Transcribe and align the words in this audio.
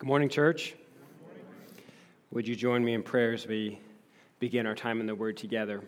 Good 0.00 0.06
morning, 0.06 0.30
church. 0.30 0.74
Would 2.30 2.48
you 2.48 2.56
join 2.56 2.82
me 2.82 2.94
in 2.94 3.02
prayer 3.02 3.34
as 3.34 3.46
we 3.46 3.78
begin 4.38 4.64
our 4.64 4.74
time 4.74 4.98
in 4.98 5.06
the 5.06 5.14
Word 5.14 5.36
together? 5.36 5.82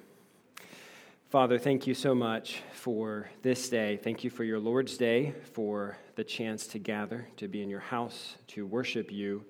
Father, 1.31 1.59
thank 1.59 1.87
you 1.87 1.95
so 1.95 2.15
much 2.15 2.61
for 2.75 3.31
this 3.41 3.71
day. 3.71 3.97
Thank 3.97 4.23
you 4.23 4.29
for 4.29 4.45
your 4.45 4.59
Lord's 4.59 4.99
Day, 4.99 5.33
for 5.55 5.97
the 6.17 6.25
chance 6.25 6.67
to 6.67 6.79
gather, 6.79 7.27
to 7.39 7.49
be 7.49 7.63
in 7.63 7.71
your 7.71 7.81
house, 7.81 8.37
to 8.49 8.67
worship 8.67 9.11
you, 9.11 9.47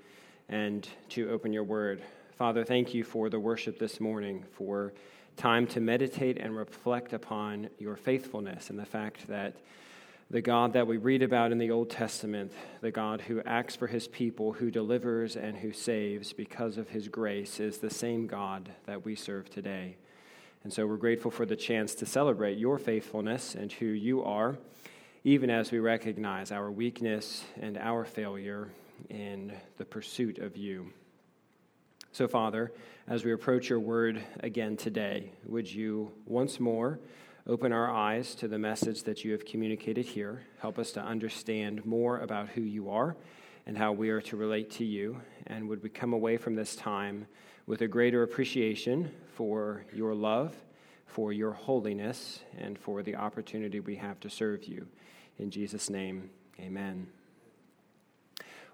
and 0.48 0.88
to 1.08 1.28
open 1.28 1.52
your 1.52 1.64
Word. 1.64 2.00
Father, 2.38 2.62
thank 2.62 2.94
you 2.94 3.02
for 3.02 3.28
the 3.28 3.40
worship 3.40 3.80
this 3.80 3.98
morning, 3.98 4.44
for 4.52 4.92
time 5.36 5.66
to 5.66 5.80
meditate 5.80 6.38
and 6.38 6.56
reflect 6.56 7.14
upon 7.14 7.68
your 7.80 7.96
faithfulness 7.96 8.70
and 8.70 8.78
the 8.78 8.86
fact 8.86 9.26
that 9.26 9.56
the 10.32 10.40
God 10.40 10.72
that 10.72 10.86
we 10.86 10.96
read 10.96 11.22
about 11.22 11.52
in 11.52 11.58
the 11.58 11.70
Old 11.70 11.90
Testament, 11.90 12.52
the 12.80 12.90
God 12.90 13.20
who 13.20 13.42
acts 13.42 13.76
for 13.76 13.86
his 13.86 14.08
people, 14.08 14.54
who 14.54 14.70
delivers 14.70 15.36
and 15.36 15.58
who 15.58 15.72
saves 15.74 16.32
because 16.32 16.78
of 16.78 16.88
his 16.88 17.06
grace, 17.08 17.60
is 17.60 17.78
the 17.78 17.90
same 17.90 18.26
God 18.26 18.70
that 18.86 19.04
we 19.04 19.14
serve 19.14 19.50
today. 19.50 19.98
And 20.64 20.72
so 20.72 20.86
we're 20.86 20.96
grateful 20.96 21.30
for 21.30 21.44
the 21.44 21.54
chance 21.54 21.94
to 21.96 22.06
celebrate 22.06 22.56
your 22.56 22.78
faithfulness 22.78 23.54
and 23.54 23.70
who 23.70 23.84
you 23.84 24.24
are, 24.24 24.56
even 25.22 25.50
as 25.50 25.70
we 25.70 25.80
recognize 25.80 26.50
our 26.50 26.70
weakness 26.70 27.44
and 27.60 27.76
our 27.76 28.06
failure 28.06 28.70
in 29.10 29.52
the 29.76 29.84
pursuit 29.84 30.38
of 30.38 30.56
you. 30.56 30.94
So, 32.12 32.26
Father, 32.26 32.72
as 33.06 33.22
we 33.22 33.34
approach 33.34 33.68
your 33.68 33.80
word 33.80 34.22
again 34.40 34.78
today, 34.78 35.30
would 35.44 35.70
you 35.70 36.10
once 36.24 36.58
more 36.58 37.00
Open 37.44 37.72
our 37.72 37.90
eyes 37.90 38.36
to 38.36 38.46
the 38.46 38.58
message 38.58 39.02
that 39.02 39.24
you 39.24 39.32
have 39.32 39.44
communicated 39.44 40.06
here. 40.06 40.42
Help 40.60 40.78
us 40.78 40.92
to 40.92 41.00
understand 41.00 41.84
more 41.84 42.20
about 42.20 42.48
who 42.50 42.60
you 42.60 42.88
are 42.88 43.16
and 43.66 43.76
how 43.76 43.90
we 43.90 44.10
are 44.10 44.20
to 44.20 44.36
relate 44.36 44.70
to 44.70 44.84
you. 44.84 45.20
And 45.48 45.68
would 45.68 45.82
we 45.82 45.88
come 45.88 46.12
away 46.12 46.36
from 46.36 46.54
this 46.54 46.76
time 46.76 47.26
with 47.66 47.80
a 47.80 47.88
greater 47.88 48.22
appreciation 48.22 49.10
for 49.34 49.84
your 49.92 50.14
love, 50.14 50.54
for 51.06 51.32
your 51.32 51.50
holiness, 51.50 52.38
and 52.58 52.78
for 52.78 53.02
the 53.02 53.16
opportunity 53.16 53.80
we 53.80 53.96
have 53.96 54.20
to 54.20 54.30
serve 54.30 54.62
you. 54.62 54.86
In 55.40 55.50
Jesus' 55.50 55.90
name, 55.90 56.30
amen. 56.60 57.08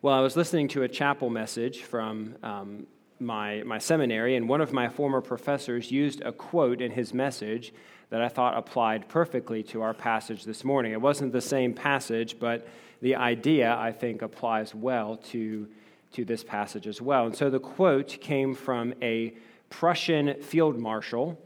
Well, 0.03 0.13
I 0.13 0.21
was 0.21 0.37
listening 0.37 0.69
to 0.69 0.83
a 0.83 0.89
chapel 0.89 1.31
message 1.31 1.85
from 1.85 2.37
um, 2.43 2.87
my, 3.21 3.63
my 3.65 3.79
seminary, 3.79 4.37
and 4.37 4.49
one 4.49 4.61
of 4.61 4.73
my 4.73 4.89
former 4.89 5.21
professors 5.21 5.91
used 5.91 6.21
a 6.23 6.33
quote 6.33 6.81
in 6.81 6.91
his 6.91 7.13
message 7.13 7.73
that 8.11 8.23
I 8.23 8.29
thought 8.29 8.57
applied 8.57 9.09
perfectly 9.09 9.63
to 9.65 9.83
our 9.83 9.95
passage 9.95 10.45
this 10.45 10.65
morning. 10.65 10.93
It 10.93 11.01
wasn't 11.01 11.33
the 11.33 11.41
same 11.41 11.75
passage, 11.75 12.39
but 12.39 12.67
the 13.01 13.17
idea, 13.17 13.75
I 13.75 13.93
think, 13.93 14.23
applies 14.23 14.75
well 14.75 15.17
to, 15.31 15.69
to 16.13 16.25
this 16.25 16.43
passage 16.43 16.87
as 16.87 17.03
well. 17.03 17.27
And 17.27 17.37
so 17.37 17.51
the 17.51 17.61
quote 17.61 18.19
came 18.21 18.55
from 18.55 18.95
a 19.03 19.35
Prussian 19.71 20.41
field 20.43 20.79
marshal, 20.79 21.39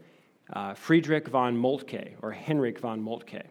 uh, 0.51 0.73
Friedrich 0.73 1.27
von 1.27 1.57
Moltke, 1.57 2.15
or 2.21 2.31
Henrik 2.31 2.79
von 2.79 3.01
Moltke. 3.01 3.43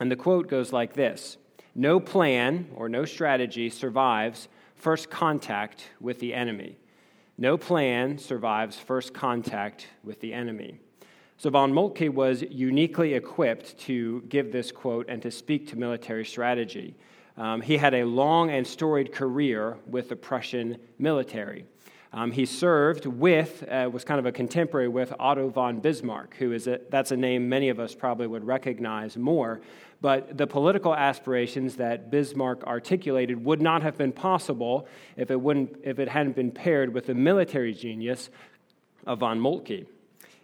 And 0.00 0.10
the 0.10 0.16
quote 0.16 0.48
goes 0.48 0.72
like 0.72 0.94
this 0.94 1.36
No 1.74 2.00
plan 2.00 2.68
or 2.74 2.88
no 2.88 3.04
strategy 3.04 3.68
survives 3.68 4.48
first 4.74 5.10
contact 5.10 5.90
with 6.00 6.20
the 6.20 6.32
enemy. 6.32 6.78
No 7.40 7.56
plan 7.56 8.18
survives 8.18 8.76
first 8.76 9.14
contact 9.14 9.86
with 10.02 10.20
the 10.20 10.34
enemy. 10.34 10.80
So 11.36 11.50
von 11.50 11.72
Moltke 11.72 12.08
was 12.08 12.42
uniquely 12.42 13.14
equipped 13.14 13.78
to 13.82 14.22
give 14.28 14.50
this 14.50 14.72
quote 14.72 15.08
and 15.08 15.22
to 15.22 15.30
speak 15.30 15.68
to 15.68 15.76
military 15.76 16.24
strategy. 16.24 16.96
Um, 17.36 17.60
he 17.60 17.76
had 17.76 17.94
a 17.94 18.02
long 18.02 18.50
and 18.50 18.66
storied 18.66 19.12
career 19.12 19.76
with 19.86 20.08
the 20.08 20.16
Prussian 20.16 20.78
military. 20.98 21.64
Um, 22.12 22.32
he 22.32 22.44
served 22.44 23.06
with, 23.06 23.62
uh, 23.68 23.88
was 23.92 24.02
kind 24.02 24.18
of 24.18 24.26
a 24.26 24.32
contemporary 24.32 24.88
with 24.88 25.12
Otto 25.20 25.48
von 25.48 25.78
Bismarck, 25.78 26.34
who 26.40 26.50
is 26.50 26.66
a, 26.66 26.80
that's 26.90 27.12
a 27.12 27.16
name 27.16 27.48
many 27.48 27.68
of 27.68 27.78
us 27.78 27.94
probably 27.94 28.26
would 28.26 28.44
recognize 28.44 29.16
more. 29.16 29.60
But 30.00 30.38
the 30.38 30.46
political 30.46 30.94
aspirations 30.94 31.76
that 31.76 32.10
Bismarck 32.10 32.62
articulated 32.64 33.44
would 33.44 33.60
not 33.60 33.82
have 33.82 33.98
been 33.98 34.12
possible 34.12 34.86
if 35.16 35.30
it, 35.30 35.40
wouldn't, 35.40 35.76
if 35.82 35.98
it 35.98 36.08
hadn't 36.08 36.36
been 36.36 36.52
paired 36.52 36.94
with 36.94 37.06
the 37.06 37.14
military 37.14 37.74
genius 37.74 38.30
of 39.06 39.18
von 39.20 39.40
Moltke. 39.40 39.86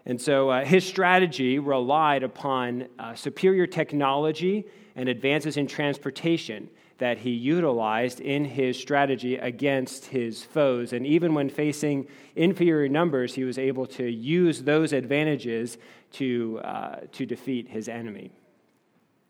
And 0.07 0.21
so 0.21 0.51
uh, 0.51 0.65
his 0.65 0.85
strategy 0.85 1.59
relied 1.59 2.23
upon 2.23 2.89
uh, 2.99 3.15
superior 3.15 3.67
technology 3.67 4.67
and 4.97 5.09
advances 5.09 5.57
in 5.57 5.67
transportation 5.67 6.69
that 6.99 7.19
he 7.19 7.31
utilized 7.31 8.21
in 8.21 8.45
his 8.45 8.79
strategy 8.79 9.37
against 9.37 10.07
his 10.07 10.45
foes. 10.45 10.93
And 10.93 11.07
even 11.07 11.35
when 11.35 11.49
facing 11.49 12.07
inferior 12.37 12.89
numbers, 12.89 13.35
he 13.35 13.45
was 13.45 13.59
able 13.59 13.87
to 13.87 14.05
use 14.05 14.63
those 14.63 14.93
advantages 14.93 15.79
to, 16.13 16.61
uh, 16.63 16.97
to 17.13 17.27
defeat 17.27 17.69
his 17.69 17.89
enemy. 17.89 18.31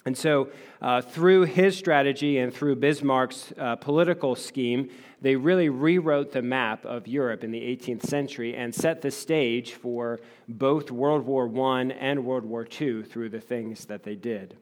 And 0.07 0.17
so, 0.17 0.49
uh, 0.83 1.01
through 1.01 1.43
his 1.45 1.79
strategy 1.79 2.37
and 2.37 2.53
through 2.53 2.77
Bismarck's 2.77 3.55
uh, 3.57 3.77
political 3.77 4.37
scheme, 4.37 4.91
they 5.23 5.35
really 5.35 5.71
rewrote 5.71 6.33
the 6.33 6.43
map 6.43 6.85
of 6.85 7.09
Europe 7.09 7.43
in 7.43 7.51
the 7.51 7.61
18th 7.61 8.05
century 8.05 8.55
and 8.55 8.75
set 8.75 9.01
the 9.01 9.11
stage 9.11 9.73
for 9.73 10.21
both 10.47 10.91
World 10.91 11.25
War 11.25 11.51
I 11.71 11.85
and 11.85 12.27
World 12.27 12.45
War 12.45 12.67
II 12.81 13.03
through 13.03 13.31
the 13.31 13.41
things 13.41 13.87
that 13.87 14.03
they 14.03 14.15
did. 14.15 14.59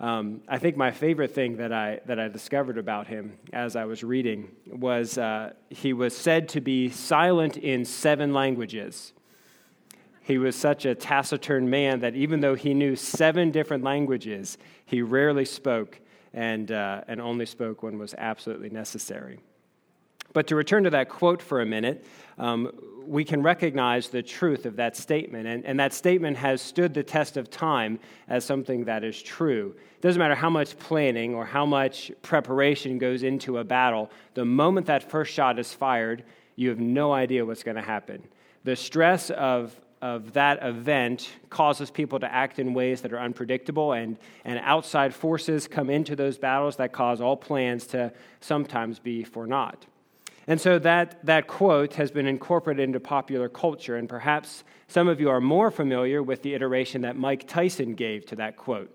Um, 0.00 0.42
I 0.48 0.58
think 0.58 0.76
my 0.76 0.90
favorite 0.90 1.34
thing 1.34 1.58
that 1.58 1.72
I, 1.72 2.00
that 2.06 2.18
I 2.18 2.28
discovered 2.28 2.78
about 2.78 3.06
him 3.06 3.38
as 3.52 3.76
I 3.76 3.84
was 3.84 4.02
reading 4.02 4.50
was 4.66 5.18
uh, 5.18 5.52
he 5.70 5.92
was 5.92 6.16
said 6.16 6.48
to 6.50 6.60
be 6.60 6.90
silent 6.90 7.56
in 7.56 7.84
seven 7.84 8.34
languages. 8.34 9.13
He 10.24 10.38
was 10.38 10.56
such 10.56 10.86
a 10.86 10.94
taciturn 10.94 11.68
man 11.68 12.00
that 12.00 12.14
even 12.14 12.40
though 12.40 12.54
he 12.54 12.72
knew 12.72 12.96
seven 12.96 13.50
different 13.50 13.84
languages, 13.84 14.56
he 14.86 15.02
rarely 15.02 15.44
spoke 15.44 16.00
and, 16.32 16.72
uh, 16.72 17.02
and 17.06 17.20
only 17.20 17.44
spoke 17.44 17.82
when 17.82 17.98
was 17.98 18.14
absolutely 18.16 18.70
necessary. 18.70 19.38
But 20.32 20.46
to 20.46 20.56
return 20.56 20.84
to 20.84 20.90
that 20.90 21.10
quote 21.10 21.42
for 21.42 21.60
a 21.60 21.66
minute, 21.66 22.06
um, 22.38 22.70
we 23.06 23.22
can 23.22 23.42
recognize 23.42 24.08
the 24.08 24.22
truth 24.22 24.64
of 24.64 24.76
that 24.76 24.96
statement. 24.96 25.46
And, 25.46 25.62
and 25.66 25.78
that 25.78 25.92
statement 25.92 26.38
has 26.38 26.62
stood 26.62 26.94
the 26.94 27.02
test 27.02 27.36
of 27.36 27.50
time 27.50 28.00
as 28.26 28.46
something 28.46 28.86
that 28.86 29.04
is 29.04 29.20
true. 29.20 29.74
It 29.96 30.00
doesn't 30.00 30.18
matter 30.18 30.34
how 30.34 30.48
much 30.48 30.78
planning 30.78 31.34
or 31.34 31.44
how 31.44 31.66
much 31.66 32.10
preparation 32.22 32.96
goes 32.96 33.24
into 33.24 33.58
a 33.58 33.64
battle, 33.64 34.10
the 34.32 34.46
moment 34.46 34.86
that 34.86 35.08
first 35.10 35.34
shot 35.34 35.58
is 35.58 35.74
fired, 35.74 36.24
you 36.56 36.70
have 36.70 36.80
no 36.80 37.12
idea 37.12 37.44
what's 37.44 37.62
going 37.62 37.76
to 37.76 37.82
happen. 37.82 38.22
The 38.64 38.74
stress 38.74 39.28
of 39.28 39.78
of 40.04 40.34
that 40.34 40.58
event 40.62 41.30
causes 41.48 41.90
people 41.90 42.20
to 42.20 42.30
act 42.30 42.58
in 42.58 42.74
ways 42.74 43.00
that 43.00 43.14
are 43.14 43.18
unpredictable, 43.18 43.94
and, 43.94 44.18
and 44.44 44.60
outside 44.62 45.14
forces 45.14 45.66
come 45.66 45.88
into 45.88 46.14
those 46.14 46.36
battles 46.36 46.76
that 46.76 46.92
cause 46.92 47.22
all 47.22 47.38
plans 47.38 47.86
to 47.86 48.12
sometimes 48.42 48.98
be 48.98 49.24
for 49.24 49.46
naught. 49.46 49.86
And 50.46 50.60
so 50.60 50.78
that, 50.80 51.24
that 51.24 51.46
quote 51.46 51.94
has 51.94 52.10
been 52.10 52.26
incorporated 52.26 52.84
into 52.84 53.00
popular 53.00 53.48
culture, 53.48 53.96
and 53.96 54.06
perhaps 54.06 54.62
some 54.88 55.08
of 55.08 55.22
you 55.22 55.30
are 55.30 55.40
more 55.40 55.70
familiar 55.70 56.22
with 56.22 56.42
the 56.42 56.52
iteration 56.52 57.00
that 57.00 57.16
Mike 57.16 57.48
Tyson 57.48 57.94
gave 57.94 58.26
to 58.26 58.36
that 58.36 58.58
quote, 58.58 58.94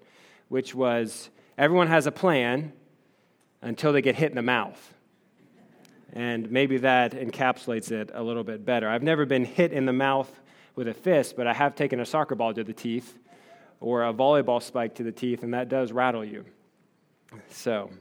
which 0.50 0.76
was 0.76 1.32
Everyone 1.58 1.88
has 1.88 2.06
a 2.06 2.12
plan 2.12 2.72
until 3.64 3.94
they 3.94 4.04
get 4.04 4.16
hit 4.16 4.30
in 4.30 4.36
the 4.36 4.44
mouth. 4.44 4.94
And 6.14 6.52
maybe 6.52 6.78
that 6.78 7.14
encapsulates 7.14 7.92
it 7.92 8.12
a 8.14 8.22
little 8.22 8.44
bit 8.44 8.64
better. 8.64 8.88
I've 8.88 9.04
never 9.04 9.26
been 9.26 9.44
hit 9.44 9.74
in 9.74 9.88
the 9.88 9.94
mouth 9.94 10.32
with 10.80 10.88
a 10.88 10.94
fist, 10.94 11.36
but 11.36 11.46
I 11.46 11.54
have 11.54 11.76
taken 11.76 12.00
a 12.00 12.06
soccer 12.06 12.36
ball 12.36 12.54
to 12.54 12.64
the 12.64 12.72
teeth 12.72 13.20
or 13.82 14.06
a 14.06 14.14
volleyball 14.14 14.64
spike 14.64 14.96
to 14.96 15.04
the 15.04 15.12
teeth, 15.12 15.44
and 15.44 15.54
that 15.54 15.68
does 15.68 15.92
rattle 15.92 16.24
you. 16.24 16.46
So, 17.50 17.92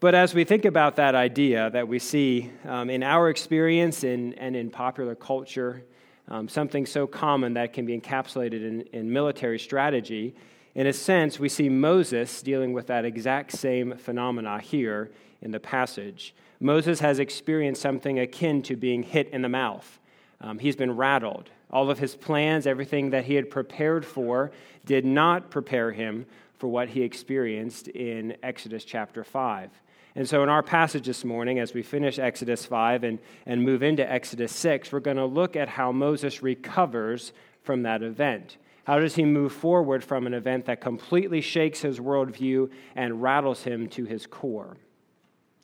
but 0.00 0.14
as 0.14 0.34
we 0.34 0.44
think 0.44 0.64
about 0.64 0.96
that 0.96 1.14
idea 1.14 1.68
that 1.68 1.86
we 1.86 1.98
see 1.98 2.50
um, 2.64 2.88
in 2.88 3.02
our 3.02 3.28
experience 3.28 4.02
in, 4.02 4.32
and 4.34 4.56
in 4.56 4.70
popular 4.70 5.14
culture, 5.14 5.84
um, 6.28 6.48
something 6.48 6.86
so 6.86 7.06
common 7.06 7.52
that 7.52 7.74
can 7.74 7.84
be 7.84 8.00
encapsulated 8.00 8.66
in, 8.66 8.80
in 8.94 9.12
military 9.12 9.58
strategy, 9.58 10.34
in 10.74 10.86
a 10.86 10.94
sense, 10.94 11.38
we 11.38 11.50
see 11.50 11.68
Moses 11.68 12.40
dealing 12.40 12.72
with 12.72 12.86
that 12.86 13.04
exact 13.04 13.52
same 13.52 13.94
phenomena 13.98 14.58
here 14.58 15.10
in 15.42 15.50
the 15.50 15.60
passage. 15.60 16.34
Moses 16.60 17.00
has 17.00 17.18
experienced 17.18 17.82
something 17.82 18.18
akin 18.18 18.62
to 18.62 18.74
being 18.74 19.02
hit 19.02 19.28
in 19.28 19.42
the 19.42 19.50
mouth. 19.50 19.98
Um, 20.40 20.58
he's 20.58 20.76
been 20.76 20.96
rattled. 20.96 21.50
All 21.72 21.90
of 21.90 21.98
his 21.98 22.14
plans, 22.14 22.66
everything 22.66 23.10
that 23.10 23.24
he 23.24 23.34
had 23.34 23.50
prepared 23.50 24.04
for, 24.04 24.50
did 24.84 25.04
not 25.04 25.50
prepare 25.50 25.92
him 25.92 26.26
for 26.58 26.68
what 26.68 26.88
he 26.90 27.02
experienced 27.02 27.88
in 27.88 28.36
Exodus 28.42 28.84
chapter 28.84 29.24
5. 29.24 29.70
And 30.16 30.28
so, 30.28 30.42
in 30.42 30.48
our 30.48 30.62
passage 30.62 31.06
this 31.06 31.24
morning, 31.24 31.60
as 31.60 31.72
we 31.72 31.82
finish 31.82 32.18
Exodus 32.18 32.66
5 32.66 33.04
and, 33.04 33.18
and 33.46 33.62
move 33.62 33.82
into 33.82 34.10
Exodus 34.10 34.52
6, 34.52 34.90
we're 34.90 35.00
going 35.00 35.16
to 35.16 35.24
look 35.24 35.54
at 35.54 35.68
how 35.68 35.92
Moses 35.92 36.42
recovers 36.42 37.32
from 37.62 37.82
that 37.84 38.02
event. 38.02 38.56
How 38.84 38.98
does 38.98 39.14
he 39.14 39.24
move 39.24 39.52
forward 39.52 40.02
from 40.02 40.26
an 40.26 40.34
event 40.34 40.66
that 40.66 40.80
completely 40.80 41.40
shakes 41.40 41.80
his 41.82 42.00
worldview 42.00 42.70
and 42.96 43.22
rattles 43.22 43.62
him 43.62 43.88
to 43.90 44.04
his 44.04 44.26
core? 44.26 44.76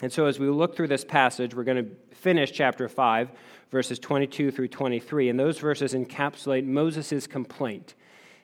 And 0.03 0.13
so, 0.13 0.27
as 0.27 0.39
we 0.39 0.49
look 0.49 0.77
through 0.77 0.89
this 0.89 1.05
passage, 1.05 1.55
we're 1.55 1.65
going 1.65 1.85
to 1.85 2.15
finish 2.15 2.53
chapter 2.53 2.89
5, 2.89 3.31
verses 3.71 3.99
22 3.99 4.51
through 4.51 4.69
23. 4.69 5.31
And 5.31 5.41
those 5.41 5.59
verses 5.59 5.95
encapsulate 5.95 6.67
Moses' 6.67 7.27
complaint, 7.27 7.95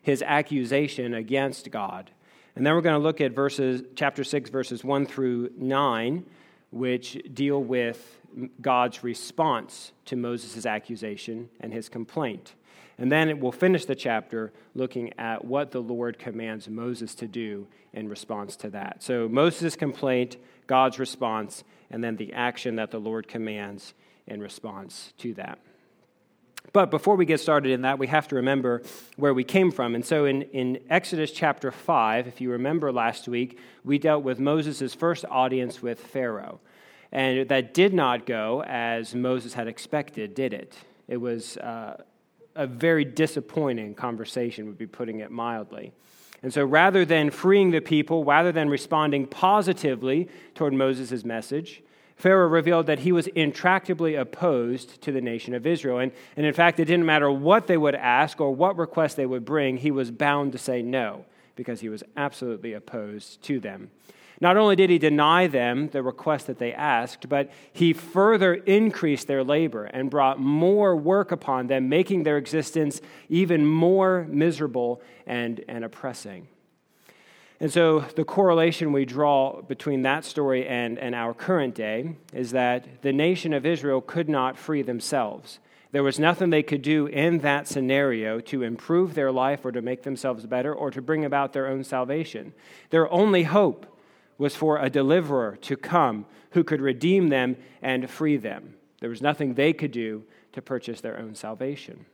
his 0.01 0.23
accusation 0.23 1.13
against 1.15 1.71
God. 1.71 2.11
And 2.57 2.67
then 2.67 2.75
we're 2.75 2.81
going 2.81 2.99
to 2.99 3.03
look 3.03 3.21
at 3.21 3.33
verses, 3.33 3.83
chapter 3.97 4.25
6, 4.25 4.51
verses 4.51 4.83
1 4.83 5.07
through 5.07 5.51
9, 5.57 6.25
which 6.71 7.19
deal 7.33 7.63
with 7.63 8.21
God's 8.61 9.05
response 9.05 9.93
to 10.07 10.17
Moses' 10.17 10.65
accusation 10.65 11.51
and 11.61 11.73
his 11.73 11.89
complaint. 11.89 12.55
And 12.99 13.11
then 13.11 13.41
we'll 13.41 13.53
finish 13.53 13.85
the 13.85 13.95
chapter 13.95 14.53
looking 14.75 15.13
at 15.19 15.45
what 15.45 15.71
the 15.71 15.81
Lord 15.81 16.19
commands 16.19 16.69
Moses 16.69 17.15
to 17.17 17.27
do 17.27 17.67
in 17.93 18.09
response 18.09 18.57
to 18.57 18.71
that. 18.71 19.03
So 19.03 19.29
Moses' 19.29 19.77
complaint, 19.77 20.37
God's 20.67 20.99
response, 20.99 21.65
and 21.91 22.03
then 22.03 22.17
the 22.17 22.33
action 22.33 22.77
that 22.77 22.91
the 22.91 22.99
Lord 22.99 23.29
commands 23.29 23.95
in 24.27 24.41
response 24.41 25.13
to 25.19 25.35
that. 25.35 25.59
But 26.73 26.91
before 26.91 27.17
we 27.17 27.27
get 27.27 27.41
started 27.41 27.73
in 27.73 27.83
that, 27.83 27.99
we 27.99 28.07
have 28.07 28.29
to 28.29 28.37
remember 28.37 28.83
where 29.17 29.35
we 29.35 29.45
came 29.45 29.71
from. 29.71 29.95
And 29.95 30.05
so 30.05 30.25
in, 30.25 30.43
in 30.43 30.79
Exodus 30.89 31.33
chapter 31.33 31.71
5, 31.71 32.29
if 32.29 32.41
you 32.41 32.51
remember 32.53 32.93
last 32.93 33.29
week, 33.29 33.59
we 33.85 33.99
dealt 33.99 34.23
with 34.23 34.39
Moses' 34.39 34.95
first 34.95 35.25
audience 35.29 35.83
with 35.83 36.01
Pharaoh. 36.01 36.61
And 37.11 37.49
that 37.49 37.75
did 37.75 37.93
not 37.93 38.25
go 38.25 38.63
as 38.63 39.15
Moses 39.15 39.53
had 39.53 39.69
expected, 39.69 40.35
did 40.35 40.55
it? 40.55 40.75
It 41.09 41.19
was 41.19 41.59
uh, 41.59 42.03
a 42.55 42.67
very 42.67 43.05
disappointing 43.05 43.95
conversation, 43.95 44.67
would 44.67 44.79
be 44.79 44.87
putting 44.87 45.21
it 45.21 45.31
mildly. 45.31 45.93
And 46.43 46.53
so 46.53 46.65
rather 46.65 47.05
than 47.05 47.31
freeing 47.31 47.71
the 47.71 47.81
people, 47.81 48.25
rather 48.25 48.51
than 48.51 48.69
responding 48.69 49.27
positively 49.27 50.29
toward 50.55 50.73
Moses' 50.73 51.25
message, 51.25 51.83
Pharaoh 52.17 52.49
revealed 52.49 52.87
that 52.87 53.01
he 53.01 53.13
was 53.13 53.27
intractably 53.29 54.21
opposed 54.21 55.01
to 55.03 55.13
the 55.13 55.21
nation 55.21 55.55
of 55.55 55.67
Israel. 55.67 55.99
And, 55.99 56.13
and 56.37 56.47
in 56.47 56.55
fact, 56.55 56.79
it 56.79 56.85
didn't 56.85 57.07
matter 57.07 57.31
what 57.31 57.67
they 57.67 57.77
would 57.77 57.95
ask 57.95 58.41
or 58.41 58.55
what 58.55 58.77
request 58.77 59.17
they 59.17 59.27
would 59.27 59.45
bring, 59.45 59.77
he 59.77 59.91
was 59.91 60.11
bound 60.11 60.53
to 60.53 60.59
say 60.59 60.83
no 60.83 61.25
because 61.57 61.81
he 61.81 61.89
was 61.89 62.03
absolutely 62.17 62.73
opposed 62.73 63.43
to 63.43 63.61
them. 63.61 63.91
Not 64.43 64.57
only 64.57 64.75
did 64.75 64.91
he 64.91 64.99
deny 64.99 65.47
them 65.47 65.89
the 65.91 66.03
request 66.03 66.49
that 66.49 66.59
they 66.59 66.73
asked, 66.73 67.29
but 67.29 67.49
he 67.73 67.93
further 67.93 68.55
increased 68.55 69.29
their 69.29 69.45
labor 69.45 69.85
and 69.85 70.11
brought 70.11 70.41
more 70.41 70.97
work 70.97 71.31
upon 71.31 71.69
them, 71.69 71.89
making 71.89 72.25
their 72.25 72.39
existence 72.39 73.01
even 73.29 73.65
more 73.65 74.27
miserable 74.29 75.01
and, 75.29 75.65
and 75.69 75.85
oppressing. 75.85 76.49
And 77.61 77.73
so, 77.73 78.01
the 78.01 78.25
correlation 78.25 78.91
we 78.91 79.05
draw 79.05 79.63
between 79.63 80.03
that 80.03 80.25
story 80.25 80.67
and, 80.67 80.99
and 80.99 81.15
our 81.15 81.35
current 81.35 81.77
day 81.77 82.17
is 82.33 82.51
that 82.51 83.03
the 83.03 83.13
nation 83.13 83.53
of 83.53 83.65
Israel 83.65 84.01
could 84.01 84.29
not 84.29 84.59
free 84.59 84.83
themselves. 84.83 85.61
There 85.93 86.03
was 86.03 86.19
nothing 86.19 86.51
they 86.51 86.65
could 86.65 86.83
do 86.83 87.07
in 87.07 87.39
that 87.41 87.69
scenario 87.69 88.41
to 88.41 88.65
improve 88.65 89.15
their 89.15 89.31
life 89.31 89.65
or 89.65 89.71
to 89.71 89.83
make 89.83 90.03
themselves 90.03 90.47
better 90.47 90.75
or 90.75 90.91
to 90.91 91.01
bring 91.01 91.25
about 91.25 91.53
their 91.53 91.69
own 91.69 91.85
salvation. 91.85 92.55
Their 92.91 93.09
only 93.13 93.45
hope 93.45 93.87
was 94.39 94.57
for 94.57 94.79
a 94.79 94.91
deliverer 94.91 95.57
to 95.63 95.77
come 95.77 96.27
who 96.51 96.65
could 96.65 96.81
redeem 96.81 97.29
them 97.29 97.57
and 97.81 98.09
free 98.09 98.37
them. 98.37 98.75
There 99.01 99.11
was 99.11 99.23
nothing 99.23 99.55
they 99.55 99.73
could 99.73 99.93
do 99.93 100.25
to 100.53 100.63
purchase 100.63 101.01
their 101.01 101.19
own 101.19 101.35
salvation. 101.35 102.07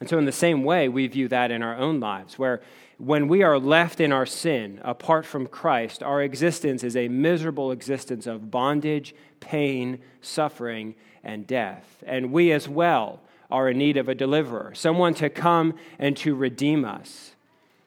And 0.00 0.08
so, 0.08 0.18
in 0.18 0.24
the 0.24 0.32
same 0.32 0.64
way, 0.64 0.88
we 0.88 1.06
view 1.06 1.28
that 1.28 1.50
in 1.50 1.62
our 1.62 1.76
own 1.76 2.00
lives, 2.00 2.38
where 2.38 2.60
when 2.98 3.28
we 3.28 3.42
are 3.42 3.58
left 3.58 4.00
in 4.00 4.12
our 4.12 4.26
sin 4.26 4.80
apart 4.82 5.24
from 5.24 5.46
Christ, 5.46 6.02
our 6.02 6.20
existence 6.22 6.82
is 6.82 6.96
a 6.96 7.08
miserable 7.08 7.70
existence 7.70 8.26
of 8.26 8.50
bondage, 8.50 9.14
pain, 9.40 10.00
suffering, 10.20 10.94
and 11.22 11.46
death. 11.46 12.02
And 12.06 12.32
we 12.32 12.52
as 12.52 12.68
well 12.68 13.20
are 13.50 13.68
in 13.68 13.78
need 13.78 13.96
of 13.96 14.08
a 14.08 14.14
deliverer, 14.14 14.74
someone 14.74 15.14
to 15.14 15.30
come 15.30 15.74
and 15.98 16.16
to 16.18 16.34
redeem 16.34 16.84
us. 16.84 17.34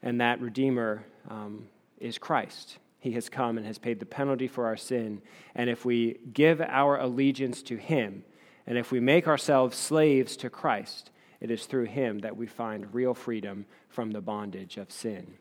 And 0.01 0.21
that 0.21 0.39
Redeemer 0.39 1.03
um, 1.29 1.67
is 1.99 2.17
Christ. 2.17 2.77
He 2.99 3.11
has 3.11 3.29
come 3.29 3.57
and 3.57 3.65
has 3.65 3.77
paid 3.77 3.99
the 3.99 4.05
penalty 4.05 4.47
for 4.47 4.65
our 4.65 4.77
sin. 4.77 5.21
And 5.55 5.69
if 5.69 5.85
we 5.85 6.19
give 6.33 6.61
our 6.61 6.99
allegiance 6.99 7.61
to 7.63 7.77
Him, 7.77 8.23
and 8.65 8.77
if 8.77 8.91
we 8.91 8.99
make 8.99 9.27
ourselves 9.27 9.77
slaves 9.77 10.35
to 10.38 10.49
Christ, 10.49 11.11
it 11.39 11.51
is 11.51 11.65
through 11.65 11.85
Him 11.85 12.19
that 12.19 12.35
we 12.35 12.47
find 12.47 12.94
real 12.94 13.13
freedom 13.13 13.65
from 13.89 14.11
the 14.11 14.21
bondage 14.21 14.77
of 14.77 14.91
sin. 14.91 15.35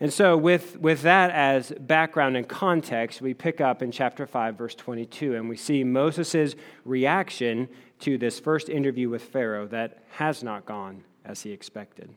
And 0.00 0.12
so, 0.12 0.36
with, 0.36 0.76
with 0.78 1.02
that 1.02 1.30
as 1.30 1.72
background 1.78 2.36
and 2.36 2.48
context, 2.48 3.22
we 3.22 3.32
pick 3.32 3.60
up 3.60 3.80
in 3.80 3.92
chapter 3.92 4.26
5, 4.26 4.58
verse 4.58 4.74
22, 4.74 5.36
and 5.36 5.48
we 5.48 5.56
see 5.56 5.84
Moses' 5.84 6.56
reaction 6.84 7.68
to 8.00 8.18
this 8.18 8.40
first 8.40 8.68
interview 8.68 9.08
with 9.08 9.22
Pharaoh 9.22 9.66
that 9.68 10.02
has 10.10 10.42
not 10.42 10.66
gone 10.66 11.04
as 11.24 11.42
he 11.42 11.52
expected. 11.52 12.10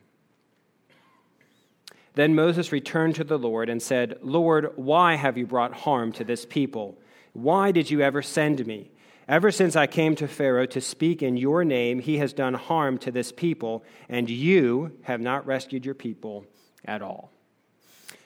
Then 2.18 2.34
Moses 2.34 2.72
returned 2.72 3.14
to 3.14 3.22
the 3.22 3.38
Lord 3.38 3.68
and 3.68 3.80
said, 3.80 4.18
Lord, 4.22 4.72
why 4.74 5.14
have 5.14 5.38
you 5.38 5.46
brought 5.46 5.72
harm 5.72 6.10
to 6.14 6.24
this 6.24 6.44
people? 6.44 6.98
Why 7.32 7.70
did 7.70 7.92
you 7.92 8.00
ever 8.00 8.22
send 8.22 8.66
me? 8.66 8.90
Ever 9.28 9.52
since 9.52 9.76
I 9.76 9.86
came 9.86 10.16
to 10.16 10.26
Pharaoh 10.26 10.66
to 10.66 10.80
speak 10.80 11.22
in 11.22 11.36
your 11.36 11.62
name, 11.62 12.00
he 12.00 12.18
has 12.18 12.32
done 12.32 12.54
harm 12.54 12.98
to 12.98 13.12
this 13.12 13.30
people, 13.30 13.84
and 14.08 14.28
you 14.28 14.98
have 15.02 15.20
not 15.20 15.46
rescued 15.46 15.84
your 15.84 15.94
people 15.94 16.44
at 16.84 17.02
all. 17.02 17.30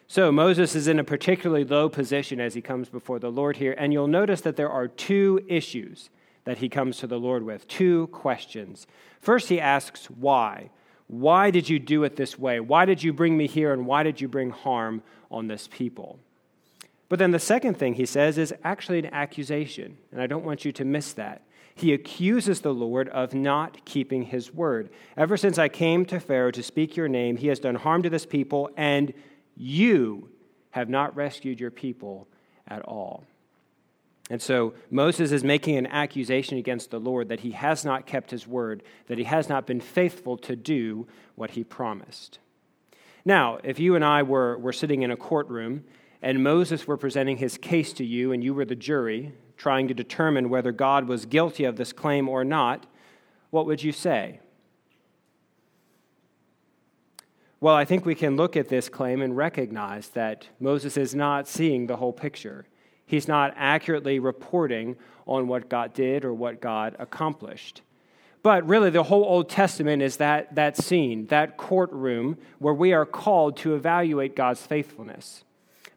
So 0.06 0.32
Moses 0.32 0.74
is 0.74 0.88
in 0.88 0.98
a 0.98 1.04
particularly 1.04 1.64
low 1.66 1.90
position 1.90 2.40
as 2.40 2.54
he 2.54 2.62
comes 2.62 2.88
before 2.88 3.18
the 3.18 3.30
Lord 3.30 3.58
here, 3.58 3.74
and 3.76 3.92
you'll 3.92 4.06
notice 4.06 4.40
that 4.40 4.56
there 4.56 4.70
are 4.70 4.88
two 4.88 5.44
issues 5.48 6.08
that 6.44 6.56
he 6.56 6.70
comes 6.70 6.96
to 6.96 7.06
the 7.06 7.20
Lord 7.20 7.42
with, 7.42 7.68
two 7.68 8.06
questions. 8.06 8.86
First, 9.20 9.50
he 9.50 9.60
asks, 9.60 10.06
Why? 10.06 10.70
Why 11.12 11.50
did 11.50 11.68
you 11.68 11.78
do 11.78 12.04
it 12.04 12.16
this 12.16 12.38
way? 12.38 12.58
Why 12.58 12.86
did 12.86 13.02
you 13.02 13.12
bring 13.12 13.36
me 13.36 13.46
here 13.46 13.74
and 13.74 13.84
why 13.84 14.02
did 14.02 14.22
you 14.22 14.28
bring 14.28 14.48
harm 14.48 15.02
on 15.30 15.46
this 15.46 15.68
people? 15.70 16.18
But 17.10 17.18
then 17.18 17.32
the 17.32 17.38
second 17.38 17.76
thing 17.76 17.92
he 17.92 18.06
says 18.06 18.38
is 18.38 18.54
actually 18.64 19.00
an 19.00 19.12
accusation, 19.12 19.98
and 20.10 20.22
I 20.22 20.26
don't 20.26 20.42
want 20.42 20.64
you 20.64 20.72
to 20.72 20.86
miss 20.86 21.12
that. 21.12 21.42
He 21.74 21.92
accuses 21.92 22.62
the 22.62 22.72
Lord 22.72 23.10
of 23.10 23.34
not 23.34 23.84
keeping 23.84 24.22
his 24.22 24.54
word. 24.54 24.88
Ever 25.14 25.36
since 25.36 25.58
I 25.58 25.68
came 25.68 26.06
to 26.06 26.18
Pharaoh 26.18 26.50
to 26.50 26.62
speak 26.62 26.96
your 26.96 27.08
name, 27.08 27.36
he 27.36 27.48
has 27.48 27.60
done 27.60 27.74
harm 27.74 28.02
to 28.04 28.08
this 28.08 28.24
people, 28.24 28.70
and 28.78 29.12
you 29.54 30.30
have 30.70 30.88
not 30.88 31.14
rescued 31.14 31.60
your 31.60 31.70
people 31.70 32.26
at 32.66 32.80
all. 32.86 33.24
And 34.32 34.40
so 34.40 34.72
Moses 34.90 35.30
is 35.30 35.44
making 35.44 35.76
an 35.76 35.86
accusation 35.88 36.56
against 36.56 36.90
the 36.90 36.98
Lord 36.98 37.28
that 37.28 37.40
he 37.40 37.50
has 37.50 37.84
not 37.84 38.06
kept 38.06 38.30
his 38.30 38.46
word, 38.46 38.82
that 39.06 39.18
he 39.18 39.24
has 39.24 39.50
not 39.50 39.66
been 39.66 39.78
faithful 39.78 40.38
to 40.38 40.56
do 40.56 41.06
what 41.34 41.50
he 41.50 41.62
promised. 41.62 42.38
Now, 43.26 43.58
if 43.62 43.78
you 43.78 43.94
and 43.94 44.02
I 44.02 44.22
were, 44.22 44.56
were 44.56 44.72
sitting 44.72 45.02
in 45.02 45.10
a 45.10 45.18
courtroom 45.18 45.84
and 46.22 46.42
Moses 46.42 46.86
were 46.86 46.96
presenting 46.96 47.36
his 47.36 47.58
case 47.58 47.92
to 47.92 48.06
you 48.06 48.32
and 48.32 48.42
you 48.42 48.54
were 48.54 48.64
the 48.64 48.74
jury 48.74 49.34
trying 49.58 49.86
to 49.88 49.92
determine 49.92 50.48
whether 50.48 50.72
God 50.72 51.06
was 51.06 51.26
guilty 51.26 51.64
of 51.64 51.76
this 51.76 51.92
claim 51.92 52.26
or 52.26 52.42
not, 52.42 52.86
what 53.50 53.66
would 53.66 53.82
you 53.82 53.92
say? 53.92 54.40
Well, 57.60 57.74
I 57.74 57.84
think 57.84 58.06
we 58.06 58.14
can 58.14 58.36
look 58.36 58.56
at 58.56 58.70
this 58.70 58.88
claim 58.88 59.20
and 59.20 59.36
recognize 59.36 60.08
that 60.08 60.48
Moses 60.58 60.96
is 60.96 61.14
not 61.14 61.46
seeing 61.46 61.86
the 61.86 61.96
whole 61.96 62.14
picture. 62.14 62.64
He's 63.12 63.28
not 63.28 63.52
accurately 63.58 64.20
reporting 64.20 64.96
on 65.26 65.46
what 65.46 65.68
God 65.68 65.92
did 65.92 66.24
or 66.24 66.32
what 66.32 66.62
God 66.62 66.96
accomplished. 66.98 67.82
But 68.42 68.66
really, 68.66 68.88
the 68.88 69.02
whole 69.02 69.24
Old 69.24 69.50
Testament 69.50 70.00
is 70.00 70.16
that, 70.16 70.54
that 70.54 70.78
scene, 70.78 71.26
that 71.26 71.58
courtroom 71.58 72.38
where 72.58 72.72
we 72.72 72.94
are 72.94 73.04
called 73.04 73.58
to 73.58 73.74
evaluate 73.74 74.34
God's 74.34 74.62
faithfulness. 74.62 75.44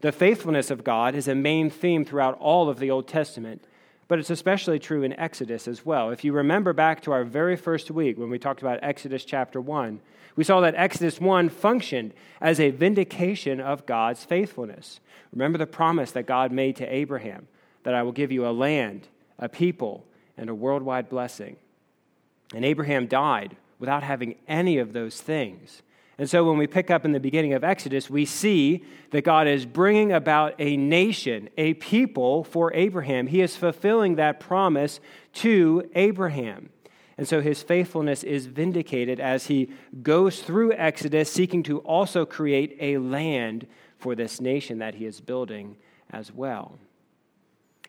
The 0.02 0.12
faithfulness 0.12 0.70
of 0.70 0.84
God 0.84 1.16
is 1.16 1.30
a 1.30 1.36
main 1.36 1.70
theme 1.70 2.04
throughout 2.04 2.38
all 2.40 2.68
of 2.68 2.80
the 2.80 2.92
Old 2.92 3.08
Testament, 3.08 3.64
but 4.08 4.20
it's 4.20 4.30
especially 4.30 4.80
true 4.80 5.04
in 5.04 5.14
Exodus 5.14 5.68
as 5.68 5.86
well. 5.86 6.12
If 6.12 6.24
you 6.24 6.34
remember 6.34 6.74
back 6.74 7.02
to 7.02 7.12
our 7.12 7.24
very 7.24 7.56
first 7.56 7.90
week 7.90 8.18
when 8.18 8.30
we 8.30 8.40
talked 8.40 8.62
about 8.62 8.80
Exodus 8.82 9.26
chapter 9.26 9.60
1, 9.60 10.00
we 10.36 10.44
saw 10.44 10.60
that 10.62 10.76
Exodus 10.76 11.20
1 11.20 11.50
functioned 11.50 12.14
as 12.42 12.60
a 12.60 12.72
vindication 12.72 13.60
of 13.60 13.86
God's 13.86 14.24
faithfulness. 14.26 15.00
Remember 15.32 15.58
the 15.58 15.66
promise 15.66 16.12
that 16.12 16.26
God 16.26 16.52
made 16.52 16.76
to 16.78 16.94
Abraham 16.94 17.48
that 17.84 17.94
I 17.94 18.04
will 18.04 18.12
give 18.12 18.32
you 18.32 18.46
a 18.46 18.52
land, 18.52 19.08
a 19.40 19.48
people, 19.48 20.06
and 20.38 20.50
a 20.50 20.56
worldwide 20.56 21.10
blessing. 21.10 21.56
And 22.54 22.66
Abraham 22.66 23.08
died 23.08 23.56
without 23.80 24.04
having 24.04 24.36
any 24.48 24.78
of 24.78 24.94
those 24.94 25.22
things. 25.22 25.82
And 26.18 26.30
so 26.30 26.46
when 26.46 26.58
we 26.58 26.68
pick 26.68 26.90
up 26.90 27.04
in 27.04 27.12
the 27.12 27.20
beginning 27.20 27.54
of 27.54 27.64
Exodus, 27.64 28.10
we 28.10 28.26
see 28.26 28.86
that 29.12 29.24
God 29.24 29.48
is 29.48 29.66
bringing 29.66 30.14
about 30.14 30.56
a 30.60 30.78
nation, 30.78 31.50
a 31.58 31.74
people 31.76 32.44
for 32.46 32.74
Abraham. 32.74 33.28
He 33.28 33.42
is 33.42 33.58
fulfilling 33.58 34.16
that 34.16 34.40
promise 34.40 35.02
to 35.34 35.90
Abraham. 35.94 36.70
And 37.18 37.28
so 37.28 37.42
his 37.42 37.64
faithfulness 37.64 38.24
is 38.24 38.46
vindicated 38.46 39.20
as 39.20 39.48
he 39.48 39.70
goes 40.04 40.42
through 40.42 40.74
Exodus, 40.74 41.32
seeking 41.32 41.64
to 41.64 41.80
also 41.80 42.26
create 42.26 42.78
a 42.80 42.98
land 42.98 43.68
for 43.98 44.16
this 44.16 44.42
nation 44.42 44.80
that 44.80 44.96
he 44.96 45.06
is 45.06 45.22
building 45.22 45.78
as 46.12 46.32
well. 46.32 46.78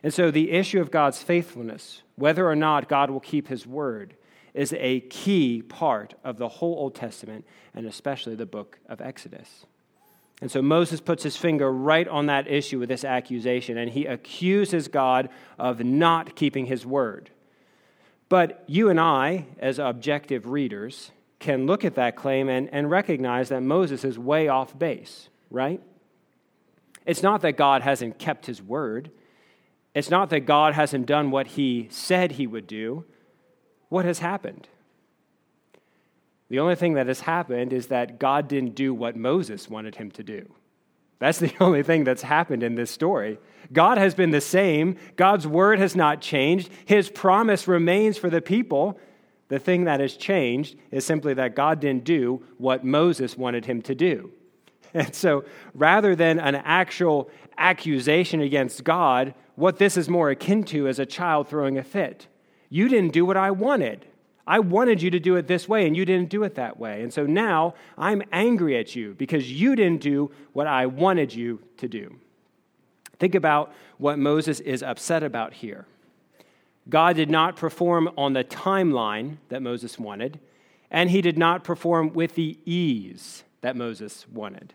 And 0.02 0.14
so 0.14 0.30
the 0.30 0.52
issue 0.52 0.80
of 0.80 0.90
God's 0.90 1.22
faithfulness, 1.22 2.02
whether 2.14 2.48
or 2.48 2.56
not 2.56 2.88
God 2.88 3.10
will 3.10 3.20
keep 3.20 3.48
his 3.48 3.66
word, 3.66 4.14
is 4.56 4.74
a 4.78 5.00
key 5.00 5.62
part 5.62 6.14
of 6.24 6.38
the 6.38 6.48
whole 6.48 6.74
Old 6.76 6.94
Testament 6.94 7.44
and 7.74 7.86
especially 7.86 8.34
the 8.34 8.46
book 8.46 8.78
of 8.88 9.00
Exodus. 9.02 9.66
And 10.40 10.50
so 10.50 10.62
Moses 10.62 11.00
puts 11.00 11.22
his 11.22 11.36
finger 11.36 11.70
right 11.70 12.08
on 12.08 12.26
that 12.26 12.48
issue 12.48 12.78
with 12.78 12.88
this 12.88 13.04
accusation, 13.04 13.78
and 13.78 13.90
he 13.90 14.04
accuses 14.06 14.88
God 14.88 15.28
of 15.58 15.84
not 15.84 16.36
keeping 16.36 16.66
his 16.66 16.84
word. 16.84 17.30
But 18.28 18.64
you 18.66 18.88
and 18.90 18.98
I, 18.98 19.46
as 19.58 19.78
objective 19.78 20.46
readers, 20.46 21.10
can 21.38 21.66
look 21.66 21.84
at 21.84 21.94
that 21.94 22.16
claim 22.16 22.48
and, 22.48 22.68
and 22.72 22.90
recognize 22.90 23.50
that 23.50 23.62
Moses 23.62 24.04
is 24.04 24.18
way 24.18 24.48
off 24.48 24.78
base, 24.78 25.28
right? 25.50 25.80
It's 27.06 27.22
not 27.22 27.40
that 27.42 27.56
God 27.56 27.82
hasn't 27.82 28.18
kept 28.18 28.46
his 28.46 28.62
word. 28.62 29.10
It's 29.94 30.10
not 30.10 30.30
that 30.30 30.40
God 30.40 30.74
hasn't 30.74 31.06
done 31.06 31.30
what 31.30 31.46
he 31.48 31.88
said 31.90 32.32
he 32.32 32.46
would 32.46 32.66
do. 32.66 33.04
What 33.88 34.04
has 34.04 34.18
happened? 34.18 34.68
The 36.48 36.60
only 36.60 36.76
thing 36.76 36.94
that 36.94 37.08
has 37.08 37.20
happened 37.20 37.72
is 37.72 37.88
that 37.88 38.18
God 38.18 38.48
didn't 38.48 38.74
do 38.74 38.94
what 38.94 39.16
Moses 39.16 39.68
wanted 39.68 39.96
him 39.96 40.10
to 40.12 40.22
do. 40.22 40.48
That's 41.18 41.38
the 41.38 41.52
only 41.60 41.82
thing 41.82 42.04
that's 42.04 42.22
happened 42.22 42.62
in 42.62 42.74
this 42.74 42.90
story. 42.90 43.38
God 43.72 43.98
has 43.98 44.14
been 44.14 44.30
the 44.30 44.40
same. 44.40 44.96
God's 45.16 45.46
word 45.46 45.78
has 45.78 45.96
not 45.96 46.20
changed. 46.20 46.70
His 46.84 47.10
promise 47.10 47.66
remains 47.66 48.16
for 48.16 48.30
the 48.30 48.42
people. 48.42 48.98
The 49.48 49.58
thing 49.58 49.84
that 49.84 50.00
has 50.00 50.16
changed 50.16 50.76
is 50.90 51.04
simply 51.04 51.34
that 51.34 51.54
God 51.54 51.80
didn't 51.80 52.04
do 52.04 52.42
what 52.58 52.84
Moses 52.84 53.36
wanted 53.36 53.66
him 53.66 53.82
to 53.82 53.94
do. 53.94 54.32
And 54.94 55.14
so, 55.14 55.44
rather 55.74 56.16
than 56.16 56.38
an 56.38 56.54
actual 56.54 57.28
accusation 57.58 58.40
against 58.40 58.82
God, 58.82 59.34
what 59.54 59.76
this 59.78 59.98
is 59.98 60.08
more 60.08 60.30
akin 60.30 60.64
to 60.64 60.86
is 60.86 60.98
a 60.98 61.04
child 61.04 61.48
throwing 61.48 61.76
a 61.76 61.82
fit. 61.82 62.28
You 62.68 62.88
didn't 62.88 63.12
do 63.12 63.24
what 63.24 63.36
I 63.36 63.50
wanted. 63.50 64.06
I 64.46 64.60
wanted 64.60 65.02
you 65.02 65.10
to 65.10 65.18
do 65.18 65.36
it 65.36 65.48
this 65.48 65.68
way, 65.68 65.86
and 65.86 65.96
you 65.96 66.04
didn't 66.04 66.30
do 66.30 66.44
it 66.44 66.54
that 66.54 66.78
way. 66.78 67.02
And 67.02 67.12
so 67.12 67.26
now 67.26 67.74
I'm 67.98 68.22
angry 68.30 68.78
at 68.78 68.94
you 68.94 69.14
because 69.14 69.50
you 69.50 69.74
didn't 69.74 70.00
do 70.00 70.30
what 70.52 70.66
I 70.66 70.86
wanted 70.86 71.34
you 71.34 71.60
to 71.78 71.88
do. 71.88 72.16
Think 73.18 73.34
about 73.34 73.72
what 73.98 74.18
Moses 74.18 74.60
is 74.60 74.82
upset 74.82 75.22
about 75.22 75.54
here. 75.54 75.86
God 76.88 77.16
did 77.16 77.30
not 77.30 77.56
perform 77.56 78.10
on 78.16 78.34
the 78.34 78.44
timeline 78.44 79.38
that 79.48 79.62
Moses 79.62 79.98
wanted, 79.98 80.38
and 80.90 81.10
he 81.10 81.20
did 81.20 81.36
not 81.36 81.64
perform 81.64 82.12
with 82.12 82.36
the 82.36 82.58
ease 82.64 83.42
that 83.62 83.74
Moses 83.74 84.26
wanted. 84.28 84.74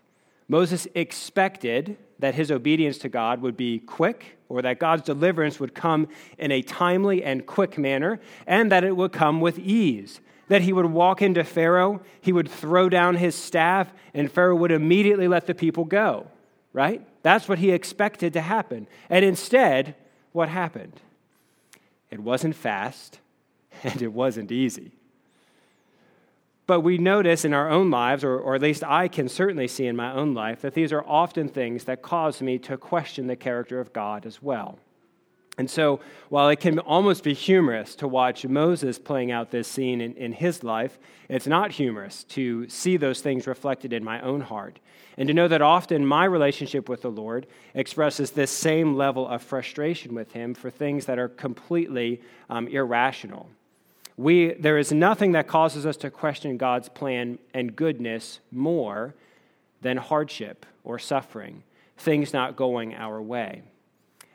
Moses 0.52 0.86
expected 0.94 1.96
that 2.18 2.34
his 2.34 2.50
obedience 2.50 2.98
to 2.98 3.08
God 3.08 3.40
would 3.40 3.56
be 3.56 3.78
quick, 3.78 4.36
or 4.50 4.60
that 4.60 4.78
God's 4.78 5.02
deliverance 5.02 5.58
would 5.58 5.74
come 5.74 6.08
in 6.36 6.52
a 6.52 6.60
timely 6.60 7.24
and 7.24 7.46
quick 7.46 7.78
manner, 7.78 8.20
and 8.46 8.70
that 8.70 8.84
it 8.84 8.94
would 8.94 9.12
come 9.12 9.40
with 9.40 9.58
ease. 9.58 10.20
That 10.48 10.60
he 10.60 10.74
would 10.74 10.84
walk 10.84 11.22
into 11.22 11.42
Pharaoh, 11.42 12.02
he 12.20 12.34
would 12.34 12.50
throw 12.50 12.90
down 12.90 13.16
his 13.16 13.34
staff, 13.34 13.94
and 14.12 14.30
Pharaoh 14.30 14.56
would 14.56 14.72
immediately 14.72 15.26
let 15.26 15.46
the 15.46 15.54
people 15.54 15.86
go, 15.86 16.26
right? 16.74 17.00
That's 17.22 17.48
what 17.48 17.58
he 17.58 17.70
expected 17.70 18.34
to 18.34 18.42
happen. 18.42 18.88
And 19.08 19.24
instead, 19.24 19.94
what 20.32 20.50
happened? 20.50 21.00
It 22.10 22.20
wasn't 22.20 22.56
fast, 22.56 23.20
and 23.82 24.02
it 24.02 24.12
wasn't 24.12 24.52
easy. 24.52 24.92
But 26.72 26.80
we 26.80 26.96
notice 26.96 27.44
in 27.44 27.52
our 27.52 27.68
own 27.68 27.90
lives, 27.90 28.24
or, 28.24 28.38
or 28.38 28.54
at 28.54 28.62
least 28.62 28.82
I 28.82 29.06
can 29.06 29.28
certainly 29.28 29.68
see 29.68 29.84
in 29.84 29.94
my 29.94 30.10
own 30.10 30.32
life, 30.32 30.62
that 30.62 30.72
these 30.72 30.90
are 30.90 31.04
often 31.06 31.46
things 31.46 31.84
that 31.84 32.00
cause 32.00 32.40
me 32.40 32.56
to 32.60 32.78
question 32.78 33.26
the 33.26 33.36
character 33.36 33.78
of 33.78 33.92
God 33.92 34.24
as 34.24 34.40
well. 34.40 34.78
And 35.58 35.68
so, 35.68 36.00
while 36.30 36.48
it 36.48 36.60
can 36.60 36.78
almost 36.78 37.24
be 37.24 37.34
humorous 37.34 37.94
to 37.96 38.08
watch 38.08 38.46
Moses 38.46 38.98
playing 38.98 39.30
out 39.30 39.50
this 39.50 39.68
scene 39.68 40.00
in, 40.00 40.14
in, 40.14 40.32
his 40.32 40.64
life, 40.64 40.98
it's 41.28 41.46
not 41.46 41.72
humorous 41.72 42.24
to 42.24 42.66
see 42.70 42.96
those 42.96 43.20
things 43.20 43.46
reflected 43.46 43.92
in 43.92 44.02
my 44.02 44.22
own 44.22 44.40
heart. 44.40 44.78
And 45.18 45.28
to 45.28 45.34
know 45.34 45.48
that 45.48 45.60
often 45.60 46.06
my 46.06 46.24
relationship 46.24 46.88
with 46.88 47.02
the 47.02 47.10
Lord 47.10 47.46
expresses 47.74 48.30
this 48.30 48.50
same 48.50 48.94
level 48.94 49.28
of 49.28 49.42
frustration 49.42 50.14
with 50.14 50.32
Him 50.32 50.54
for 50.54 50.70
things 50.70 51.04
that 51.04 51.18
are 51.18 51.28
completely 51.28 52.22
um, 52.48 52.66
irrational. 52.66 53.50
We, 54.22 54.52
there 54.52 54.78
is 54.78 54.92
nothing 54.92 55.32
that 55.32 55.48
causes 55.48 55.84
us 55.84 55.96
to 55.96 56.10
question 56.10 56.56
God's 56.56 56.88
plan 56.88 57.40
and 57.52 57.74
goodness 57.74 58.38
more 58.52 59.16
than 59.80 59.96
hardship 59.96 60.64
or 60.84 61.00
suffering, 61.00 61.64
things 61.96 62.32
not 62.32 62.54
going 62.54 62.94
our 62.94 63.20
way. 63.20 63.62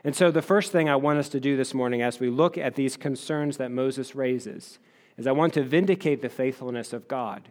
And 0.03 0.13
so, 0.13 0.29
the 0.29 0.41
first 0.41 0.73
thing 0.73 0.89
I 0.89 0.97
want 0.97 1.19
us 1.19 1.29
to 1.29 1.39
do 1.39 1.55
this 1.55 1.73
morning 1.73 2.01
as 2.01 2.19
we 2.19 2.29
look 2.29 2.57
at 2.57 2.75
these 2.75 2.97
concerns 2.97 3.55
that 3.57 3.71
Moses 3.71 4.13
raises 4.13 4.77
is 5.15 5.25
I 5.25 5.31
want 5.31 5.53
to 5.53 5.63
vindicate 5.63 6.21
the 6.21 6.27
faithfulness 6.27 6.91
of 6.91 7.07
God. 7.07 7.47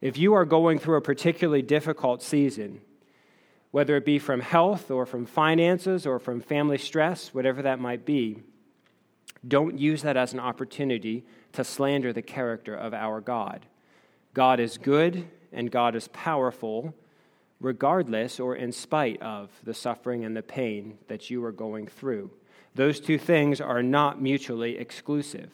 If 0.00 0.16
you 0.16 0.32
are 0.32 0.46
going 0.46 0.78
through 0.78 0.96
a 0.96 1.02
particularly 1.02 1.60
difficult 1.60 2.22
season, 2.22 2.80
whether 3.72 3.94
it 3.94 4.06
be 4.06 4.18
from 4.18 4.40
health 4.40 4.90
or 4.90 5.04
from 5.04 5.26
finances 5.26 6.06
or 6.06 6.18
from 6.18 6.40
family 6.40 6.78
stress, 6.78 7.34
whatever 7.34 7.60
that 7.60 7.78
might 7.78 8.06
be, 8.06 8.38
don't 9.46 9.78
use 9.78 10.00
that 10.00 10.16
as 10.16 10.32
an 10.32 10.40
opportunity 10.40 11.26
to 11.52 11.64
slander 11.64 12.12
the 12.12 12.22
character 12.22 12.74
of 12.74 12.94
our 12.94 13.20
God. 13.20 13.66
God 14.34 14.60
is 14.60 14.78
good 14.78 15.28
and 15.52 15.70
God 15.70 15.94
is 15.96 16.08
powerful, 16.08 16.94
regardless 17.60 18.38
or 18.38 18.54
in 18.54 18.72
spite 18.72 19.20
of 19.22 19.50
the 19.64 19.74
suffering 19.74 20.24
and 20.24 20.36
the 20.36 20.42
pain 20.42 20.98
that 21.08 21.30
you 21.30 21.44
are 21.44 21.52
going 21.52 21.86
through. 21.86 22.30
Those 22.74 23.00
two 23.00 23.18
things 23.18 23.60
are 23.60 23.82
not 23.82 24.22
mutually 24.22 24.78
exclusive. 24.78 25.50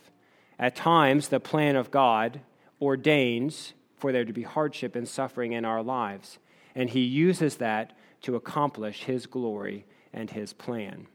At 0.59 0.77
times, 0.77 1.29
the 1.29 1.41
plan 1.41 1.77
of 1.77 1.91
God 1.91 2.41
ordains 2.81 3.73
for 3.97 4.13
there 4.13 4.25
to 4.25 4.33
be 4.33 4.43
hardship 4.43 4.95
and 4.95 5.09
suffering 5.09 5.53
in 5.53 5.65
our 5.65 5.83
lives, 5.83 6.39
and 6.75 6.91
He 6.91 7.01
uses 7.01 7.57
that 7.57 7.97
to 8.23 8.37
accomplish 8.37 9.05
His 9.05 9.27
glory 9.27 9.87
and 10.13 10.31
His 10.31 10.53
plan. 10.53 11.07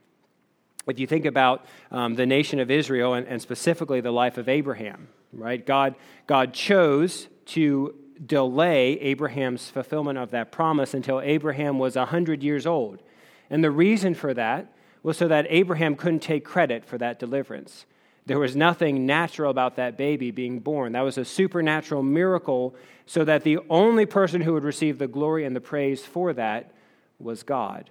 If 0.89 1.00
you 1.00 1.08
think 1.08 1.25
about 1.25 1.65
um, 1.91 2.15
the 2.15 2.25
nation 2.25 2.60
of 2.60 2.72
Israel 2.72 3.13
and, 3.13 3.27
and 3.27 3.41
specifically 3.41 4.01
the 4.01 4.12
life 4.12 4.38
of 4.38 4.50
Abraham, 4.50 5.08
right? 5.34 5.65
God, 5.65 5.96
God 6.27 6.53
chose 6.53 7.27
to 7.48 7.96
delay 8.25 9.00
Abraham's 9.00 9.69
fulfillment 9.69 10.17
of 10.17 10.31
that 10.31 10.51
promise 10.51 10.93
until 10.93 11.22
Abraham 11.22 11.79
was 11.79 11.96
100 11.96 12.43
years 12.43 12.65
old. 12.65 13.01
And 13.50 13.63
the 13.63 13.72
reason 13.72 14.13
for 14.13 14.34
that 14.34 14.74
was 15.03 15.17
so 15.17 15.27
that 15.27 15.46
Abraham 15.50 15.96
couldn't 15.96 16.19
take 16.19 16.43
credit 16.43 16.86
for 16.86 16.98
that 16.98 17.19
deliverance. 17.19 17.86
There 18.25 18.39
was 18.39 18.55
nothing 18.55 19.05
natural 19.05 19.50
about 19.50 19.77
that 19.77 19.98
baby 19.98 20.29
being 20.29 20.60
born. 20.60 20.91
That 20.91 21.01
was 21.01 21.17
a 21.17 21.25
supernatural 21.25 22.03
miracle, 22.03 22.75
so 23.05 23.24
that 23.25 23.43
the 23.43 23.60
only 23.69 24.05
person 24.05 24.41
who 24.41 24.53
would 24.53 24.63
receive 24.63 25.00
the 25.00 25.08
glory 25.08 25.46
and 25.46 25.55
the 25.55 25.62
praise 25.62 26.05
for 26.05 26.34
that 26.34 26.72
was 27.17 27.41
God. 27.41 27.89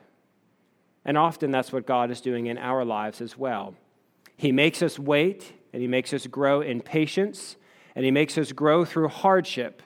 And 1.09 1.17
often 1.17 1.51
that's 1.51 1.73
what 1.73 1.87
God 1.87 2.11
is 2.11 2.21
doing 2.21 2.49
in 2.49 2.59
our 2.59 2.85
lives 2.85 3.23
as 3.23 3.39
well. 3.39 3.75
He 4.37 4.53
makes 4.53 4.83
us 4.83 4.99
wait, 4.99 5.55
and 5.73 5.81
He 5.81 5.89
makes 5.89 6.13
us 6.13 6.27
grow 6.27 6.61
in 6.61 6.83
patience, 6.83 7.57
and 7.97 8.05
He 8.05 8.11
makes 8.11 8.37
us 8.37 8.53
grow 8.53 8.85
through 8.85 9.09
hardship, 9.09 9.83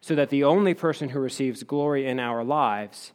so 0.00 0.16
that 0.16 0.30
the 0.30 0.42
only 0.42 0.74
person 0.74 1.10
who 1.10 1.20
receives 1.20 1.62
glory 1.62 2.08
in 2.08 2.18
our 2.18 2.42
lives 2.42 3.12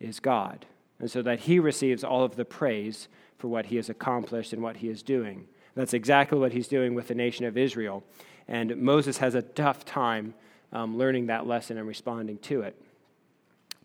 is 0.00 0.20
God, 0.20 0.66
and 0.98 1.10
so 1.10 1.22
that 1.22 1.40
He 1.40 1.58
receives 1.58 2.04
all 2.04 2.24
of 2.24 2.36
the 2.36 2.44
praise 2.44 3.08
for 3.38 3.48
what 3.48 3.66
He 3.66 3.76
has 3.76 3.88
accomplished 3.88 4.52
and 4.52 4.62
what 4.62 4.76
He 4.76 4.90
is 4.90 5.02
doing. 5.02 5.46
That's 5.74 5.94
exactly 5.94 6.38
what 6.38 6.52
He's 6.52 6.68
doing 6.68 6.94
with 6.94 7.08
the 7.08 7.14
nation 7.14 7.46
of 7.46 7.56
Israel. 7.56 8.04
And 8.46 8.76
Moses 8.76 9.16
has 9.16 9.34
a 9.34 9.40
tough 9.40 9.86
time 9.86 10.34
um, 10.74 10.98
learning 10.98 11.28
that 11.28 11.46
lesson 11.46 11.78
and 11.78 11.88
responding 11.88 12.36
to 12.40 12.60
it. 12.60 12.78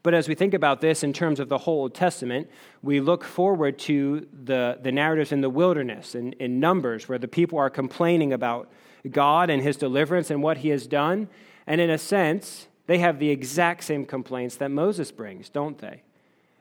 But 0.07 0.13
as 0.13 0.29
we 0.29 0.35
think 0.35 0.53
about 0.53 0.79
this 0.79 1.03
in 1.03 1.11
terms 1.11 1.37
of 1.37 1.49
the 1.49 1.57
whole 1.57 1.81
Old 1.81 1.93
Testament, 1.93 2.49
we 2.81 3.01
look 3.01 3.25
forward 3.25 3.77
to 3.79 4.25
the, 4.45 4.79
the 4.81 4.89
narratives 4.89 5.33
in 5.33 5.41
the 5.41 5.49
wilderness 5.49 6.15
and 6.15 6.33
in, 6.35 6.53
in 6.53 6.59
Numbers, 6.61 7.09
where 7.09 7.17
the 7.19 7.27
people 7.27 7.59
are 7.59 7.69
complaining 7.69 8.31
about 8.31 8.71
God 9.11 9.49
and 9.49 9.61
his 9.61 9.75
deliverance 9.75 10.31
and 10.31 10.41
what 10.41 10.59
he 10.59 10.69
has 10.69 10.87
done. 10.87 11.27
And 11.67 11.81
in 11.81 11.89
a 11.89 11.97
sense, 11.97 12.69
they 12.85 12.99
have 12.99 13.19
the 13.19 13.29
exact 13.29 13.83
same 13.83 14.05
complaints 14.05 14.55
that 14.55 14.71
Moses 14.71 15.11
brings, 15.11 15.49
don't 15.49 15.77
they? 15.77 16.03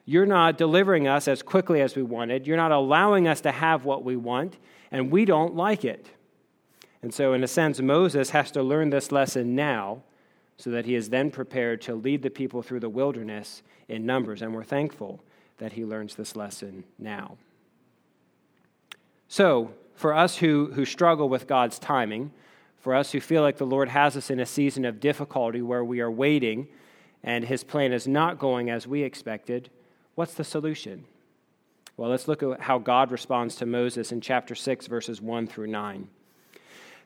You're 0.07 0.27
not 0.27 0.59
delivering 0.59 1.07
us 1.07 1.29
as 1.29 1.41
quickly 1.41 1.81
as 1.81 1.95
we 1.95 2.03
wanted. 2.03 2.49
You're 2.49 2.57
not 2.57 2.73
allowing 2.73 3.29
us 3.29 3.41
to 3.43 3.53
have 3.53 3.85
what 3.85 4.03
we 4.03 4.17
want, 4.17 4.57
and 4.91 5.09
we 5.09 5.25
don't 5.25 5.55
like 5.55 5.85
it. 5.85 6.09
And 7.01 7.15
so, 7.15 7.33
in 7.33 7.45
a 7.45 7.47
sense, 7.47 7.81
Moses 7.81 8.31
has 8.31 8.51
to 8.51 8.63
learn 8.65 8.91
this 8.91 9.13
lesson 9.13 9.55
now 9.55 10.03
so 10.57 10.71
that 10.71 10.87
he 10.87 10.95
is 10.95 11.11
then 11.11 11.31
prepared 11.31 11.81
to 11.83 11.95
lead 11.95 12.23
the 12.23 12.31
people 12.31 12.63
through 12.63 12.81
the 12.81 12.89
wilderness 12.89 13.63
in 13.89 14.07
numbers. 14.07 14.43
And 14.43 14.55
we're 14.55 14.65
thankful 14.65 15.23
that 15.59 15.73
he 15.73 15.85
learns 15.85 16.15
this 16.15 16.37
lesson 16.37 16.85
now. 16.99 17.37
So, 19.29 19.73
for 19.95 20.15
us 20.15 20.37
who, 20.37 20.71
who 20.75 20.85
struggle 20.85 21.29
with 21.29 21.47
God's 21.47 21.79
timing, 21.79 22.31
for 22.79 22.95
us 22.95 23.13
who 23.13 23.21
feel 23.21 23.43
like 23.43 23.57
the 23.57 23.67
Lord 23.67 23.89
has 23.89 24.17
us 24.17 24.31
in 24.31 24.39
a 24.39 24.47
season 24.47 24.85
of 24.85 25.01
difficulty 25.01 25.63
where 25.63 25.85
we 25.85 26.01
are 26.01 26.11
waiting 26.11 26.69
and 27.25 27.45
his 27.45 27.65
plan 27.65 27.93
is 27.93 28.07
not 28.07 28.39
going 28.39 28.71
as 28.71 28.87
we 28.87 29.03
expected, 29.03 29.71
what's 30.15 30.35
the 30.35 30.45
solution? 30.45 31.05
Well, 31.97 32.11
let's 32.11 32.29
look 32.29 32.43
at 32.43 32.61
how 32.61 32.79
God 32.79 33.11
responds 33.11 33.57
to 33.57 33.67
Moses 33.67 34.13
in 34.13 34.21
chapter 34.21 34.55
6, 34.55 34.87
verses 34.87 35.21
1 35.21 35.47
through 35.47 35.69
9. 35.69 36.09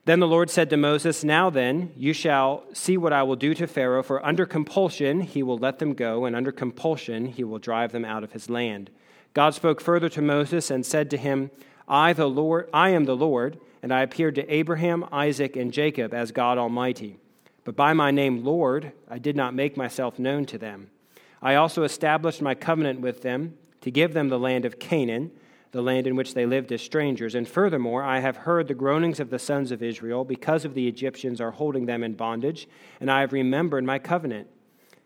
Then 0.07 0.21
the 0.21 0.27
Lord 0.27 0.49
said 0.49 0.71
to 0.71 0.77
Moses, 0.77 1.23
Now 1.23 1.51
then, 1.51 1.93
you 1.97 2.13
shall 2.13 2.65
see 2.73 2.97
what 2.97 3.13
I 3.13 3.23
will 3.23 3.37
do 3.37 3.55
to 3.55 3.67
Pharaoh, 3.67 4.03
for 4.03 4.25
under 4.25 4.47
compulsion 4.47 5.21
he 5.21 5.43
will 5.43 5.59
let 5.59 5.79
them 5.79 5.93
go, 5.93 6.25
and 6.25 6.35
under 6.35 6.53
compulsion 6.53 7.27
he 7.27 7.45
will 7.45 7.59
drive 7.59 7.93
them 7.93 8.05
out 8.05 8.25
of 8.25 8.33
his 8.33 8.49
land. 8.49 8.91
God 9.35 9.55
spoke 9.55 9.81
further 9.81 10.09
to 10.09 10.23
Moses 10.23 10.71
and 10.71 10.85
said 10.85 11.11
to 11.11 11.17
him, 11.17 11.51
I, 11.87 12.13
the 12.13 12.29
Lord, 12.29 12.71
I 12.73 12.91
am 12.91 13.05
the 13.05 13.17
Lord, 13.17 13.61
and 13.83 13.93
I 13.93 14.03
appeared 14.03 14.37
to 14.37 14.53
Abraham, 14.53 15.05
Isaac, 15.13 15.55
and 15.57 15.73
Jacob 15.73 16.15
as 16.15 16.33
God 16.33 16.57
Almighty. 16.57 17.19
But 17.65 17.77
by 17.77 17.93
my 17.93 18.11
name, 18.11 18.45
Lord, 18.45 18.93
I 19.09 19.19
did 19.19 19.37
not 19.37 19.55
make 19.55 19.77
myself 19.77 20.19
known 20.19 20.47
to 20.47 20.59
them. 20.59 20.91
I 21.43 21.57
also 21.57 21.83
established 21.83 22.41
my 22.41 22.55
covenant 22.55 23.01
with 23.01 23.23
them 23.23 23.57
to 23.83 23.91
give 23.91 24.15
them 24.15 24.29
the 24.29 24.39
land 24.39 24.65
of 24.65 24.79
Canaan 24.79 25.31
the 25.73 25.83
land 25.83 26.07
in 26.07 26.17
which 26.17 26.35
they 26.35 26.47
lived 26.47 26.73
as 26.73 26.83
strangers. 26.83 27.35
And 27.35 27.47
furthermore, 27.47 28.03
I 28.03 28.19
have 28.21 28.39
heard 28.39 28.67
the 28.67 28.75
groanings 28.75 29.21
of 29.21 29.31
the 29.31 29.39
sons 29.39 29.71
of 29.71 29.83
Israel 29.83 30.25
because 30.25 30.65
of 30.65 30.75
the 30.75 30.89
Egyptians 30.89 31.41
are 31.41 31.53
holding 31.53 31.87
them 31.87 32.03
in 32.03 32.15
bondage, 32.15 32.69
and 33.01 33.11
I 33.11 33.21
have 33.21 33.33
remembered 33.33 33.85
my 33.85 33.99
covenant. 33.99 34.49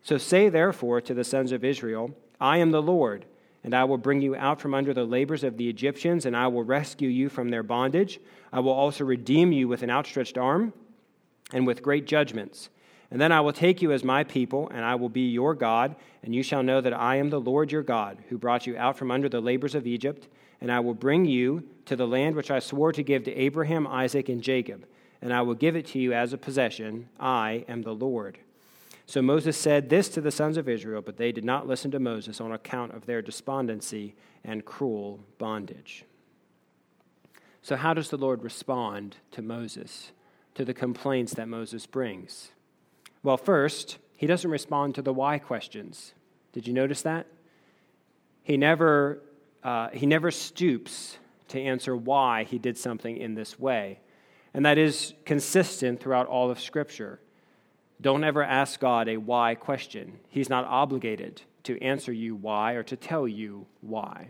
So 0.01 0.17
say 0.17 0.49
therefore 0.49 1.01
to 1.01 1.13
the 1.13 1.23
sons 1.23 1.51
of 1.51 1.63
Israel, 1.63 2.11
I 2.39 2.57
am 2.57 2.71
the 2.71 2.81
Lord, 2.81 3.25
and 3.63 3.73
I 3.73 3.83
will 3.83 3.97
bring 3.97 4.21
you 4.21 4.35
out 4.35 4.59
from 4.59 4.73
under 4.73 4.93
the 4.93 5.05
labors 5.05 5.43
of 5.43 5.57
the 5.57 5.69
Egyptians, 5.69 6.25
and 6.25 6.35
I 6.35 6.47
will 6.47 6.63
rescue 6.63 7.09
you 7.09 7.29
from 7.29 7.49
their 7.49 7.63
bondage. 7.63 8.19
I 8.51 8.59
will 8.59 8.73
also 8.73 9.03
redeem 9.03 9.51
you 9.51 9.67
with 9.67 9.83
an 9.83 9.89
outstretched 9.89 10.37
arm 10.37 10.73
and 11.53 11.65
with 11.67 11.83
great 11.83 12.07
judgments. 12.07 12.69
And 13.11 13.21
then 13.21 13.31
I 13.31 13.41
will 13.41 13.53
take 13.53 13.81
you 13.81 13.91
as 13.91 14.03
my 14.03 14.23
people, 14.23 14.67
and 14.69 14.83
I 14.83 14.95
will 14.95 15.09
be 15.09 15.29
your 15.29 15.53
God, 15.53 15.95
and 16.23 16.33
you 16.33 16.41
shall 16.41 16.63
know 16.63 16.81
that 16.81 16.93
I 16.93 17.17
am 17.17 17.29
the 17.29 17.39
Lord 17.39 17.71
your 17.71 17.83
God, 17.83 18.17
who 18.29 18.37
brought 18.37 18.65
you 18.65 18.75
out 18.77 18.97
from 18.97 19.11
under 19.11 19.29
the 19.29 19.41
labors 19.41 19.75
of 19.75 19.85
Egypt 19.85 20.27
and 20.61 20.71
I 20.71 20.79
will 20.79 20.93
bring 20.93 21.25
you 21.25 21.63
to 21.85 21.95
the 21.95 22.07
land 22.07 22.35
which 22.35 22.51
I 22.51 22.59
swore 22.59 22.91
to 22.91 23.03
give 23.03 23.23
to 23.25 23.35
Abraham, 23.35 23.85
Isaac, 23.87 24.29
and 24.29 24.41
Jacob, 24.41 24.85
and 25.21 25.33
I 25.33 25.41
will 25.41 25.53
give 25.53 25.75
it 25.75 25.87
to 25.87 25.99
you 25.99 26.13
as 26.13 26.33
a 26.33 26.37
possession. 26.37 27.09
I 27.19 27.65
am 27.67 27.81
the 27.81 27.93
Lord. 27.93 28.39
So 29.05 29.21
Moses 29.21 29.57
said 29.57 29.89
this 29.89 30.09
to 30.09 30.21
the 30.21 30.31
sons 30.31 30.57
of 30.57 30.67
Israel, 30.67 31.01
but 31.01 31.17
they 31.17 31.31
did 31.31 31.45
not 31.45 31.67
listen 31.67 31.91
to 31.91 31.99
Moses 31.99 32.41
on 32.41 32.51
account 32.51 32.93
of 32.93 33.05
their 33.05 33.21
despondency 33.21 34.15
and 34.43 34.65
cruel 34.65 35.19
bondage. 35.37 36.05
So, 37.61 37.75
how 37.75 37.95
does 37.95 38.09
the 38.09 38.17
Lord 38.17 38.43
respond 38.43 39.17
to 39.31 39.41
Moses, 39.41 40.11
to 40.53 40.63
the 40.63 40.73
complaints 40.73 41.33
that 41.33 41.47
Moses 41.47 41.87
brings? 41.87 42.51
Well, 43.23 43.37
first, 43.37 43.97
he 44.15 44.27
doesn't 44.27 44.51
respond 44.51 44.93
to 44.95 45.01
the 45.01 45.13
why 45.13 45.39
questions. 45.39 46.13
Did 46.53 46.67
you 46.67 46.73
notice 46.73 47.01
that? 47.01 47.25
He 48.43 48.55
never 48.55 49.21
uh, 49.65 49.89
he 49.89 50.05
never 50.05 50.29
stoops 50.29 51.17
to 51.47 51.59
answer 51.59 51.97
why 51.97 52.43
he 52.43 52.59
did 52.59 52.77
something 52.77 53.17
in 53.17 53.33
this 53.33 53.59
way. 53.59 53.99
And 54.53 54.63
that 54.65 54.77
is 54.77 55.15
consistent 55.25 55.99
throughout 55.99 56.27
all 56.27 56.51
of 56.51 56.59
Scripture. 56.59 57.19
Don't 57.99 58.23
ever 58.23 58.43
ask 58.43 58.79
God 58.79 59.09
a 59.09 59.17
why 59.17 59.55
question. 59.55 60.19
He's 60.29 60.49
not 60.49 60.65
obligated 60.65 61.41
to 61.63 61.81
answer 61.81 62.13
you 62.13 62.35
why 62.35 62.73
or 62.73 62.83
to 62.83 62.95
tell 62.95 63.27
you 63.27 63.65
why. 63.81 64.29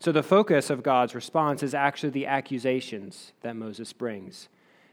So, 0.00 0.10
the 0.10 0.24
focus 0.24 0.70
of 0.70 0.82
God's 0.82 1.14
response 1.14 1.62
is 1.62 1.72
actually 1.72 2.10
the 2.10 2.26
accusations 2.26 3.32
that 3.42 3.54
Moses 3.54 3.92
brings. 3.92 4.48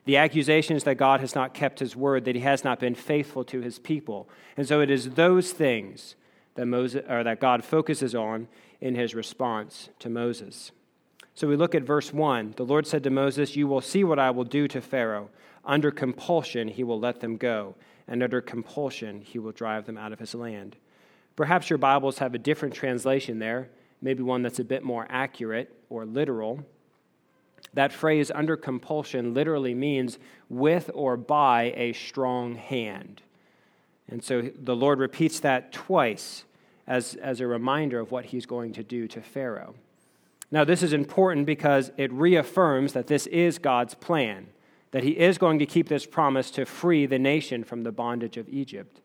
The 0.06 0.18
accusations 0.18 0.84
that 0.84 0.96
God 0.96 1.22
has 1.22 1.34
not 1.34 1.56
kept 1.56 1.79
his 1.79 1.96
word, 1.96 2.25
that 2.25 2.36
he 2.36 2.41
has 2.41 2.63
not 2.63 2.79
been 2.79 2.94
faithful 2.94 3.44
to 3.46 3.62
his 3.62 3.79
people. 3.79 4.29
And 4.56 4.68
so, 4.68 4.79
it 4.79 4.91
is 4.91 5.12
those 5.12 5.51
things 5.51 6.15
that, 6.53 6.68
Moses, 6.68 7.03
or 7.10 7.24
that 7.24 7.39
God 7.39 7.63
focuses 7.63 8.13
on 8.13 8.48
in 8.81 8.95
his 8.95 9.15
response 9.15 9.89
to 10.00 10.09
Moses. 10.09 10.71
So 11.36 11.48
we 11.48 11.55
look 11.55 11.75
at 11.75 11.83
verse 11.83 12.13
1. 12.13 12.55
The 12.57 12.65
Lord 12.65 12.86
said 12.86 13.03
to 13.03 13.09
Moses, 13.09 13.55
You 13.55 13.67
will 13.67 13.81
see 13.81 14.03
what 14.03 14.19
I 14.19 14.31
will 14.31 14.43
do 14.43 14.67
to 14.67 14.81
Pharaoh. 14.81 15.29
Under 15.65 15.92
compulsion, 15.92 16.68
he 16.68 16.83
will 16.83 17.00
let 17.00 17.20
them 17.20 17.37
go, 17.37 17.75
and 18.07 18.24
under 18.24 18.42
compulsion, 18.42 19.22
he 19.22 19.39
will 19.39 19.51
drive 19.51 19.85
them 19.85 19.98
out 19.98 20.11
of 20.11 20.20
his 20.20 20.33
land. 20.33 20.75
Perhaps 21.35 21.70
your 21.70 21.77
Bibles 21.77 22.18
have 22.18 22.33
a 22.33 22.39
different 22.39 22.74
translation 22.74 23.39
there, 23.39 23.70
maybe 24.01 24.24
one 24.24 24.42
that's 24.42 24.59
a 24.59 24.63
bit 24.63 24.83
more 24.83 25.07
accurate 25.09 25.74
or 25.89 26.05
literal. 26.05 26.65
That 27.74 27.94
phrase, 27.94 28.31
under 28.33 28.57
compulsion, 28.57 29.33
literally 29.33 29.74
means 29.74 30.18
with 30.50 30.89
or 30.94 31.18
by 31.18 31.74
a 31.75 31.94
strong 31.94 32.55
hand. 32.55 33.22
And 34.09 34.24
so 34.24 34.42
the 34.42 34.75
Lord 34.75 35.00
repeats 35.00 35.39
that 35.42 35.72
twice 35.72 36.46
as, 36.89 37.13
as 37.21 37.39
a 37.39 37.47
reminder 37.47 37.99
of 37.99 38.11
what 38.11 38.25
he's 38.25 38.47
going 38.47 38.73
to 38.73 38.83
do 38.83 39.07
to 39.07 39.21
Pharaoh. 39.21 39.75
Now, 40.51 40.63
this 40.63 40.81
is 40.81 40.91
important 40.91 41.45
because 41.45 41.91
it 41.95 42.11
reaffirms 42.11 42.93
that 42.93 43.05
this 43.05 43.27
is 43.27 43.59
God's 43.59 43.93
plan, 43.93 44.47
that 44.91 45.03
he 45.03 45.11
is 45.11 45.37
going 45.37 45.59
to 45.59 45.67
keep 45.67 45.87
this 45.87 46.07
promise 46.07 46.49
to 46.51 46.65
free 46.65 47.05
the 47.05 47.19
nation 47.19 47.63
from 47.63 47.83
the 47.83 47.91
bondage 47.91 48.35
of 48.35 48.49
Egypt. 48.49 49.01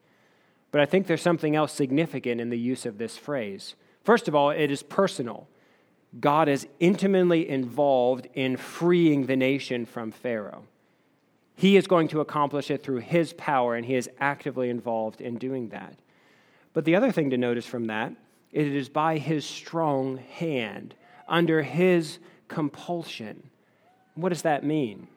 But 0.72 0.80
I 0.80 0.86
think 0.86 1.06
there's 1.06 1.22
something 1.22 1.54
else 1.54 1.72
significant 1.72 2.40
in 2.40 2.48
the 2.48 2.58
use 2.58 2.86
of 2.86 2.96
this 2.96 3.18
phrase. 3.18 3.74
First 4.02 4.26
of 4.26 4.34
all, 4.34 4.48
it 4.48 4.70
is 4.70 4.82
personal. 4.82 5.46
God 6.18 6.48
is 6.48 6.66
intimately 6.80 7.46
involved 7.46 8.28
in 8.32 8.56
freeing 8.56 9.26
the 9.26 9.36
nation 9.36 9.84
from 9.84 10.10
Pharaoh. 10.10 10.64
He 11.54 11.76
is 11.76 11.86
going 11.86 12.08
to 12.08 12.20
accomplish 12.20 12.70
it 12.70 12.82
through 12.82 13.00
his 13.00 13.34
power, 13.34 13.76
and 13.76 13.84
he 13.84 13.94
is 13.94 14.08
actively 14.18 14.70
involved 14.70 15.20
in 15.20 15.36
doing 15.36 15.68
that. 15.68 15.96
But 16.74 16.84
the 16.84 16.96
other 16.96 17.10
thing 17.10 17.30
to 17.30 17.38
notice 17.38 17.64
from 17.64 17.86
that 17.86 18.12
is 18.52 18.66
it 18.66 18.76
is 18.76 18.88
by 18.90 19.16
his 19.16 19.46
strong 19.46 20.18
hand, 20.18 20.94
under 21.26 21.62
his 21.62 22.18
compulsion. 22.48 23.48
What 24.14 24.28
does 24.28 24.42
that 24.42 24.64
mean? 24.64 25.08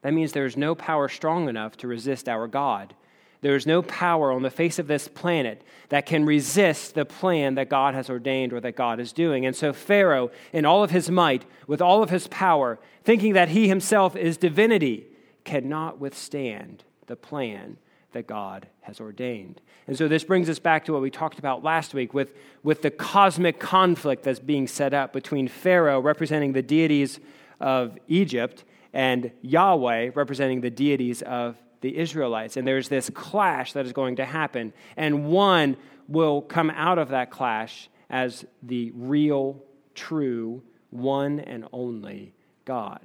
That 0.00 0.14
means 0.14 0.32
there 0.32 0.46
is 0.46 0.56
no 0.56 0.74
power 0.74 1.08
strong 1.08 1.48
enough 1.48 1.76
to 1.78 1.88
resist 1.88 2.28
our 2.28 2.46
God. 2.46 2.94
There 3.40 3.56
is 3.56 3.66
no 3.66 3.82
power 3.82 4.32
on 4.32 4.42
the 4.42 4.50
face 4.50 4.78
of 4.78 4.86
this 4.86 5.06
planet 5.06 5.62
that 5.90 6.06
can 6.06 6.24
resist 6.24 6.94
the 6.94 7.04
plan 7.04 7.56
that 7.56 7.68
God 7.68 7.94
has 7.94 8.08
ordained 8.08 8.52
or 8.52 8.60
that 8.60 8.74
God 8.74 9.00
is 9.00 9.12
doing. 9.12 9.44
And 9.44 9.54
so, 9.54 9.72
Pharaoh, 9.72 10.30
in 10.52 10.64
all 10.64 10.82
of 10.82 10.90
his 10.90 11.10
might, 11.10 11.44
with 11.66 11.82
all 11.82 12.02
of 12.02 12.08
his 12.08 12.26
power, 12.28 12.78
thinking 13.02 13.34
that 13.34 13.50
he 13.50 13.68
himself 13.68 14.16
is 14.16 14.38
divinity, 14.38 15.06
cannot 15.44 15.98
withstand 16.00 16.84
the 17.06 17.16
plan 17.16 17.76
that 18.12 18.26
God 18.26 18.66
has 18.84 19.00
ordained. 19.00 19.60
And 19.86 19.96
so 19.96 20.08
this 20.08 20.24
brings 20.24 20.48
us 20.48 20.58
back 20.58 20.84
to 20.84 20.92
what 20.92 21.00
we 21.00 21.10
talked 21.10 21.38
about 21.38 21.64
last 21.64 21.94
week 21.94 22.12
with, 22.12 22.34
with 22.62 22.82
the 22.82 22.90
cosmic 22.90 23.58
conflict 23.58 24.24
that's 24.24 24.38
being 24.38 24.66
set 24.66 24.92
up 24.92 25.12
between 25.12 25.48
Pharaoh, 25.48 26.00
representing 26.00 26.52
the 26.52 26.62
deities 26.62 27.18
of 27.60 27.96
Egypt, 28.08 28.64
and 28.92 29.32
Yahweh, 29.40 30.10
representing 30.14 30.60
the 30.60 30.70
deities 30.70 31.22
of 31.22 31.56
the 31.80 31.96
Israelites. 31.96 32.56
And 32.56 32.66
there's 32.66 32.88
this 32.88 33.10
clash 33.10 33.72
that 33.72 33.86
is 33.86 33.92
going 33.92 34.16
to 34.16 34.24
happen. 34.24 34.72
And 34.96 35.26
one 35.26 35.76
will 36.06 36.42
come 36.42 36.70
out 36.70 36.98
of 36.98 37.08
that 37.08 37.30
clash 37.30 37.88
as 38.10 38.44
the 38.62 38.92
real, 38.94 39.62
true, 39.94 40.62
one 40.90 41.40
and 41.40 41.66
only 41.72 42.34
God. 42.64 43.00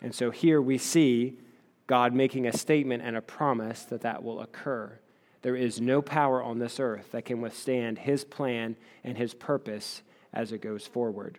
And 0.00 0.14
so 0.14 0.30
here 0.30 0.62
we 0.62 0.78
see 0.78 1.38
God 1.86 2.14
making 2.14 2.46
a 2.46 2.56
statement 2.56 3.02
and 3.04 3.16
a 3.16 3.22
promise 3.22 3.82
that 3.84 4.02
that 4.02 4.22
will 4.22 4.40
occur. 4.40 4.98
There 5.42 5.56
is 5.56 5.80
no 5.80 6.00
power 6.00 6.42
on 6.42 6.58
this 6.58 6.80
earth 6.80 7.12
that 7.12 7.26
can 7.26 7.40
withstand 7.40 7.98
his 7.98 8.24
plan 8.24 8.76
and 9.02 9.18
his 9.18 9.34
purpose 9.34 10.02
as 10.32 10.52
it 10.52 10.62
goes 10.62 10.86
forward. 10.86 11.38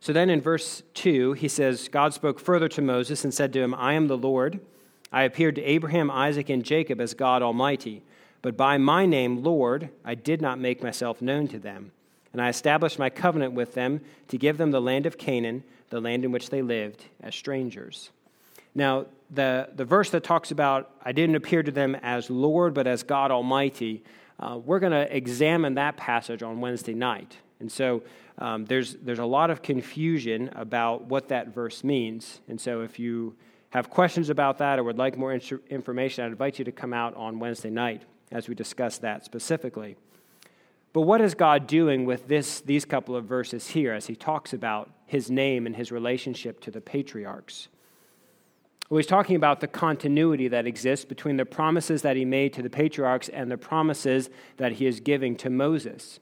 So 0.00 0.12
then 0.12 0.30
in 0.30 0.40
verse 0.40 0.82
2, 0.94 1.34
he 1.34 1.48
says, 1.48 1.88
God 1.88 2.12
spoke 2.14 2.40
further 2.40 2.68
to 2.68 2.82
Moses 2.82 3.24
and 3.24 3.32
said 3.32 3.52
to 3.54 3.60
him, 3.60 3.74
I 3.74 3.94
am 3.94 4.08
the 4.08 4.18
Lord. 4.18 4.60
I 5.12 5.22
appeared 5.22 5.54
to 5.56 5.62
Abraham, 5.62 6.10
Isaac, 6.10 6.48
and 6.48 6.64
Jacob 6.64 7.00
as 7.00 7.14
God 7.14 7.42
Almighty. 7.42 8.02
But 8.42 8.56
by 8.56 8.76
my 8.78 9.06
name, 9.06 9.42
Lord, 9.42 9.90
I 10.04 10.14
did 10.14 10.42
not 10.42 10.58
make 10.58 10.82
myself 10.82 11.22
known 11.22 11.48
to 11.48 11.58
them. 11.58 11.92
And 12.32 12.42
I 12.42 12.48
established 12.48 12.98
my 12.98 13.08
covenant 13.10 13.52
with 13.52 13.74
them 13.74 14.00
to 14.28 14.36
give 14.36 14.58
them 14.58 14.72
the 14.72 14.80
land 14.80 15.06
of 15.06 15.16
Canaan, 15.16 15.62
the 15.88 16.00
land 16.00 16.24
in 16.24 16.32
which 16.32 16.50
they 16.50 16.62
lived 16.62 17.04
as 17.22 17.34
strangers. 17.34 18.10
Now, 18.74 19.06
the, 19.30 19.68
the 19.74 19.84
verse 19.84 20.10
that 20.10 20.24
talks 20.24 20.50
about, 20.50 20.90
I 21.02 21.12
didn't 21.12 21.36
appear 21.36 21.62
to 21.62 21.70
them 21.70 21.96
as 22.02 22.30
Lord, 22.30 22.74
but 22.74 22.86
as 22.86 23.02
God 23.02 23.30
Almighty, 23.30 24.02
uh, 24.38 24.58
we're 24.64 24.80
going 24.80 24.92
to 24.92 25.14
examine 25.14 25.74
that 25.74 25.96
passage 25.96 26.42
on 26.42 26.60
Wednesday 26.60 26.94
night. 26.94 27.36
And 27.60 27.70
so 27.70 28.02
um, 28.38 28.64
there's, 28.64 28.94
there's 28.94 29.20
a 29.20 29.24
lot 29.24 29.50
of 29.50 29.62
confusion 29.62 30.50
about 30.54 31.04
what 31.04 31.28
that 31.28 31.48
verse 31.48 31.84
means. 31.84 32.40
And 32.48 32.60
so 32.60 32.82
if 32.82 32.98
you 32.98 33.36
have 33.70 33.90
questions 33.90 34.28
about 34.28 34.58
that 34.58 34.78
or 34.78 34.84
would 34.84 34.98
like 34.98 35.16
more 35.16 35.32
information, 35.32 36.24
I'd 36.24 36.32
invite 36.32 36.58
you 36.58 36.64
to 36.64 36.72
come 36.72 36.92
out 36.92 37.14
on 37.16 37.38
Wednesday 37.38 37.70
night 37.70 38.02
as 38.30 38.48
we 38.48 38.54
discuss 38.54 38.98
that 38.98 39.24
specifically. 39.24 39.96
But 40.92 41.02
what 41.02 41.20
is 41.20 41.34
God 41.34 41.66
doing 41.66 42.04
with 42.04 42.28
this, 42.28 42.60
these 42.60 42.84
couple 42.84 43.16
of 43.16 43.24
verses 43.24 43.68
here 43.68 43.92
as 43.92 44.06
he 44.06 44.14
talks 44.14 44.52
about 44.52 44.90
his 45.06 45.30
name 45.30 45.66
and 45.66 45.74
his 45.74 45.90
relationship 45.90 46.60
to 46.60 46.70
the 46.70 46.80
patriarchs? 46.80 47.68
Well, 48.90 48.98
he's 48.98 49.06
talking 49.06 49.36
about 49.36 49.60
the 49.60 49.66
continuity 49.66 50.48
that 50.48 50.66
exists 50.66 51.04
between 51.04 51.36
the 51.36 51.46
promises 51.46 52.02
that 52.02 52.16
he 52.16 52.24
made 52.24 52.52
to 52.52 52.62
the 52.62 52.70
patriarchs 52.70 53.28
and 53.30 53.50
the 53.50 53.56
promises 53.56 54.28
that 54.58 54.72
he 54.72 54.86
is 54.86 55.00
giving 55.00 55.36
to 55.36 55.50
Moses. 55.50 56.20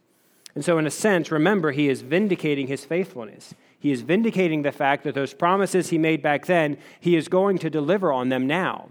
And 0.54 0.64
so, 0.64 0.78
in 0.78 0.86
a 0.86 0.90
sense, 0.90 1.30
remember, 1.30 1.72
he 1.72 1.88
is 1.88 2.02
vindicating 2.02 2.66
his 2.66 2.84
faithfulness. 2.84 3.54
He 3.78 3.90
is 3.90 4.02
vindicating 4.02 4.62
the 4.62 4.70
fact 4.70 5.02
that 5.04 5.14
those 5.14 5.34
promises 5.34 5.88
he 5.88 5.98
made 5.98 6.22
back 6.22 6.46
then, 6.46 6.78
he 7.00 7.16
is 7.16 7.28
going 7.28 7.58
to 7.58 7.70
deliver 7.70 8.12
on 8.12 8.28
them 8.28 8.46
now. 8.46 8.90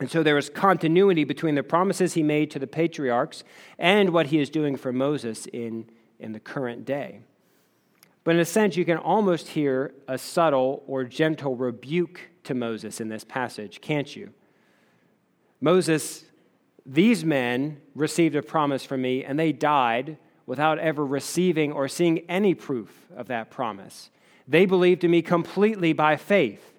And 0.00 0.10
so 0.10 0.22
there 0.22 0.38
is 0.38 0.48
continuity 0.48 1.24
between 1.24 1.56
the 1.56 1.62
promises 1.62 2.14
he 2.14 2.22
made 2.22 2.50
to 2.52 2.58
the 2.58 2.68
patriarchs 2.68 3.42
and 3.78 4.10
what 4.10 4.28
he 4.28 4.38
is 4.38 4.48
doing 4.48 4.76
for 4.76 4.92
Moses 4.92 5.46
in, 5.46 5.90
in 6.20 6.32
the 6.32 6.40
current 6.40 6.84
day. 6.84 7.20
But 8.28 8.34
in 8.34 8.42
a 8.42 8.44
sense, 8.44 8.76
you 8.76 8.84
can 8.84 8.98
almost 8.98 9.48
hear 9.48 9.94
a 10.06 10.18
subtle 10.18 10.82
or 10.86 11.02
gentle 11.02 11.56
rebuke 11.56 12.20
to 12.44 12.52
Moses 12.52 13.00
in 13.00 13.08
this 13.08 13.24
passage, 13.24 13.80
can't 13.80 14.14
you? 14.14 14.34
Moses, 15.62 16.26
these 16.84 17.24
men 17.24 17.80
received 17.94 18.36
a 18.36 18.42
promise 18.42 18.84
from 18.84 19.00
me, 19.00 19.24
and 19.24 19.38
they 19.38 19.50
died 19.50 20.18
without 20.44 20.78
ever 20.78 21.06
receiving 21.06 21.72
or 21.72 21.88
seeing 21.88 22.18
any 22.28 22.52
proof 22.52 23.06
of 23.16 23.28
that 23.28 23.50
promise. 23.50 24.10
They 24.46 24.66
believed 24.66 25.04
in 25.04 25.10
me 25.10 25.22
completely 25.22 25.94
by 25.94 26.16
faith. 26.16 26.74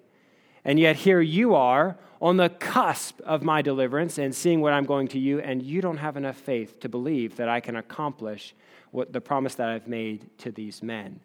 And 0.64 0.78
yet 0.78 0.94
here 0.94 1.20
you 1.20 1.56
are 1.56 1.98
on 2.22 2.36
the 2.36 2.50
cusp 2.50 3.20
of 3.22 3.42
my 3.42 3.60
deliverance 3.60 4.18
and 4.18 4.32
seeing 4.32 4.60
what 4.60 4.72
I'm 4.72 4.84
going 4.84 5.08
to 5.08 5.18
you, 5.18 5.40
and 5.40 5.64
you 5.64 5.80
don't 5.80 5.96
have 5.96 6.16
enough 6.16 6.36
faith 6.36 6.78
to 6.78 6.88
believe 6.88 7.38
that 7.38 7.48
I 7.48 7.58
can 7.58 7.74
accomplish 7.74 8.54
what 8.92 9.12
the 9.12 9.20
promise 9.20 9.56
that 9.56 9.68
I've 9.68 9.88
made 9.88 10.30
to 10.38 10.52
these 10.52 10.80
men. 10.80 11.18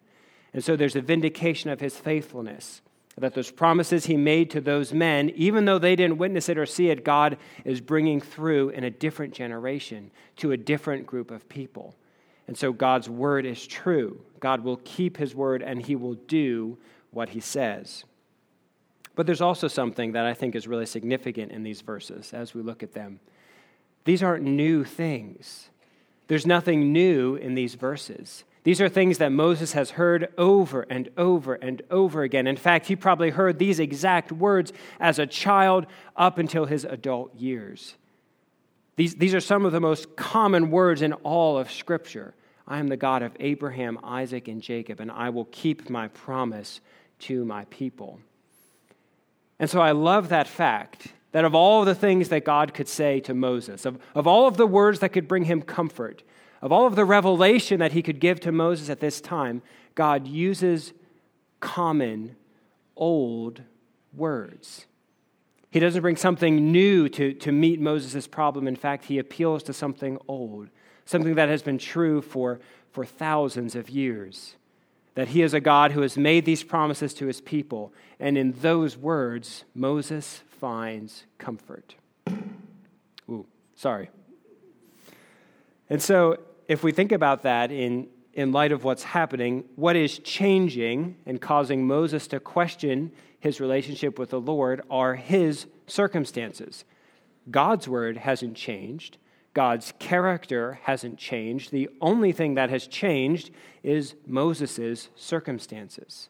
And 0.56 0.64
so 0.64 0.74
there's 0.74 0.96
a 0.96 1.02
vindication 1.02 1.68
of 1.68 1.80
his 1.80 1.98
faithfulness 1.98 2.80
that 3.18 3.34
those 3.34 3.50
promises 3.50 4.06
he 4.06 4.16
made 4.16 4.48
to 4.52 4.60
those 4.62 4.90
men, 4.90 5.28
even 5.36 5.66
though 5.66 5.78
they 5.78 5.94
didn't 5.94 6.16
witness 6.16 6.48
it 6.48 6.56
or 6.56 6.64
see 6.64 6.88
it, 6.88 7.04
God 7.04 7.36
is 7.66 7.82
bringing 7.82 8.22
through 8.22 8.70
in 8.70 8.82
a 8.82 8.90
different 8.90 9.34
generation 9.34 10.10
to 10.36 10.52
a 10.52 10.56
different 10.56 11.04
group 11.04 11.30
of 11.30 11.46
people. 11.50 11.94
And 12.46 12.56
so 12.56 12.72
God's 12.72 13.06
word 13.06 13.44
is 13.44 13.66
true. 13.66 14.18
God 14.40 14.64
will 14.64 14.80
keep 14.82 15.18
his 15.18 15.34
word 15.34 15.60
and 15.62 15.84
he 15.84 15.94
will 15.94 16.14
do 16.14 16.78
what 17.10 17.28
he 17.28 17.40
says. 17.40 18.04
But 19.14 19.26
there's 19.26 19.42
also 19.42 19.68
something 19.68 20.12
that 20.12 20.24
I 20.24 20.32
think 20.32 20.54
is 20.54 20.66
really 20.66 20.86
significant 20.86 21.52
in 21.52 21.64
these 21.64 21.82
verses 21.82 22.32
as 22.32 22.54
we 22.54 22.62
look 22.62 22.82
at 22.82 22.94
them. 22.94 23.20
These 24.06 24.22
aren't 24.22 24.44
new 24.44 24.84
things, 24.84 25.68
there's 26.28 26.46
nothing 26.46 26.94
new 26.94 27.34
in 27.34 27.54
these 27.54 27.74
verses. 27.74 28.44
These 28.66 28.80
are 28.80 28.88
things 28.88 29.18
that 29.18 29.30
Moses 29.30 29.74
has 29.74 29.90
heard 29.90 30.34
over 30.36 30.84
and 30.90 31.08
over 31.16 31.54
and 31.54 31.82
over 31.88 32.24
again. 32.24 32.48
In 32.48 32.56
fact, 32.56 32.86
he 32.86 32.96
probably 32.96 33.30
heard 33.30 33.60
these 33.60 33.78
exact 33.78 34.32
words 34.32 34.72
as 34.98 35.20
a 35.20 35.26
child 35.26 35.86
up 36.16 36.36
until 36.36 36.64
his 36.64 36.84
adult 36.84 37.32
years. 37.36 37.94
These, 38.96 39.14
these 39.14 39.36
are 39.36 39.40
some 39.40 39.64
of 39.64 39.70
the 39.70 39.78
most 39.78 40.16
common 40.16 40.72
words 40.72 41.00
in 41.00 41.12
all 41.12 41.56
of 41.56 41.70
Scripture. 41.70 42.34
I 42.66 42.80
am 42.80 42.88
the 42.88 42.96
God 42.96 43.22
of 43.22 43.36
Abraham, 43.38 44.00
Isaac, 44.02 44.48
and 44.48 44.60
Jacob, 44.60 44.98
and 44.98 45.12
I 45.12 45.30
will 45.30 45.44
keep 45.44 45.88
my 45.88 46.08
promise 46.08 46.80
to 47.20 47.44
my 47.44 47.66
people. 47.66 48.18
And 49.60 49.70
so 49.70 49.80
I 49.80 49.92
love 49.92 50.30
that 50.30 50.48
fact 50.48 51.06
that 51.30 51.44
of 51.44 51.54
all 51.54 51.84
the 51.84 51.94
things 51.94 52.30
that 52.30 52.44
God 52.44 52.74
could 52.74 52.88
say 52.88 53.20
to 53.20 53.32
Moses, 53.32 53.86
of, 53.86 54.00
of 54.16 54.26
all 54.26 54.48
of 54.48 54.56
the 54.56 54.66
words 54.66 54.98
that 54.98 55.10
could 55.10 55.28
bring 55.28 55.44
him 55.44 55.62
comfort, 55.62 56.24
of 56.62 56.72
all 56.72 56.86
of 56.86 56.96
the 56.96 57.04
revelation 57.04 57.80
that 57.80 57.92
he 57.92 58.02
could 58.02 58.20
give 58.20 58.40
to 58.40 58.52
Moses 58.52 58.88
at 58.90 59.00
this 59.00 59.20
time, 59.20 59.62
God 59.94 60.26
uses 60.26 60.92
common, 61.60 62.36
old 62.96 63.62
words. 64.14 64.86
He 65.70 65.80
doesn't 65.80 66.02
bring 66.02 66.16
something 66.16 66.72
new 66.72 67.08
to, 67.10 67.34
to 67.34 67.52
meet 67.52 67.80
Moses' 67.80 68.26
problem. 68.26 68.66
In 68.66 68.76
fact, 68.76 69.06
he 69.06 69.18
appeals 69.18 69.62
to 69.64 69.72
something 69.72 70.18
old, 70.26 70.68
something 71.04 71.34
that 71.34 71.48
has 71.48 71.62
been 71.62 71.78
true 71.78 72.22
for, 72.22 72.60
for 72.92 73.04
thousands 73.04 73.74
of 73.74 73.90
years. 73.90 74.56
That 75.14 75.28
he 75.28 75.42
is 75.42 75.54
a 75.54 75.60
God 75.60 75.92
who 75.92 76.02
has 76.02 76.16
made 76.16 76.44
these 76.44 76.62
promises 76.62 77.14
to 77.14 77.26
his 77.26 77.40
people. 77.40 77.92
And 78.20 78.38
in 78.38 78.52
those 78.60 78.96
words, 78.96 79.64
Moses 79.74 80.42
finds 80.60 81.24
comfort. 81.38 81.94
Ooh, 83.28 83.46
sorry. 83.74 84.10
And 85.88 86.02
so, 86.02 86.38
if 86.68 86.82
we 86.82 86.92
think 86.92 87.12
about 87.12 87.42
that 87.42 87.70
in, 87.70 88.08
in 88.32 88.52
light 88.52 88.72
of 88.72 88.82
what's 88.82 89.04
happening, 89.04 89.64
what 89.76 89.94
is 89.94 90.18
changing 90.18 91.16
and 91.26 91.40
causing 91.40 91.86
Moses 91.86 92.26
to 92.28 92.40
question 92.40 93.12
his 93.38 93.60
relationship 93.60 94.18
with 94.18 94.30
the 94.30 94.40
Lord 94.40 94.82
are 94.90 95.14
his 95.14 95.66
circumstances. 95.86 96.84
God's 97.50 97.86
word 97.86 98.16
hasn't 98.16 98.56
changed. 98.56 99.18
God's 99.54 99.94
character 99.98 100.80
hasn't 100.82 101.18
changed. 101.18 101.70
The 101.70 101.88
only 102.00 102.32
thing 102.32 102.54
that 102.54 102.68
has 102.70 102.86
changed 102.86 103.50
is 103.82 104.14
Moses' 104.26 105.08
circumstances. 105.14 106.28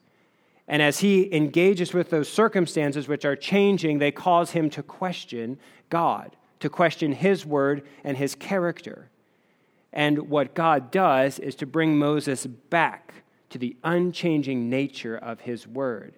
And 0.69 0.83
as 0.83 1.01
he 1.01 1.35
engages 1.35 1.95
with 1.95 2.11
those 2.11 2.29
circumstances 2.29 3.09
which 3.09 3.25
are 3.25 3.37
changing, 3.37 3.99
they 3.99 4.13
cause 4.13 4.51
him 4.51 4.69
to 4.71 4.83
question 4.83 5.59
God, 5.91 6.37
to 6.61 6.69
question 6.69 7.13
his 7.13 7.47
word 7.47 7.87
and 8.05 8.17
his 8.17 8.35
character. 8.35 9.11
And 9.97 10.29
what 10.29 10.55
God 10.55 10.93
does 10.93 11.41
is 11.41 11.57
to 11.57 11.67
bring 11.67 11.99
Moses 11.99 12.47
back 12.47 13.25
to 13.51 13.59
the 13.59 13.77
unchanging 13.83 14.71
nature 14.71 15.17
of 15.17 15.41
his 15.41 15.67
word 15.67 16.15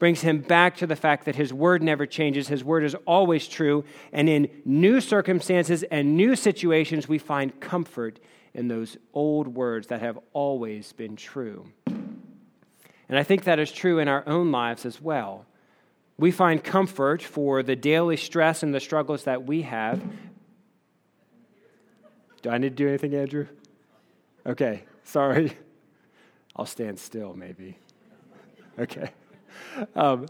brings 0.00 0.22
him 0.22 0.40
back 0.40 0.78
to 0.78 0.86
the 0.86 0.96
fact 0.96 1.26
that 1.26 1.36
his 1.36 1.52
word 1.52 1.82
never 1.82 2.06
changes. 2.06 2.48
His 2.48 2.64
word 2.64 2.84
is 2.84 2.96
always 3.06 3.46
true. 3.46 3.84
And 4.12 4.28
in 4.28 4.48
new 4.64 5.00
circumstances 5.00 5.84
and 5.84 6.16
new 6.16 6.34
situations, 6.34 7.06
we 7.06 7.18
find 7.18 7.60
comfort 7.60 8.18
in 8.54 8.66
those 8.66 8.96
old 9.12 9.46
words 9.46 9.88
that 9.88 10.00
have 10.00 10.18
always 10.32 10.92
been 10.94 11.16
true. 11.16 11.70
And 11.86 13.18
I 13.18 13.22
think 13.22 13.44
that 13.44 13.58
is 13.58 13.70
true 13.70 13.98
in 13.98 14.08
our 14.08 14.26
own 14.26 14.50
lives 14.50 14.86
as 14.86 15.02
well. 15.02 15.44
We 16.16 16.30
find 16.30 16.64
comfort 16.64 17.22
for 17.22 17.62
the 17.62 17.76
daily 17.76 18.16
stress 18.16 18.62
and 18.62 18.74
the 18.74 18.80
struggles 18.80 19.24
that 19.24 19.44
we 19.46 19.62
have. 19.62 20.02
Do 22.42 22.50
I 22.50 22.58
need 22.58 22.70
to 22.70 22.74
do 22.74 22.88
anything, 22.88 23.14
Andrew? 23.14 23.46
Okay, 24.46 24.84
sorry. 25.04 25.56
I'll 26.56 26.66
stand 26.66 26.98
still, 26.98 27.34
maybe. 27.34 27.78
Okay. 28.78 29.10
Um, 29.94 30.26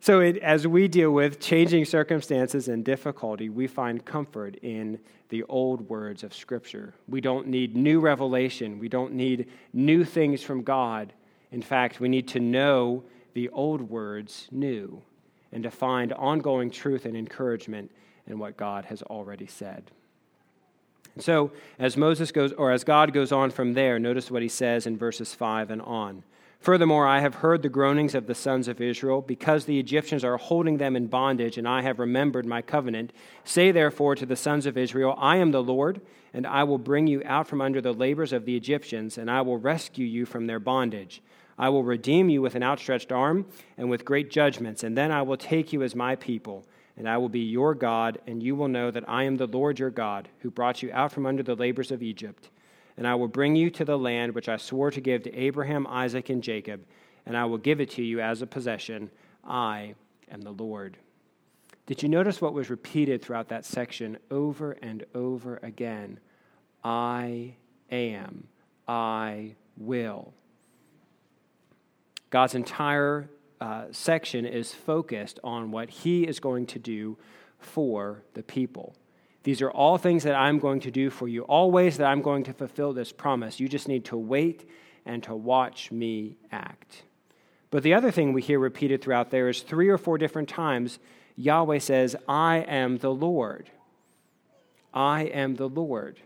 so, 0.00 0.20
it, 0.20 0.38
as 0.38 0.66
we 0.66 0.88
deal 0.88 1.12
with 1.12 1.38
changing 1.40 1.84
circumstances 1.84 2.68
and 2.68 2.84
difficulty, 2.84 3.48
we 3.48 3.66
find 3.66 4.04
comfort 4.04 4.56
in 4.56 4.98
the 5.28 5.44
old 5.44 5.88
words 5.88 6.24
of 6.24 6.34
Scripture. 6.34 6.94
We 7.06 7.20
don't 7.20 7.46
need 7.46 7.76
new 7.76 8.00
revelation, 8.00 8.78
we 8.78 8.88
don't 8.88 9.12
need 9.12 9.48
new 9.72 10.04
things 10.04 10.42
from 10.42 10.62
God. 10.62 11.12
In 11.52 11.62
fact, 11.62 12.00
we 12.00 12.08
need 12.08 12.28
to 12.28 12.40
know 12.40 13.04
the 13.34 13.48
old 13.50 13.82
words 13.82 14.48
new 14.50 15.02
and 15.52 15.62
to 15.62 15.70
find 15.70 16.12
ongoing 16.14 16.70
truth 16.70 17.04
and 17.04 17.16
encouragement 17.16 17.90
in 18.26 18.38
what 18.38 18.56
God 18.56 18.86
has 18.86 19.02
already 19.02 19.46
said. 19.46 19.90
So, 21.18 21.52
as 21.78 21.96
Moses 21.96 22.32
goes, 22.32 22.52
or 22.52 22.70
as 22.70 22.84
God 22.84 23.12
goes 23.12 23.32
on 23.32 23.50
from 23.50 23.74
there, 23.74 23.98
notice 23.98 24.30
what 24.30 24.42
he 24.42 24.48
says 24.48 24.86
in 24.86 24.96
verses 24.96 25.34
5 25.34 25.70
and 25.70 25.82
on. 25.82 26.22
Furthermore, 26.58 27.08
I 27.08 27.20
have 27.20 27.34
heard 27.36 27.62
the 27.62 27.68
groanings 27.68 28.14
of 28.14 28.28
the 28.28 28.36
sons 28.36 28.68
of 28.68 28.80
Israel, 28.80 29.20
because 29.20 29.64
the 29.64 29.80
Egyptians 29.80 30.24
are 30.24 30.36
holding 30.36 30.78
them 30.78 30.94
in 30.94 31.08
bondage, 31.08 31.58
and 31.58 31.66
I 31.66 31.82
have 31.82 31.98
remembered 31.98 32.46
my 32.46 32.62
covenant. 32.62 33.12
Say 33.42 33.72
therefore 33.72 34.14
to 34.14 34.24
the 34.24 34.36
sons 34.36 34.64
of 34.64 34.78
Israel, 34.78 35.16
I 35.18 35.38
am 35.38 35.50
the 35.50 35.62
Lord, 35.62 36.00
and 36.32 36.46
I 36.46 36.62
will 36.62 36.78
bring 36.78 37.08
you 37.08 37.20
out 37.26 37.48
from 37.48 37.60
under 37.60 37.80
the 37.80 37.92
labors 37.92 38.32
of 38.32 38.44
the 38.44 38.56
Egyptians, 38.56 39.18
and 39.18 39.28
I 39.28 39.42
will 39.42 39.58
rescue 39.58 40.06
you 40.06 40.24
from 40.24 40.46
their 40.46 40.60
bondage. 40.60 41.20
I 41.58 41.68
will 41.68 41.82
redeem 41.82 42.28
you 42.28 42.40
with 42.40 42.54
an 42.54 42.62
outstretched 42.62 43.12
arm 43.12 43.46
and 43.76 43.90
with 43.90 44.04
great 44.04 44.30
judgments, 44.30 44.84
and 44.84 44.96
then 44.96 45.10
I 45.10 45.22
will 45.22 45.36
take 45.36 45.72
you 45.72 45.82
as 45.82 45.96
my 45.96 46.16
people, 46.16 46.64
and 46.96 47.08
I 47.08 47.18
will 47.18 47.28
be 47.28 47.40
your 47.40 47.74
God, 47.74 48.18
and 48.26 48.42
you 48.42 48.54
will 48.54 48.68
know 48.68 48.90
that 48.90 49.08
I 49.08 49.24
am 49.24 49.36
the 49.36 49.46
Lord 49.46 49.78
your 49.78 49.90
God, 49.90 50.28
who 50.40 50.50
brought 50.50 50.82
you 50.82 50.90
out 50.92 51.12
from 51.12 51.26
under 51.26 51.42
the 51.42 51.54
labors 51.54 51.90
of 51.90 52.02
Egypt 52.02 52.50
and 52.96 53.06
I 53.06 53.14
will 53.14 53.28
bring 53.28 53.56
you 53.56 53.70
to 53.70 53.84
the 53.84 53.98
land 53.98 54.34
which 54.34 54.48
I 54.48 54.56
swore 54.56 54.90
to 54.90 55.00
give 55.00 55.22
to 55.24 55.34
Abraham, 55.34 55.86
Isaac, 55.86 56.28
and 56.28 56.42
Jacob, 56.42 56.84
and 57.26 57.36
I 57.36 57.44
will 57.44 57.58
give 57.58 57.80
it 57.80 57.90
to 57.92 58.02
you 58.02 58.20
as 58.20 58.42
a 58.42 58.46
possession. 58.46 59.10
I 59.44 59.94
am 60.30 60.42
the 60.42 60.52
Lord. 60.52 60.98
Did 61.86 62.02
you 62.02 62.08
notice 62.08 62.40
what 62.40 62.54
was 62.54 62.70
repeated 62.70 63.22
throughout 63.22 63.48
that 63.48 63.64
section 63.64 64.18
over 64.30 64.72
and 64.82 65.04
over 65.14 65.58
again? 65.62 66.20
I 66.84 67.54
am. 67.90 68.46
I 68.86 69.54
will. 69.76 70.32
God's 72.30 72.54
entire 72.54 73.28
uh, 73.62 73.84
section 73.92 74.44
is 74.44 74.74
focused 74.74 75.38
on 75.44 75.70
what 75.70 75.88
he 75.88 76.24
is 76.24 76.40
going 76.40 76.66
to 76.66 76.80
do 76.80 77.16
for 77.60 78.24
the 78.34 78.42
people. 78.42 78.96
These 79.44 79.62
are 79.62 79.70
all 79.70 79.98
things 79.98 80.24
that 80.24 80.34
I'm 80.34 80.58
going 80.58 80.80
to 80.80 80.90
do 80.90 81.10
for 81.10 81.28
you, 81.28 81.42
all 81.42 81.70
ways 81.70 81.96
that 81.98 82.06
I'm 82.06 82.22
going 82.22 82.42
to 82.44 82.52
fulfill 82.52 82.92
this 82.92 83.12
promise. 83.12 83.60
You 83.60 83.68
just 83.68 83.86
need 83.86 84.04
to 84.06 84.16
wait 84.16 84.68
and 85.06 85.22
to 85.22 85.34
watch 85.36 85.92
me 85.92 86.38
act. 86.50 87.04
But 87.70 87.84
the 87.84 87.94
other 87.94 88.10
thing 88.10 88.32
we 88.32 88.42
hear 88.42 88.58
repeated 88.58 89.00
throughout 89.00 89.30
there 89.30 89.48
is 89.48 89.62
three 89.62 89.88
or 89.88 89.98
four 89.98 90.18
different 90.18 90.48
times 90.48 90.98
Yahweh 91.36 91.78
says, 91.78 92.16
I 92.28 92.58
am 92.58 92.98
the 92.98 93.14
Lord. 93.14 93.70
I 94.92 95.22
am 95.22 95.54
the 95.54 95.68
Lord. 95.68 96.18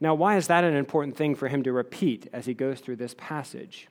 Now, 0.00 0.14
why 0.14 0.36
is 0.36 0.48
that 0.48 0.64
an 0.64 0.74
important 0.74 1.16
thing 1.16 1.36
for 1.36 1.48
him 1.48 1.62
to 1.62 1.72
repeat 1.72 2.28
as 2.32 2.44
he 2.44 2.54
goes 2.54 2.80
through 2.80 2.96
this 2.96 3.14
passage? 3.16 3.88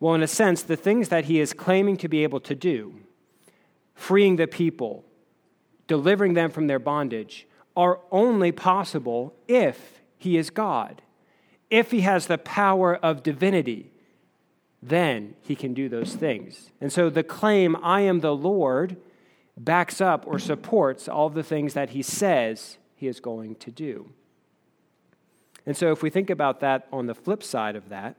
Well, 0.00 0.14
in 0.14 0.22
a 0.22 0.26
sense, 0.26 0.62
the 0.62 0.76
things 0.76 1.10
that 1.10 1.26
he 1.26 1.38
is 1.40 1.52
claiming 1.52 1.98
to 1.98 2.08
be 2.08 2.22
able 2.22 2.40
to 2.40 2.54
do, 2.54 2.94
freeing 3.94 4.36
the 4.36 4.46
people, 4.46 5.04
delivering 5.86 6.32
them 6.32 6.50
from 6.50 6.66
their 6.66 6.78
bondage, 6.78 7.46
are 7.76 8.00
only 8.10 8.50
possible 8.50 9.34
if 9.46 10.00
he 10.16 10.38
is 10.38 10.48
God. 10.50 11.02
If 11.68 11.90
he 11.90 12.00
has 12.00 12.26
the 12.26 12.38
power 12.38 12.96
of 12.96 13.22
divinity, 13.22 13.92
then 14.82 15.34
he 15.42 15.54
can 15.54 15.74
do 15.74 15.88
those 15.88 16.14
things. 16.14 16.70
And 16.80 16.92
so 16.92 17.10
the 17.10 17.22
claim, 17.22 17.76
I 17.82 18.00
am 18.00 18.20
the 18.20 18.34
Lord, 18.34 18.96
backs 19.56 20.00
up 20.00 20.26
or 20.26 20.38
supports 20.38 21.08
all 21.08 21.28
the 21.28 21.42
things 21.42 21.74
that 21.74 21.90
he 21.90 22.02
says 22.02 22.78
he 22.94 23.06
is 23.06 23.20
going 23.20 23.56
to 23.56 23.70
do. 23.70 24.10
And 25.66 25.76
so, 25.76 25.92
if 25.92 26.02
we 26.02 26.08
think 26.08 26.30
about 26.30 26.60
that 26.60 26.88
on 26.90 27.06
the 27.06 27.14
flip 27.14 27.42
side 27.42 27.76
of 27.76 27.90
that, 27.90 28.16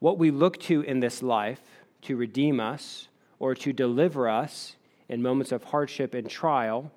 what 0.00 0.18
we 0.18 0.30
look 0.30 0.58
to 0.58 0.80
in 0.82 1.00
this 1.00 1.22
life 1.22 1.60
to 2.02 2.16
redeem 2.16 2.58
us 2.58 3.08
or 3.38 3.54
to 3.54 3.72
deliver 3.72 4.28
us 4.28 4.76
in 5.08 5.22
moments 5.22 5.52
of 5.52 5.64
hardship 5.64 6.14
and 6.14 6.28
trial 6.28 6.90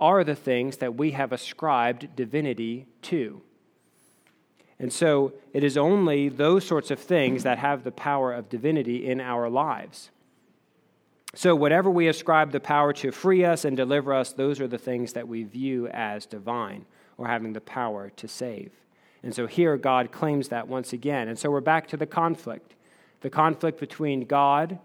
are 0.00 0.22
the 0.22 0.34
things 0.34 0.76
that 0.78 0.94
we 0.94 1.12
have 1.12 1.32
ascribed 1.32 2.14
divinity 2.14 2.86
to. 3.02 3.40
And 4.80 4.92
so, 4.92 5.32
it 5.52 5.64
is 5.64 5.76
only 5.76 6.28
those 6.28 6.64
sorts 6.64 6.92
of 6.92 7.00
things 7.00 7.42
that 7.42 7.58
have 7.58 7.82
the 7.82 7.90
power 7.90 8.32
of 8.32 8.48
divinity 8.48 9.06
in 9.06 9.20
our 9.20 9.50
lives. 9.50 10.10
So, 11.34 11.56
whatever 11.56 11.90
we 11.90 12.06
ascribe 12.06 12.52
the 12.52 12.60
power 12.60 12.92
to 12.94 13.10
free 13.10 13.44
us 13.44 13.64
and 13.64 13.76
deliver 13.76 14.14
us, 14.14 14.32
those 14.32 14.60
are 14.60 14.68
the 14.68 14.78
things 14.78 15.14
that 15.14 15.26
we 15.26 15.42
view 15.42 15.88
as 15.88 16.26
divine 16.26 16.86
or 17.16 17.26
having 17.26 17.54
the 17.54 17.60
power 17.60 18.10
to 18.16 18.28
save. 18.28 18.70
And 19.22 19.34
so 19.34 19.46
here 19.46 19.76
God 19.76 20.12
claims 20.12 20.48
that 20.48 20.68
once 20.68 20.92
again. 20.92 21.28
And 21.28 21.38
so 21.38 21.50
we're 21.50 21.60
back 21.60 21.88
to 21.88 21.96
the 21.96 22.06
conflict 22.06 22.74
the 23.20 23.30
conflict 23.30 23.80
between 23.80 24.24
God 24.24 24.78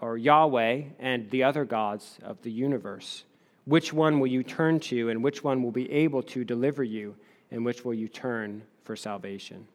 or 0.00 0.16
Yahweh 0.16 0.82
and 0.98 1.30
the 1.30 1.42
other 1.42 1.64
gods 1.64 2.18
of 2.22 2.40
the 2.42 2.50
universe. 2.50 3.24
Which 3.64 3.92
one 3.92 4.20
will 4.20 4.28
you 4.28 4.42
turn 4.42 4.80
to, 4.80 5.08
and 5.08 5.22
which 5.22 5.42
one 5.42 5.62
will 5.62 5.72
be 5.72 5.90
able 5.90 6.22
to 6.22 6.44
deliver 6.44 6.84
you, 6.84 7.16
and 7.50 7.64
which 7.64 7.84
will 7.84 7.94
you 7.94 8.08
turn 8.08 8.62
for 8.84 8.94
salvation? 8.94 9.66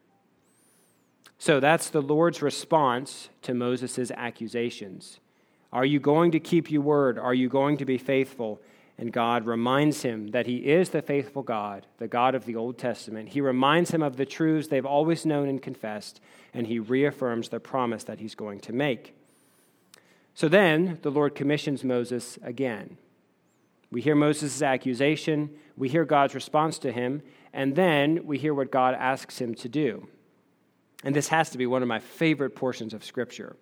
So 1.38 1.60
that's 1.60 1.90
the 1.90 2.02
Lord's 2.02 2.42
response 2.42 3.30
to 3.42 3.54
Moses' 3.54 4.12
accusations. 4.12 5.20
Are 5.74 5.86
you 5.86 6.00
going 6.00 6.32
to 6.32 6.40
keep 6.40 6.72
your 6.72 6.82
word? 6.82 7.18
Are 7.18 7.34
you 7.34 7.50
going 7.50 7.78
to 7.78 7.86
be 7.86 7.98
faithful? 7.98 8.62
And 9.02 9.12
God 9.12 9.48
reminds 9.48 10.04
him 10.04 10.28
that 10.28 10.46
he 10.46 10.58
is 10.58 10.90
the 10.90 11.02
faithful 11.02 11.42
God, 11.42 11.88
the 11.98 12.08
God 12.08 12.36
of 12.36 12.46
the 12.46 12.56
Old 12.56 12.78
Testament. 12.78 13.30
He 13.30 13.42
reminds 13.42 13.90
him 13.90 14.04
of 14.04 14.16
the 14.16 14.28
truths 14.28 14.68
they've 14.68 14.86
always 14.86 15.26
known 15.26 15.50
and 15.50 15.60
confessed, 15.60 16.22
and 16.54 16.68
he 16.68 16.78
reaffirms 16.78 17.50
the 17.50 17.60
promise 17.60 18.04
that 18.04 18.20
he's 18.20 18.36
going 18.36 18.60
to 18.60 18.74
make. 18.74 19.16
So 20.36 20.48
then 20.48 21.00
the 21.02 21.10
Lord 21.10 21.34
commissions 21.34 21.84
Moses 21.84 22.38
again. 22.44 22.98
We 23.92 24.02
hear 24.02 24.14
Moses' 24.14 24.62
accusation, 24.62 25.50
we 25.76 25.90
hear 25.90 26.06
God's 26.06 26.36
response 26.36 26.78
to 26.78 26.92
him, 26.92 27.24
and 27.54 27.76
then 27.76 28.28
we 28.28 28.38
hear 28.38 28.54
what 28.54 28.72
God 28.72 28.94
asks 28.94 29.42
him 29.42 29.56
to 29.56 29.68
do. 29.68 30.08
And 31.04 31.16
this 31.16 31.30
has 31.30 31.50
to 31.50 31.58
be 31.58 31.66
one 31.66 31.82
of 31.82 31.88
my 31.88 31.98
favorite 31.98 32.56
portions 32.56 32.94
of 32.94 33.04
Scripture. 33.04 33.56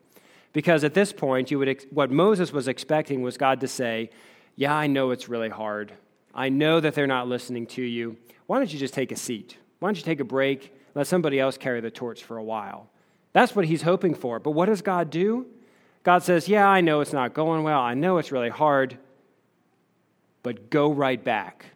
Because 0.52 0.84
at 0.84 0.96
this 0.96 1.14
point, 1.14 1.50
you 1.50 1.60
would, 1.60 1.86
what 1.92 2.12
Moses 2.12 2.52
was 2.52 2.68
expecting 2.68 3.22
was 3.22 3.38
God 3.38 3.62
to 3.62 3.70
say, 3.70 4.10
yeah, 4.60 4.76
I 4.76 4.88
know 4.88 5.12
it's 5.12 5.30
really 5.30 5.48
hard. 5.48 5.94
I 6.36 6.50
know 6.50 6.82
that 6.82 6.94
they're 6.94 7.08
not 7.08 7.30
listening 7.30 7.66
to 7.68 7.82
you. 7.82 8.18
Why 8.46 8.58
don't 8.58 8.72
you 8.74 8.78
just 8.78 8.94
take 8.94 9.14
a 9.14 9.16
seat? 9.16 9.58
Why 9.80 9.88
don't 9.88 9.96
you 9.96 10.04
take 10.04 10.20
a 10.20 10.26
break? 10.26 10.76
Let 10.96 11.08
somebody 11.08 11.40
else 11.40 11.58
carry 11.58 11.80
the 11.80 11.90
torch 11.90 12.26
for 12.26 12.36
a 12.36 12.44
while. 12.44 12.90
That's 13.32 13.56
what 13.56 13.64
he's 13.64 13.84
hoping 13.84 14.14
for. 14.14 14.38
But 14.38 14.52
what 14.52 14.66
does 14.66 14.82
God 14.82 15.12
do? 15.12 15.46
God 16.04 16.24
says, 16.24 16.50
Yeah, 16.50 16.68
I 16.68 16.82
know 16.82 17.00
it's 17.00 17.14
not 17.14 17.34
going 17.34 17.64
well. 17.64 17.80
I 17.80 17.94
know 17.94 18.18
it's 18.18 18.34
really 18.34 18.50
hard. 18.50 18.98
But 20.44 20.70
go 20.70 20.92
right 20.92 21.24
back. 21.24 21.68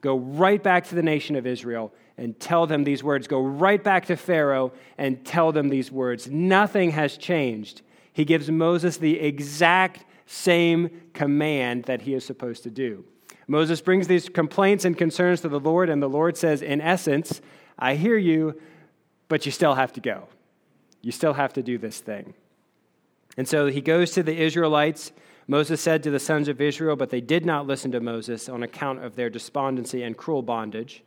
Go 0.00 0.16
right 0.16 0.62
back 0.62 0.88
to 0.88 0.94
the 0.94 1.02
nation 1.02 1.36
of 1.36 1.46
Israel 1.46 1.92
and 2.16 2.40
tell 2.40 2.66
them 2.66 2.84
these 2.84 3.04
words. 3.04 3.28
Go 3.28 3.42
right 3.42 3.84
back 3.84 4.06
to 4.06 4.16
Pharaoh 4.16 4.72
and 4.96 5.22
tell 5.26 5.52
them 5.52 5.68
these 5.68 5.92
words. 5.92 6.30
Nothing 6.30 6.92
has 6.92 7.18
changed. 7.18 7.82
He 8.14 8.24
gives 8.24 8.50
Moses 8.50 8.96
the 8.96 9.20
exact 9.20 10.06
same 10.30 10.88
command 11.12 11.82
that 11.84 12.02
he 12.02 12.14
is 12.14 12.24
supposed 12.24 12.62
to 12.62 12.70
do. 12.70 13.04
Moses 13.48 13.80
brings 13.80 14.06
these 14.06 14.28
complaints 14.28 14.84
and 14.84 14.96
concerns 14.96 15.40
to 15.40 15.48
the 15.48 15.58
Lord, 15.58 15.90
and 15.90 16.00
the 16.00 16.08
Lord 16.08 16.36
says, 16.36 16.62
in 16.62 16.80
essence, 16.80 17.40
I 17.76 17.96
hear 17.96 18.16
you, 18.16 18.60
but 19.26 19.44
you 19.44 19.50
still 19.50 19.74
have 19.74 19.92
to 19.94 20.00
go. 20.00 20.28
You 21.02 21.10
still 21.10 21.32
have 21.32 21.52
to 21.54 21.64
do 21.64 21.78
this 21.78 21.98
thing. 21.98 22.34
And 23.36 23.48
so 23.48 23.66
he 23.66 23.80
goes 23.80 24.12
to 24.12 24.22
the 24.22 24.40
Israelites. 24.40 25.10
Moses 25.48 25.80
said 25.80 26.00
to 26.04 26.12
the 26.12 26.20
sons 26.20 26.46
of 26.46 26.60
Israel, 26.60 26.94
but 26.94 27.10
they 27.10 27.20
did 27.20 27.44
not 27.44 27.66
listen 27.66 27.90
to 27.90 28.00
Moses 28.00 28.48
on 28.48 28.62
account 28.62 29.02
of 29.02 29.16
their 29.16 29.30
despondency 29.30 30.04
and 30.04 30.16
cruel 30.16 30.42
bondage. 30.42 31.02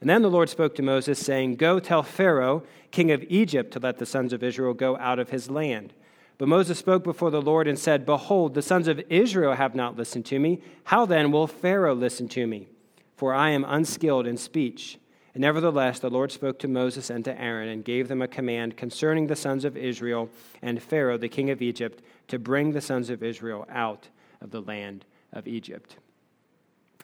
And 0.00 0.08
then 0.08 0.22
the 0.22 0.30
Lord 0.30 0.48
spoke 0.50 0.76
to 0.76 0.82
Moses, 0.82 1.18
saying, 1.18 1.56
Go 1.56 1.80
tell 1.80 2.04
Pharaoh, 2.04 2.62
king 2.92 3.10
of 3.10 3.24
Egypt, 3.28 3.72
to 3.72 3.80
let 3.80 3.98
the 3.98 4.06
sons 4.06 4.32
of 4.32 4.44
Israel 4.44 4.72
go 4.72 4.96
out 4.98 5.18
of 5.18 5.30
his 5.30 5.50
land. 5.50 5.94
But 6.38 6.48
Moses 6.48 6.78
spoke 6.78 7.02
before 7.02 7.32
the 7.32 7.42
Lord 7.42 7.66
and 7.66 7.76
said, 7.76 8.06
Behold, 8.06 8.54
the 8.54 8.62
sons 8.62 8.86
of 8.86 9.02
Israel 9.10 9.54
have 9.54 9.74
not 9.74 9.96
listened 9.96 10.24
to 10.26 10.38
me. 10.38 10.62
How 10.84 11.04
then 11.04 11.32
will 11.32 11.48
Pharaoh 11.48 11.96
listen 11.96 12.28
to 12.28 12.46
me? 12.46 12.68
For 13.16 13.34
I 13.34 13.50
am 13.50 13.64
unskilled 13.66 14.26
in 14.26 14.36
speech. 14.36 14.98
And 15.34 15.42
nevertheless, 15.42 15.98
the 15.98 16.10
Lord 16.10 16.30
spoke 16.30 16.60
to 16.60 16.68
Moses 16.68 17.10
and 17.10 17.24
to 17.24 17.40
Aaron 17.40 17.68
and 17.68 17.84
gave 17.84 18.06
them 18.06 18.22
a 18.22 18.28
command 18.28 18.76
concerning 18.76 19.26
the 19.26 19.36
sons 19.36 19.64
of 19.64 19.76
Israel 19.76 20.30
and 20.62 20.80
Pharaoh, 20.80 21.18
the 21.18 21.28
king 21.28 21.50
of 21.50 21.60
Egypt, 21.60 22.02
to 22.28 22.38
bring 22.38 22.70
the 22.70 22.80
sons 22.80 23.10
of 23.10 23.24
Israel 23.24 23.66
out 23.68 24.08
of 24.40 24.52
the 24.52 24.62
land 24.62 25.04
of 25.32 25.48
Egypt. 25.48 25.96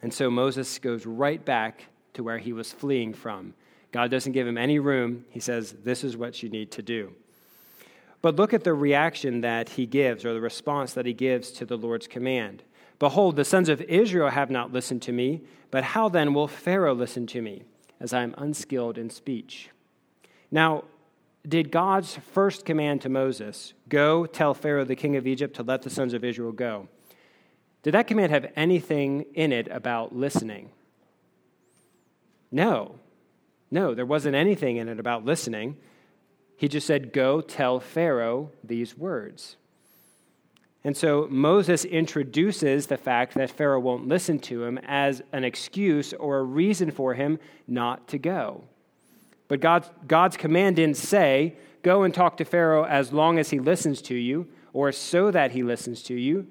And 0.00 0.14
so 0.14 0.30
Moses 0.30 0.78
goes 0.78 1.06
right 1.06 1.44
back 1.44 1.86
to 2.14 2.22
where 2.22 2.38
he 2.38 2.52
was 2.52 2.72
fleeing 2.72 3.12
from. 3.12 3.54
God 3.90 4.10
doesn't 4.10 4.32
give 4.32 4.46
him 4.46 4.58
any 4.58 4.78
room. 4.78 5.24
He 5.30 5.40
says, 5.40 5.72
This 5.84 6.04
is 6.04 6.16
what 6.16 6.42
you 6.42 6.48
need 6.48 6.70
to 6.72 6.82
do. 6.82 7.12
But 8.24 8.36
look 8.36 8.54
at 8.54 8.64
the 8.64 8.72
reaction 8.72 9.42
that 9.42 9.68
he 9.68 9.84
gives, 9.84 10.24
or 10.24 10.32
the 10.32 10.40
response 10.40 10.94
that 10.94 11.04
he 11.04 11.12
gives 11.12 11.50
to 11.50 11.66
the 11.66 11.76
Lord's 11.76 12.06
command. 12.06 12.62
Behold, 12.98 13.36
the 13.36 13.44
sons 13.44 13.68
of 13.68 13.82
Israel 13.82 14.30
have 14.30 14.48
not 14.48 14.72
listened 14.72 15.02
to 15.02 15.12
me, 15.12 15.42
but 15.70 15.84
how 15.84 16.08
then 16.08 16.32
will 16.32 16.48
Pharaoh 16.48 16.94
listen 16.94 17.26
to 17.26 17.42
me, 17.42 17.64
as 18.00 18.14
I 18.14 18.22
am 18.22 18.34
unskilled 18.38 18.96
in 18.96 19.10
speech? 19.10 19.68
Now, 20.50 20.84
did 21.46 21.70
God's 21.70 22.16
first 22.32 22.64
command 22.64 23.02
to 23.02 23.10
Moses, 23.10 23.74
go 23.90 24.24
tell 24.24 24.54
Pharaoh 24.54 24.86
the 24.86 24.96
king 24.96 25.16
of 25.16 25.26
Egypt 25.26 25.56
to 25.56 25.62
let 25.62 25.82
the 25.82 25.90
sons 25.90 26.14
of 26.14 26.24
Israel 26.24 26.52
go, 26.52 26.88
did 27.82 27.92
that 27.92 28.06
command 28.06 28.32
have 28.32 28.50
anything 28.56 29.26
in 29.34 29.52
it 29.52 29.68
about 29.68 30.16
listening? 30.16 30.70
No. 32.50 32.94
No, 33.70 33.92
there 33.92 34.06
wasn't 34.06 34.34
anything 34.34 34.78
in 34.78 34.88
it 34.88 34.98
about 34.98 35.26
listening. 35.26 35.76
He 36.56 36.68
just 36.68 36.86
said, 36.86 37.12
Go 37.12 37.40
tell 37.40 37.80
Pharaoh 37.80 38.50
these 38.62 38.96
words. 38.96 39.56
And 40.84 40.96
so 40.96 41.26
Moses 41.30 41.84
introduces 41.86 42.86
the 42.86 42.98
fact 42.98 43.34
that 43.34 43.50
Pharaoh 43.50 43.80
won't 43.80 44.06
listen 44.06 44.38
to 44.40 44.64
him 44.64 44.78
as 44.84 45.22
an 45.32 45.42
excuse 45.42 46.12
or 46.12 46.38
a 46.38 46.42
reason 46.42 46.90
for 46.90 47.14
him 47.14 47.38
not 47.66 48.06
to 48.08 48.18
go. 48.18 48.64
But 49.48 49.60
God's, 49.60 49.90
God's 50.06 50.36
command 50.36 50.76
didn't 50.76 50.98
say, 50.98 51.56
Go 51.82 52.02
and 52.02 52.14
talk 52.14 52.38
to 52.38 52.44
Pharaoh 52.44 52.84
as 52.84 53.12
long 53.12 53.38
as 53.38 53.50
he 53.50 53.58
listens 53.58 54.00
to 54.02 54.14
you 54.14 54.48
or 54.72 54.90
so 54.90 55.30
that 55.30 55.52
he 55.52 55.62
listens 55.62 56.02
to 56.04 56.14
you. 56.14 56.46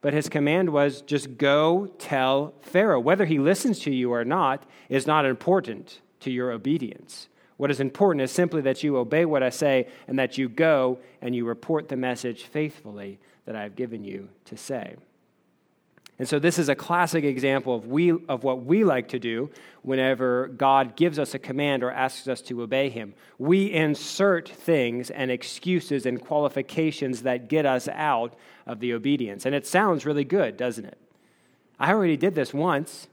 But 0.00 0.14
his 0.14 0.28
command 0.28 0.70
was 0.70 1.02
just 1.02 1.36
go 1.36 1.88
tell 1.98 2.54
Pharaoh. 2.60 3.00
Whether 3.00 3.26
he 3.26 3.38
listens 3.38 3.80
to 3.80 3.94
you 3.94 4.12
or 4.12 4.24
not 4.24 4.64
is 4.88 5.06
not 5.06 5.26
important 5.26 6.00
to 6.20 6.30
your 6.30 6.50
obedience. 6.52 7.28
What 7.58 7.72
is 7.72 7.80
important 7.80 8.22
is 8.22 8.30
simply 8.30 8.62
that 8.62 8.82
you 8.82 8.96
obey 8.96 9.24
what 9.24 9.42
I 9.42 9.50
say 9.50 9.88
and 10.06 10.18
that 10.18 10.38
you 10.38 10.48
go 10.48 10.98
and 11.20 11.34
you 11.34 11.44
report 11.44 11.88
the 11.88 11.96
message 11.96 12.44
faithfully 12.44 13.18
that 13.44 13.56
I 13.56 13.64
have 13.64 13.76
given 13.76 14.04
you 14.04 14.28
to 14.46 14.56
say. 14.56 14.96
And 16.20 16.28
so, 16.28 16.38
this 16.38 16.58
is 16.58 16.68
a 16.68 16.74
classic 16.74 17.22
example 17.22 17.74
of, 17.74 17.86
we, 17.86 18.10
of 18.10 18.42
what 18.42 18.64
we 18.64 18.82
like 18.82 19.08
to 19.08 19.20
do 19.20 19.50
whenever 19.82 20.48
God 20.48 20.96
gives 20.96 21.18
us 21.18 21.34
a 21.34 21.38
command 21.38 21.84
or 21.84 21.92
asks 21.92 22.26
us 22.26 22.40
to 22.42 22.62
obey 22.62 22.90
Him. 22.90 23.14
We 23.38 23.72
insert 23.72 24.48
things 24.48 25.10
and 25.10 25.30
excuses 25.30 26.06
and 26.06 26.20
qualifications 26.20 27.22
that 27.22 27.48
get 27.48 27.66
us 27.66 27.86
out 27.88 28.34
of 28.66 28.80
the 28.80 28.94
obedience. 28.94 29.46
And 29.46 29.54
it 29.54 29.66
sounds 29.66 30.06
really 30.06 30.24
good, 30.24 30.56
doesn't 30.56 30.84
it? 30.84 30.98
I 31.78 31.92
already 31.92 32.16
did 32.16 32.34
this 32.34 32.52
once. 32.52 33.06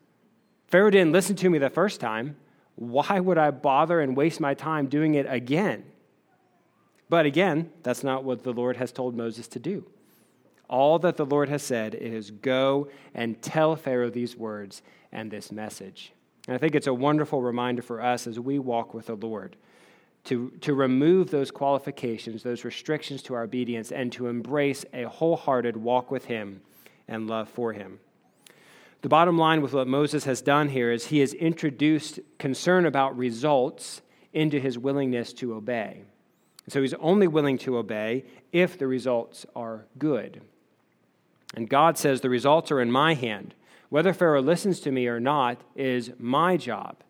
Pharaoh 0.68 0.90
didn't 0.90 1.14
listen 1.14 1.36
to 1.36 1.50
me 1.50 1.60
the 1.60 1.70
first 1.70 2.00
time 2.00 2.38
why 2.76 3.20
would 3.20 3.38
I 3.38 3.52
bother 3.52 4.02
and 4.02 4.16
waste 4.16 4.40
my 4.40 4.54
time 4.54 4.88
doing 4.88 5.16
it 5.16 5.26
again? 5.30 5.86
But 7.10 7.26
again, 7.26 7.72
that's 7.84 8.04
not 8.04 8.24
what 8.24 8.44
the 8.44 8.54
Lord 8.54 8.78
has 8.78 8.92
told 8.92 9.16
Moses 9.16 9.48
to 9.50 9.60
do. 9.60 9.86
All 10.68 10.98
that 11.00 11.18
the 11.18 11.26
Lord 11.26 11.50
has 11.50 11.62
said 11.62 11.94
is 11.94 12.32
go 12.32 12.90
and 13.14 13.42
tell 13.42 13.76
Pharaoh 13.76 14.10
these 14.10 14.36
words 14.36 14.82
and 15.12 15.30
this 15.30 15.52
message. 15.52 16.12
And 16.48 16.56
I 16.56 16.58
think 16.58 16.76
it's 16.76 16.88
a 16.88 16.94
wonderful 16.94 17.42
reminder 17.42 17.82
for 17.82 18.02
us 18.02 18.28
as 18.28 18.40
we 18.40 18.60
walk 18.60 18.94
with 18.94 19.06
the 19.06 19.16
Lord 19.16 19.56
to, 20.26 20.52
to 20.62 20.74
remove 20.74 21.30
those 21.30 21.52
qualifications, 21.52 22.44
those 22.44 22.66
restrictions 22.66 23.22
to 23.24 23.36
our 23.36 23.44
obedience, 23.44 23.92
and 23.92 24.12
to 24.14 24.28
embrace 24.28 24.84
a 24.94 25.04
wholehearted 25.04 25.78
walk 25.78 26.12
with 26.12 26.26
Him 26.26 26.62
and 27.08 27.28
love 27.28 27.48
for 27.48 27.74
Him. 27.74 28.00
The 29.06 29.10
bottom 29.10 29.38
line 29.38 29.62
with 29.62 29.74
what 29.74 29.88
Moses 29.88 30.24
has 30.24 30.42
done 30.42 30.70
here 30.70 30.92
is 30.92 31.06
he 31.06 31.20
has 31.20 31.36
introduced 31.36 32.20
concern 32.40 32.88
about 32.88 33.16
results 33.16 34.02
into 34.34 34.60
his 34.60 34.80
willingness 34.80 35.32
to 35.34 35.54
obey. 35.54 36.06
so 36.68 36.82
he's 36.82 36.96
only 36.96 37.28
willing 37.28 37.60
to 37.60 37.78
obey 37.78 38.26
if 38.52 38.80
the 38.80 38.88
results 38.88 39.46
are 39.56 39.86
good. 40.00 40.42
And 41.54 41.70
God 41.70 42.00
says, 42.00 42.22
The 42.22 42.32
results 42.32 42.72
are 42.72 42.82
in 42.82 42.92
my 42.92 43.14
hand. 43.14 43.54
Whether 43.90 44.12
Pharaoh 44.12 44.42
listens 44.42 44.80
to 44.80 44.92
me 44.92 45.06
or 45.06 45.20
not 45.20 45.62
is 45.76 46.12
my 46.18 46.58
job. 46.58 47.04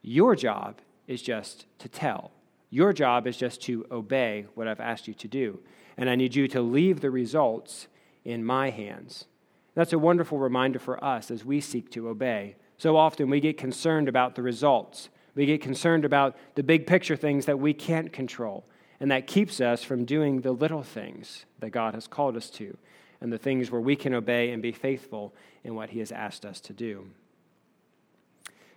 Your 0.00 0.34
job 0.34 0.78
is 1.06 1.20
just 1.20 1.66
to 1.80 1.88
tell. 1.90 2.30
Your 2.70 2.94
job 2.94 3.26
is 3.26 3.36
just 3.36 3.60
to 3.64 3.84
obey 3.90 4.46
what 4.54 4.68
I've 4.68 4.80
asked 4.80 5.06
you 5.06 5.12
to 5.12 5.28
do. 5.28 5.60
And 5.98 6.08
I 6.08 6.14
need 6.14 6.34
you 6.34 6.48
to 6.48 6.62
leave 6.62 7.02
the 7.02 7.10
results 7.10 7.88
in 8.24 8.42
my 8.42 8.70
hands. 8.70 9.26
That's 9.74 9.92
a 9.92 9.98
wonderful 9.98 10.38
reminder 10.38 10.78
for 10.78 11.02
us 11.02 11.30
as 11.30 11.44
we 11.44 11.60
seek 11.60 11.90
to 11.92 12.08
obey. 12.08 12.56
So 12.76 12.96
often 12.96 13.30
we 13.30 13.40
get 13.40 13.56
concerned 13.56 14.08
about 14.08 14.34
the 14.34 14.42
results. 14.42 15.08
We 15.34 15.46
get 15.46 15.62
concerned 15.62 16.04
about 16.04 16.36
the 16.54 16.62
big 16.62 16.86
picture 16.86 17.16
things 17.16 17.46
that 17.46 17.58
we 17.58 17.72
can't 17.72 18.12
control. 18.12 18.64
And 19.00 19.10
that 19.10 19.26
keeps 19.26 19.60
us 19.60 19.82
from 19.82 20.04
doing 20.04 20.42
the 20.42 20.52
little 20.52 20.82
things 20.82 21.46
that 21.60 21.70
God 21.70 21.94
has 21.94 22.06
called 22.06 22.36
us 22.36 22.50
to 22.50 22.76
and 23.20 23.32
the 23.32 23.38
things 23.38 23.70
where 23.70 23.80
we 23.80 23.96
can 23.96 24.14
obey 24.14 24.50
and 24.50 24.60
be 24.60 24.72
faithful 24.72 25.32
in 25.64 25.74
what 25.74 25.90
He 25.90 26.00
has 26.00 26.12
asked 26.12 26.44
us 26.44 26.60
to 26.60 26.72
do. 26.72 27.06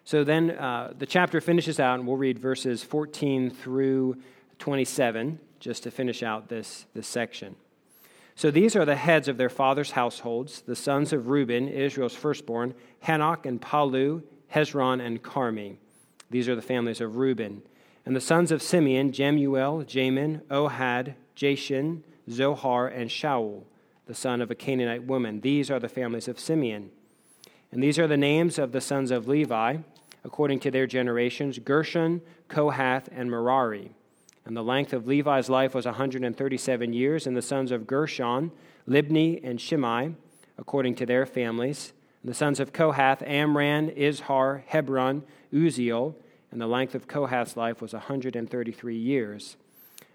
So 0.04 0.24
then 0.24 0.52
uh, 0.52 0.94
the 0.98 1.08
chapter 1.08 1.42
finishes 1.42 1.80
out, 1.80 1.98
and 1.98 2.08
we'll 2.08 2.18
read 2.18 2.38
verses 2.38 2.84
14 2.84 3.50
through 3.50 4.18
27 4.60 5.40
just 5.60 5.84
to 5.84 5.92
finish 5.92 6.22
out 6.22 6.48
this, 6.48 6.86
this 6.94 7.08
section. 7.08 7.56
So 8.36 8.52
these 8.52 8.76
are 8.76 8.84
the 8.84 8.98
heads 8.98 9.30
of 9.30 9.38
their 9.38 9.50
fathers' 9.50 9.92
households, 9.92 10.62
the 10.62 10.76
sons 10.76 11.14
of 11.14 11.30
Reuben, 11.30 11.70
Israel's 11.70 12.16
firstborn, 12.16 12.74
Hanoch 13.06 13.46
and 13.46 13.62
Pallu, 13.62 14.24
Hezron 14.54 15.02
and 15.02 15.24
Carmi. 15.24 15.78
These 16.30 16.50
are 16.50 16.56
the 16.56 16.62
families 16.62 17.00
of 17.00 17.16
Reuben. 17.16 17.62
And 18.06 18.16
the 18.16 18.22
sons 18.22 18.52
of 18.52 18.62
Simeon, 18.62 19.14
Jemuel, 19.14 19.86
Jamin, 19.86 20.42
Ohad, 20.44 21.16
Jashin, 21.36 22.02
Zohar, 22.30 22.88
and 22.88 23.10
Shaul, 23.10 23.64
the 24.06 24.14
son 24.14 24.42
of 24.42 24.52
a 24.52 24.56
Canaanite 24.56 25.06
woman. 25.06 25.42
These 25.42 25.72
are 25.72 25.80
the 25.80 25.90
families 25.90 26.28
of 26.28 26.40
Simeon. 26.40 26.92
And 27.72 27.82
these 27.82 27.98
are 27.98 28.08
the 28.08 28.18
names 28.18 28.60
of 28.60 28.74
the 28.74 28.82
sons 28.82 29.12
of 29.12 29.28
Levi 29.28 29.78
according 30.26 30.60
to 30.60 30.72
their 30.72 30.88
generations 30.88 31.60
Gershon, 31.60 32.22
Kohath, 32.50 33.08
and 33.12 33.30
Merari. 33.32 33.92
And 34.46 34.56
the 34.56 34.64
length 34.64 34.94
of 34.94 35.08
Levi's 35.08 35.50
life 35.50 35.74
was 35.74 35.86
137 35.86 36.94
years, 36.94 37.26
and 37.26 37.36
the 37.36 37.42
sons 37.42 37.72
of 37.72 37.88
Gershon, 37.88 38.52
Libni, 38.88 39.42
and 39.44 39.60
Shimei, 39.60 40.14
according 40.58 40.96
to 40.96 41.06
their 41.06 41.26
families. 41.26 41.94
And 42.22 42.30
the 42.30 42.36
sons 42.36 42.60
of 42.60 42.72
Kohath, 42.72 43.24
Amram, 43.24 43.90
Izhar, 43.90 44.64
Hebron, 44.68 45.24
Uzziel, 45.52 46.16
and 46.52 46.62
the 46.62 46.68
length 46.68 46.94
of 46.96 47.08
Kohath's 47.08 47.58
life 47.58 47.82
was 47.82 47.94
133 47.94 48.96
years. 48.96 49.58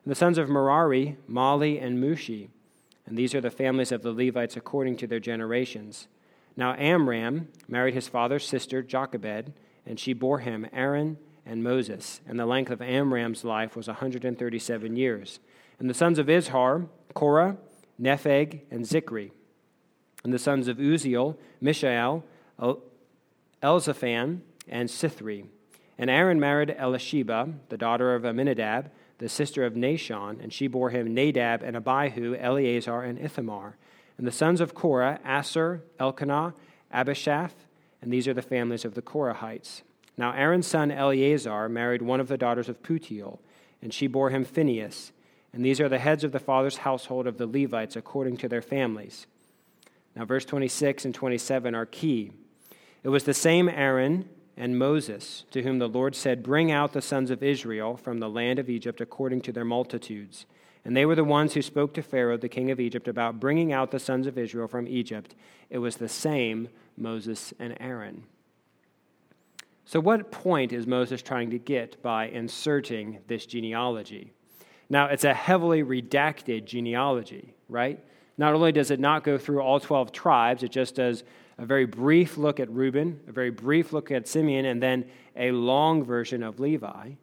And 0.04 0.10
the 0.10 0.14
sons 0.14 0.38
of 0.38 0.48
Merari, 0.48 1.18
Mahli, 1.28 1.82
and 1.82 2.02
Mushi. 2.02 2.48
And 3.06 3.18
these 3.18 3.34
are 3.34 3.40
the 3.40 3.50
families 3.50 3.92
of 3.92 4.02
the 4.02 4.12
Levites 4.12 4.56
according 4.56 4.96
to 4.98 5.06
their 5.06 5.20
generations. 5.20 6.06
Now 6.56 6.74
Amram 6.74 7.48
married 7.68 7.94
his 7.94 8.08
father's 8.08 8.46
sister, 8.46 8.82
Jochebed, 8.82 9.52
and 9.84 9.98
she 9.98 10.12
bore 10.12 10.38
him 10.38 10.66
Aaron 10.72 11.18
and 11.50 11.64
Moses. 11.64 12.20
And 12.28 12.38
the 12.38 12.46
length 12.46 12.70
of 12.70 12.80
Amram's 12.80 13.44
life 13.44 13.74
was 13.74 13.88
137 13.88 14.94
years. 14.94 15.40
And 15.80 15.90
the 15.90 15.94
sons 15.94 16.20
of 16.20 16.28
Izhar, 16.28 16.86
Korah, 17.12 17.56
Nepheg, 18.00 18.60
and 18.70 18.84
Zichri. 18.84 19.32
And 20.22 20.32
the 20.32 20.38
sons 20.38 20.68
of 20.68 20.76
Uzziel, 20.76 21.36
Mishael, 21.60 22.24
Elzaphan, 23.62 24.40
and 24.68 24.88
Sithri. 24.88 25.46
And 25.98 26.08
Aaron 26.08 26.38
married 26.38 26.68
Elisheba, 26.78 27.52
the 27.68 27.76
daughter 27.76 28.14
of 28.14 28.22
Amminadab, 28.22 28.90
the 29.18 29.28
sister 29.28 29.64
of 29.64 29.74
Nahshon, 29.74 30.40
and 30.40 30.52
she 30.52 30.68
bore 30.68 30.90
him 30.90 31.12
Nadab 31.12 31.62
and 31.62 31.76
Abihu, 31.76 32.36
Eleazar, 32.36 33.02
and 33.02 33.18
Ithamar. 33.18 33.76
And 34.16 34.26
the 34.26 34.32
sons 34.32 34.60
of 34.60 34.74
Korah, 34.74 35.18
Assir, 35.24 35.82
Elkanah, 35.98 36.54
Abishaph, 36.94 37.52
and 38.00 38.12
these 38.12 38.28
are 38.28 38.34
the 38.34 38.40
families 38.40 38.84
of 38.84 38.94
the 38.94 39.02
Korahites. 39.02 39.82
Now 40.20 40.32
Aaron's 40.32 40.66
son 40.66 40.90
Eleazar 40.90 41.66
married 41.70 42.02
one 42.02 42.20
of 42.20 42.28
the 42.28 42.36
daughters 42.36 42.68
of 42.68 42.82
Putiel, 42.82 43.38
and 43.80 43.92
she 43.92 44.06
bore 44.06 44.28
him 44.28 44.44
Phinehas. 44.44 45.12
And 45.50 45.64
these 45.64 45.80
are 45.80 45.88
the 45.88 45.98
heads 45.98 46.24
of 46.24 46.32
the 46.32 46.38
father's 46.38 46.76
household 46.76 47.26
of 47.26 47.38
the 47.38 47.46
Levites 47.46 47.96
according 47.96 48.36
to 48.36 48.48
their 48.48 48.60
families. 48.60 49.26
Now, 50.14 50.26
verse 50.26 50.44
26 50.44 51.06
and 51.06 51.14
27 51.14 51.74
are 51.74 51.86
key. 51.86 52.32
It 53.02 53.08
was 53.08 53.24
the 53.24 53.32
same 53.32 53.66
Aaron 53.66 54.28
and 54.58 54.78
Moses 54.78 55.46
to 55.52 55.62
whom 55.62 55.78
the 55.78 55.88
Lord 55.88 56.14
said, 56.14 56.42
Bring 56.42 56.70
out 56.70 56.92
the 56.92 57.00
sons 57.00 57.30
of 57.30 57.42
Israel 57.42 57.96
from 57.96 58.18
the 58.18 58.28
land 58.28 58.58
of 58.58 58.68
Egypt 58.68 59.00
according 59.00 59.40
to 59.42 59.52
their 59.52 59.64
multitudes. 59.64 60.44
And 60.84 60.94
they 60.94 61.06
were 61.06 61.16
the 61.16 61.24
ones 61.24 61.54
who 61.54 61.62
spoke 61.62 61.94
to 61.94 62.02
Pharaoh, 62.02 62.36
the 62.36 62.50
king 62.50 62.70
of 62.70 62.78
Egypt, 62.78 63.08
about 63.08 63.40
bringing 63.40 63.72
out 63.72 63.90
the 63.90 63.98
sons 63.98 64.26
of 64.26 64.36
Israel 64.36 64.68
from 64.68 64.86
Egypt. 64.86 65.34
It 65.70 65.78
was 65.78 65.96
the 65.96 66.10
same 66.10 66.68
Moses 66.94 67.54
and 67.58 67.74
Aaron. 67.80 68.24
So, 69.90 69.98
what 69.98 70.30
point 70.30 70.72
is 70.72 70.86
Moses 70.86 71.20
trying 71.20 71.50
to 71.50 71.58
get 71.58 72.00
by 72.00 72.28
inserting 72.28 73.18
this 73.26 73.44
genealogy? 73.44 74.32
Now, 74.88 75.06
it's 75.06 75.24
a 75.24 75.34
heavily 75.34 75.82
redacted 75.82 76.64
genealogy, 76.64 77.54
right? 77.68 77.98
Not 78.38 78.54
only 78.54 78.70
does 78.70 78.92
it 78.92 79.00
not 79.00 79.24
go 79.24 79.36
through 79.36 79.62
all 79.62 79.80
12 79.80 80.12
tribes, 80.12 80.62
it 80.62 80.70
just 80.70 80.94
does 80.94 81.24
a 81.58 81.66
very 81.66 81.86
brief 81.86 82.38
look 82.38 82.60
at 82.60 82.70
Reuben, 82.70 83.18
a 83.26 83.32
very 83.32 83.50
brief 83.50 83.92
look 83.92 84.12
at 84.12 84.28
Simeon, 84.28 84.66
and 84.66 84.80
then 84.80 85.06
a 85.34 85.50
long 85.50 86.04
version 86.04 86.44
of 86.44 86.60
Levi. 86.60 87.14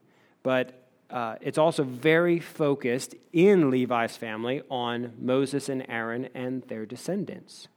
But 0.44 0.90
uh, 1.10 1.38
it's 1.40 1.58
also 1.58 1.86
very 1.86 2.38
focused 2.42 3.16
in 3.32 3.72
Levi's 3.72 4.18
family 4.18 4.62
on 4.70 5.14
Moses 5.18 5.70
and 5.70 5.90
Aaron 5.90 6.28
and 6.36 6.64
their 6.64 6.86
descendants. 6.86 7.70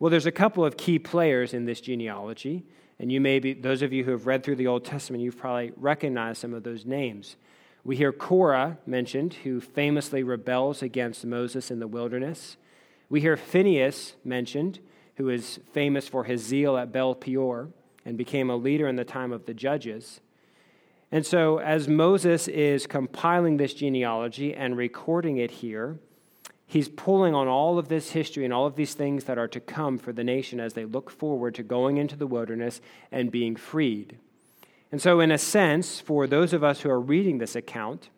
Well, 0.00 0.10
there's 0.10 0.26
a 0.26 0.32
couple 0.32 0.64
of 0.64 0.76
key 0.76 0.98
players 0.98 1.54
in 1.54 1.64
this 1.64 1.80
genealogy, 1.80 2.64
and 3.00 3.10
you 3.10 3.18
may 3.18 3.38
be, 3.38 3.54
those 3.54 3.80
of 3.80 3.94
you 3.94 4.04
who 4.04 4.10
have 4.10 4.26
read 4.26 4.44
through 4.44 4.56
the 4.56 4.66
Old 4.66 4.84
Testament, 4.84 5.24
you've 5.24 5.38
probably 5.38 5.72
recognized 5.78 6.38
some 6.42 6.52
of 6.52 6.64
those 6.64 6.84
names. 6.84 7.36
We 7.82 7.96
hear 7.96 8.12
Korah 8.12 8.76
mentioned, 8.84 9.32
who 9.42 9.58
famously 9.58 10.22
rebels 10.22 10.82
against 10.82 11.24
Moses 11.24 11.70
in 11.70 11.80
the 11.80 11.88
wilderness. 11.88 12.58
We 13.08 13.22
hear 13.22 13.38
Phinehas 13.38 14.16
mentioned, 14.22 14.80
who 15.16 15.30
is 15.30 15.60
famous 15.72 16.08
for 16.08 16.24
his 16.24 16.42
zeal 16.44 16.76
at 16.76 16.92
Baal 16.92 17.14
Peor 17.14 17.70
and 18.04 18.18
became 18.18 18.50
a 18.50 18.56
leader 18.56 18.86
in 18.86 18.96
the 18.96 19.04
time 19.04 19.32
of 19.32 19.46
the 19.46 19.54
judges. 19.54 20.20
And 21.10 21.24
so, 21.24 21.56
as 21.58 21.88
Moses 21.88 22.48
is 22.48 22.86
compiling 22.86 23.56
this 23.56 23.72
genealogy 23.72 24.54
and 24.54 24.76
recording 24.76 25.38
it 25.38 25.50
here, 25.50 25.98
he's 26.70 26.88
pulling 26.88 27.34
on 27.34 27.48
all 27.48 27.80
of 27.80 27.88
this 27.88 28.10
history 28.10 28.44
and 28.44 28.54
all 28.54 28.64
of 28.64 28.76
these 28.76 28.94
things 28.94 29.24
that 29.24 29.38
are 29.38 29.48
to 29.48 29.58
come 29.58 29.98
for 29.98 30.12
the 30.12 30.22
nation 30.22 30.60
as 30.60 30.74
they 30.74 30.84
look 30.84 31.10
forward 31.10 31.52
to 31.52 31.64
going 31.64 31.96
into 31.96 32.14
the 32.14 32.28
wilderness 32.28 32.80
and 33.10 33.32
being 33.32 33.56
freed. 33.56 34.16
And 34.92 35.02
so, 35.02 35.18
in 35.18 35.32
a 35.32 35.38
sense, 35.38 35.98
for 35.98 36.28
those 36.28 36.52
of 36.52 36.62
us 36.62 36.80
who 36.80 36.88
are 36.88 37.00
reading 37.00 37.38
this 37.38 37.56
account, 37.56 38.08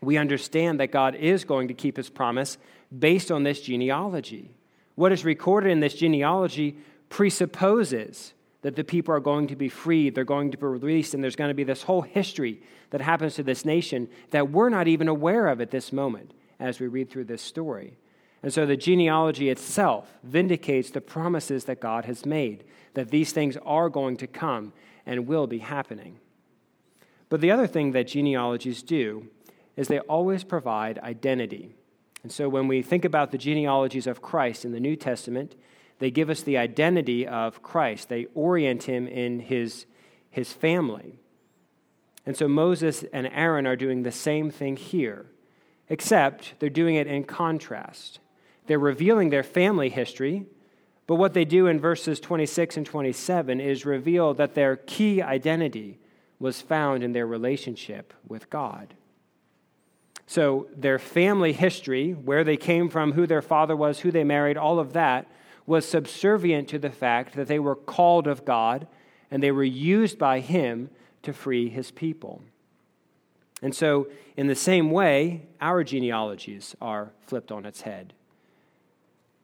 we 0.00 0.16
understand 0.16 0.80
that 0.80 0.90
God 0.90 1.14
is 1.14 1.44
going 1.44 1.68
to 1.68 1.74
keep 1.74 1.96
his 1.96 2.10
promise 2.10 2.58
based 2.96 3.30
on 3.30 3.44
this 3.44 3.60
genealogy. 3.60 4.50
What 4.96 5.12
is 5.12 5.24
recorded 5.24 5.70
in 5.70 5.78
this 5.78 5.94
genealogy 5.94 6.78
presupposes 7.10 8.32
that 8.62 8.74
the 8.74 8.82
people 8.82 9.14
are 9.14 9.20
going 9.20 9.46
to 9.46 9.56
be 9.56 9.68
freed, 9.68 10.16
they're 10.16 10.24
going 10.24 10.50
to 10.50 10.58
be 10.58 10.66
released, 10.66 11.14
and 11.14 11.22
there's 11.22 11.36
going 11.36 11.50
to 11.50 11.54
be 11.54 11.62
this 11.62 11.84
whole 11.84 12.02
history 12.02 12.60
that 12.90 13.00
happens 13.00 13.36
to 13.36 13.44
this 13.44 13.64
nation 13.64 14.08
that 14.30 14.50
we're 14.50 14.68
not 14.68 14.88
even 14.88 15.06
aware 15.06 15.46
of 15.46 15.60
at 15.60 15.70
this 15.70 15.92
moment 15.92 16.32
as 16.58 16.80
we 16.80 16.86
read 16.86 17.10
through 17.10 17.24
this 17.24 17.42
story. 17.42 17.98
And 18.42 18.52
so 18.52 18.66
the 18.66 18.76
genealogy 18.76 19.48
itself 19.48 20.18
vindicates 20.22 20.90
the 20.90 21.00
promises 21.00 21.64
that 21.64 21.80
God 21.80 22.04
has 22.04 22.24
made, 22.24 22.64
that 22.94 23.10
these 23.10 23.32
things 23.32 23.56
are 23.64 23.88
going 23.88 24.16
to 24.18 24.26
come 24.26 24.72
and 25.04 25.26
will 25.26 25.46
be 25.46 25.58
happening. 25.58 26.18
But 27.28 27.40
the 27.40 27.50
other 27.50 27.66
thing 27.66 27.92
that 27.92 28.06
genealogies 28.06 28.82
do 28.82 29.28
is 29.76 29.88
they 29.88 30.00
always 30.00 30.44
provide 30.44 30.98
identity. 31.00 31.74
And 32.22 32.32
so 32.32 32.48
when 32.48 32.68
we 32.68 32.82
think 32.82 33.04
about 33.04 33.30
the 33.30 33.38
genealogies 33.38 34.06
of 34.06 34.22
Christ 34.22 34.64
in 34.64 34.72
the 34.72 34.80
New 34.80 34.96
Testament, 34.96 35.54
they 35.98 36.10
give 36.10 36.30
us 36.30 36.42
the 36.42 36.58
identity 36.58 37.26
of 37.26 37.62
Christ. 37.62 38.08
They 38.08 38.26
orient 38.34 38.84
him 38.84 39.06
in 39.06 39.40
his, 39.40 39.86
his 40.30 40.52
family. 40.52 41.18
And 42.24 42.36
so 42.36 42.46
Moses 42.48 43.04
and 43.12 43.26
Aaron 43.28 43.66
are 43.66 43.76
doing 43.76 44.02
the 44.02 44.12
same 44.12 44.50
thing 44.50 44.76
here, 44.76 45.26
except 45.88 46.54
they're 46.58 46.70
doing 46.70 46.94
it 46.94 47.06
in 47.06 47.24
contrast. 47.24 48.20
They're 48.66 48.78
revealing 48.78 49.30
their 49.30 49.42
family 49.42 49.88
history, 49.88 50.46
But 51.08 51.14
what 51.14 51.32
they 51.32 51.46
do 51.46 51.66
in 51.66 51.80
verses 51.80 52.20
26 52.20 52.76
and 52.76 52.86
27 52.86 53.60
is 53.60 53.86
reveal 53.86 54.34
that 54.34 54.54
their 54.54 54.76
key 54.76 55.22
identity 55.22 55.98
was 56.38 56.60
found 56.60 57.02
in 57.02 57.12
their 57.12 57.26
relationship 57.26 58.12
with 58.28 58.50
God. 58.50 58.92
So, 60.26 60.68
their 60.76 60.98
family 60.98 61.54
history, 61.54 62.12
where 62.12 62.44
they 62.44 62.58
came 62.58 62.90
from, 62.90 63.12
who 63.12 63.26
their 63.26 63.40
father 63.40 63.74
was, 63.74 64.00
who 64.00 64.10
they 64.10 64.24
married, 64.24 64.58
all 64.58 64.78
of 64.78 64.92
that 64.92 65.26
was 65.64 65.88
subservient 65.88 66.68
to 66.68 66.78
the 66.78 66.90
fact 66.90 67.34
that 67.34 67.48
they 67.48 67.58
were 67.58 67.74
called 67.74 68.26
of 68.26 68.44
God 68.44 68.86
and 69.30 69.42
they 69.42 69.50
were 69.50 69.64
used 69.64 70.18
by 70.18 70.40
Him 70.40 70.90
to 71.22 71.32
free 71.32 71.70
His 71.70 71.90
people. 71.90 72.42
And 73.60 73.74
so, 73.74 74.08
in 74.36 74.46
the 74.46 74.54
same 74.54 74.90
way, 74.90 75.46
our 75.60 75.82
genealogies 75.82 76.76
are 76.80 77.10
flipped 77.26 77.50
on 77.50 77.64
its 77.66 77.80
head. 77.80 78.14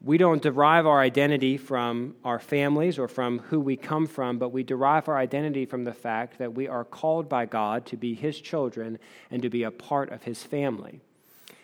We 0.00 0.18
don't 0.18 0.42
derive 0.42 0.86
our 0.86 1.00
identity 1.00 1.56
from 1.56 2.14
our 2.24 2.38
families 2.38 2.98
or 2.98 3.08
from 3.08 3.38
who 3.38 3.58
we 3.58 3.76
come 3.76 4.06
from, 4.06 4.38
but 4.38 4.50
we 4.50 4.62
derive 4.62 5.08
our 5.08 5.16
identity 5.16 5.64
from 5.64 5.84
the 5.84 5.94
fact 5.94 6.38
that 6.38 6.54
we 6.54 6.68
are 6.68 6.84
called 6.84 7.28
by 7.28 7.46
God 7.46 7.86
to 7.86 7.96
be 7.96 8.14
His 8.14 8.38
children 8.40 8.98
and 9.30 9.40
to 9.42 9.48
be 9.48 9.62
a 9.62 9.70
part 9.70 10.10
of 10.10 10.24
His 10.24 10.42
family. 10.42 11.00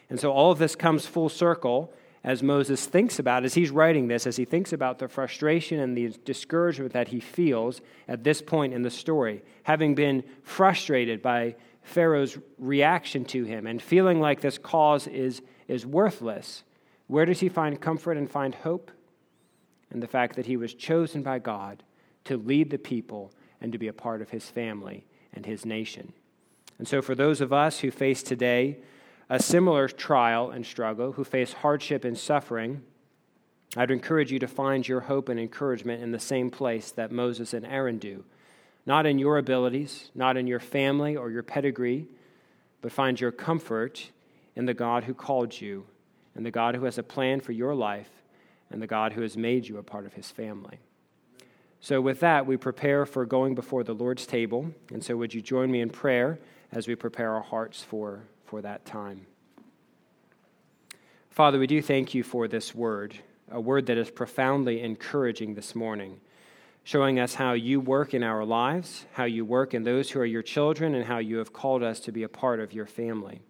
And 0.09 0.18
so 0.18 0.32
all 0.32 0.51
of 0.51 0.59
this 0.59 0.74
comes 0.74 1.07
full 1.07 1.28
circle 1.28 1.92
as 2.22 2.42
Moses 2.42 2.84
thinks 2.84 3.18
about, 3.18 3.44
as 3.44 3.55
he's 3.55 3.70
writing 3.70 4.09
this, 4.09 4.26
as 4.26 4.36
he 4.36 4.44
thinks 4.44 4.72
about 4.72 4.98
the 4.98 5.09
frustration 5.09 5.80
and 5.80 5.96
the 5.96 6.14
discouragement 6.24 6.92
that 6.92 7.09
he 7.09 7.20
feels 7.20 7.80
at 8.09 8.24
this 8.24 8.42
point 8.42 8.74
in 8.74 8.82
the 8.82 8.90
story, 8.90 9.42
having 9.62 9.94
been 9.94 10.22
frustrated 10.42 11.22
by 11.22 11.55
Pharaoh's 11.83 12.39
reaction 12.59 13.24
to 13.26 13.45
him 13.45 13.66
and 13.66 13.81
feeling 13.81 14.20
like 14.20 14.41
this 14.41 14.59
cause 14.59 15.07
is, 15.07 15.43
is 15.66 15.87
worthless 15.87 16.62
where 17.11 17.24
does 17.24 17.41
he 17.41 17.49
find 17.49 17.81
comfort 17.81 18.16
and 18.16 18.31
find 18.31 18.55
hope? 18.55 18.93
In 19.91 19.99
the 19.99 20.07
fact 20.07 20.37
that 20.37 20.47
he 20.47 20.57
was 20.57 20.74
chosen 20.74 21.24
by 21.24 21.41
God 21.41 21.83
to 22.22 22.37
lead 22.37 22.70
the 22.70 22.78
people 22.78 23.33
and 23.61 23.72
to 23.72 23.78
be 23.78 23.89
a 23.89 23.93
part 23.93 24.22
of 24.22 24.31
his 24.31 24.49
family 24.49 25.05
and 25.35 25.45
his 25.45 25.66
nation. 25.66 26.12
And 26.78 26.87
so, 26.87 27.03
for 27.03 27.16
those 27.16 27.41
of 27.41 27.53
us 27.53 27.81
who 27.81 27.91
face 27.91 28.22
today 28.22 28.78
a 29.28 29.43
similar 29.43 29.89
trial 29.89 30.53
and 30.53 30.64
struggle, 30.64 31.11
who 31.11 31.24
face 31.24 31.53
hardship 31.53 32.05
and 32.05 32.16
suffering, 32.16 32.85
I'd 33.76 33.91
encourage 33.91 34.31
you 34.31 34.39
to 34.39 34.47
find 34.47 34.87
your 34.87 35.01
hope 35.01 35.28
and 35.28 35.41
encouragement 35.41 36.05
in 36.05 36.12
the 36.12 36.20
same 36.20 36.49
place 36.49 36.93
that 36.93 37.11
Moses 37.11 37.53
and 37.53 37.66
Aaron 37.66 37.99
do. 37.99 38.24
Not 38.87 39.07
in 39.07 39.18
your 39.18 39.39
abilities, 39.39 40.11
not 40.14 40.37
in 40.37 40.47
your 40.47 40.61
family 40.61 41.16
or 41.16 41.31
your 41.31 41.43
pedigree, 41.43 42.09
but 42.81 42.93
find 42.93 43.20
your 43.20 43.33
comfort 43.33 44.11
in 44.57 44.66
the 44.66 44.74
God 44.74 45.05
who 45.05 45.14
called 45.14 45.61
you 45.61 45.87
and 46.35 46.45
the 46.45 46.51
God 46.51 46.74
who 46.74 46.85
has 46.85 46.99
a 46.99 47.03
plan 47.03 47.41
for 47.41 47.53
your 47.53 47.74
life 47.74 48.11
and 48.70 48.81
the 48.81 48.87
God 48.87 49.12
who 49.12 49.22
has 49.22 49.37
made 49.37 49.68
you 49.68 49.78
a 49.78 49.83
part 49.83 50.07
of 50.07 50.14
his 50.14 50.31
family. 50.31 50.78
So, 51.81 52.01
with 52.01 52.20
that, 52.20 52.47
we 52.47 52.57
prepare 52.57 53.07
for 53.07 53.24
going 53.24 53.55
before 53.55 53.85
the 53.85 53.95
Lord's 53.95 54.26
table. 54.26 54.74
And 54.93 55.03
so, 55.03 55.16
would 55.16 55.33
you 55.33 55.41
join 55.41 55.70
me 55.70 55.81
in 55.81 55.89
prayer 55.89 56.39
as 56.72 56.87
we 56.87 56.95
prepare 56.95 57.35
our 57.35 57.43
hearts 57.43 57.83
for, 57.83 58.24
for 58.45 58.61
that 58.61 58.85
time? 58.85 59.26
Father, 61.31 61.59
we 61.59 61.66
do 61.66 61.81
thank 61.81 62.12
you 62.12 62.22
for 62.22 62.49
this 62.49 62.74
word, 62.74 63.16
a 63.51 63.61
word 63.61 63.87
that 63.87 63.97
is 63.97 64.11
profoundly 64.11 64.83
encouraging 64.83 65.55
this 65.55 65.74
morning, 65.74 66.20
showing 66.85 67.20
us 67.20 67.35
how 67.35 67.53
you 67.53 67.81
work 67.81 68.14
in 68.14 68.22
our 68.22 68.45
lives, 68.45 69.07
how 69.12 69.24
you 69.24 69.45
work 69.45 69.74
in 69.74 69.85
those 69.85 70.11
who 70.11 70.20
are 70.20 70.26
your 70.26 70.43
children, 70.43 70.95
and 70.95 71.05
how 71.05 71.18
you 71.18 71.39
have 71.39 71.53
called 71.53 71.83
us 71.83 72.01
to 72.01 72.12
be 72.12 72.22
a 72.22 72.28
part 72.28 72.61
of 72.61 72.72
your 72.72 72.87
family. 72.87 73.41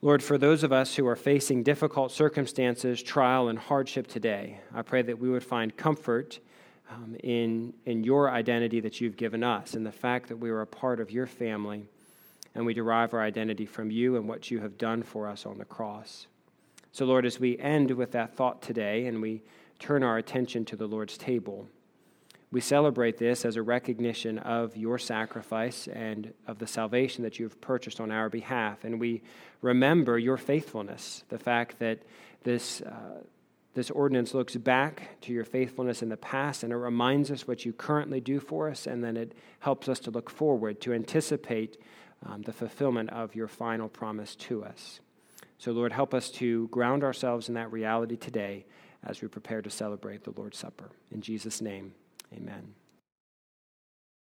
Lord, 0.00 0.22
for 0.22 0.38
those 0.38 0.62
of 0.62 0.72
us 0.72 0.94
who 0.94 1.06
are 1.08 1.16
facing 1.16 1.64
difficult 1.64 2.12
circumstances, 2.12 3.02
trial, 3.02 3.48
and 3.48 3.58
hardship 3.58 4.06
today, 4.06 4.60
I 4.72 4.82
pray 4.82 5.02
that 5.02 5.18
we 5.18 5.28
would 5.28 5.42
find 5.42 5.76
comfort 5.76 6.38
um, 6.88 7.16
in, 7.22 7.74
in 7.84 8.04
your 8.04 8.30
identity 8.30 8.80
that 8.80 9.00
you've 9.00 9.16
given 9.16 9.42
us, 9.42 9.74
and 9.74 9.84
the 9.84 9.92
fact 9.92 10.28
that 10.28 10.36
we 10.36 10.50
are 10.50 10.60
a 10.60 10.66
part 10.66 11.00
of 11.00 11.10
your 11.10 11.26
family, 11.26 11.88
and 12.54 12.64
we 12.64 12.74
derive 12.74 13.12
our 13.12 13.20
identity 13.20 13.66
from 13.66 13.90
you 13.90 14.16
and 14.16 14.28
what 14.28 14.52
you 14.52 14.60
have 14.60 14.78
done 14.78 15.02
for 15.02 15.26
us 15.26 15.44
on 15.44 15.58
the 15.58 15.64
cross. 15.64 16.28
So, 16.92 17.04
Lord, 17.04 17.26
as 17.26 17.38
we 17.38 17.58
end 17.58 17.90
with 17.90 18.12
that 18.12 18.34
thought 18.34 18.62
today 18.62 19.06
and 19.06 19.20
we 19.20 19.42
turn 19.78 20.02
our 20.02 20.16
attention 20.16 20.64
to 20.66 20.76
the 20.76 20.86
Lord's 20.86 21.18
table, 21.18 21.68
we 22.50 22.60
celebrate 22.60 23.18
this 23.18 23.44
as 23.44 23.56
a 23.56 23.62
recognition 23.62 24.38
of 24.38 24.76
your 24.76 24.98
sacrifice 24.98 25.86
and 25.88 26.32
of 26.46 26.58
the 26.58 26.66
salvation 26.66 27.22
that 27.24 27.38
you've 27.38 27.60
purchased 27.60 28.00
on 28.00 28.10
our 28.10 28.30
behalf. 28.30 28.84
And 28.84 28.98
we 28.98 29.22
remember 29.60 30.18
your 30.18 30.38
faithfulness, 30.38 31.24
the 31.28 31.38
fact 31.38 31.78
that 31.80 31.98
this, 32.44 32.80
uh, 32.80 33.22
this 33.74 33.90
ordinance 33.90 34.32
looks 34.32 34.56
back 34.56 35.20
to 35.22 35.32
your 35.32 35.44
faithfulness 35.44 36.02
in 36.02 36.08
the 36.08 36.16
past 36.16 36.62
and 36.62 36.72
it 36.72 36.76
reminds 36.76 37.30
us 37.30 37.46
what 37.46 37.66
you 37.66 37.72
currently 37.74 38.20
do 38.20 38.40
for 38.40 38.70
us, 38.70 38.86
and 38.86 39.04
then 39.04 39.16
it 39.18 39.34
helps 39.60 39.88
us 39.88 39.98
to 40.00 40.10
look 40.10 40.30
forward, 40.30 40.80
to 40.80 40.94
anticipate 40.94 41.76
um, 42.24 42.42
the 42.42 42.52
fulfillment 42.52 43.10
of 43.10 43.34
your 43.34 43.48
final 43.48 43.88
promise 43.88 44.34
to 44.34 44.64
us. 44.64 45.00
So, 45.58 45.72
Lord, 45.72 45.92
help 45.92 46.14
us 46.14 46.30
to 46.32 46.68
ground 46.68 47.04
ourselves 47.04 47.48
in 47.48 47.54
that 47.54 47.70
reality 47.70 48.16
today 48.16 48.64
as 49.04 49.20
we 49.20 49.28
prepare 49.28 49.60
to 49.60 49.70
celebrate 49.70 50.24
the 50.24 50.32
Lord's 50.36 50.56
Supper. 50.56 50.90
In 51.10 51.20
Jesus' 51.20 51.60
name. 51.60 51.92
Amen. 52.34 52.77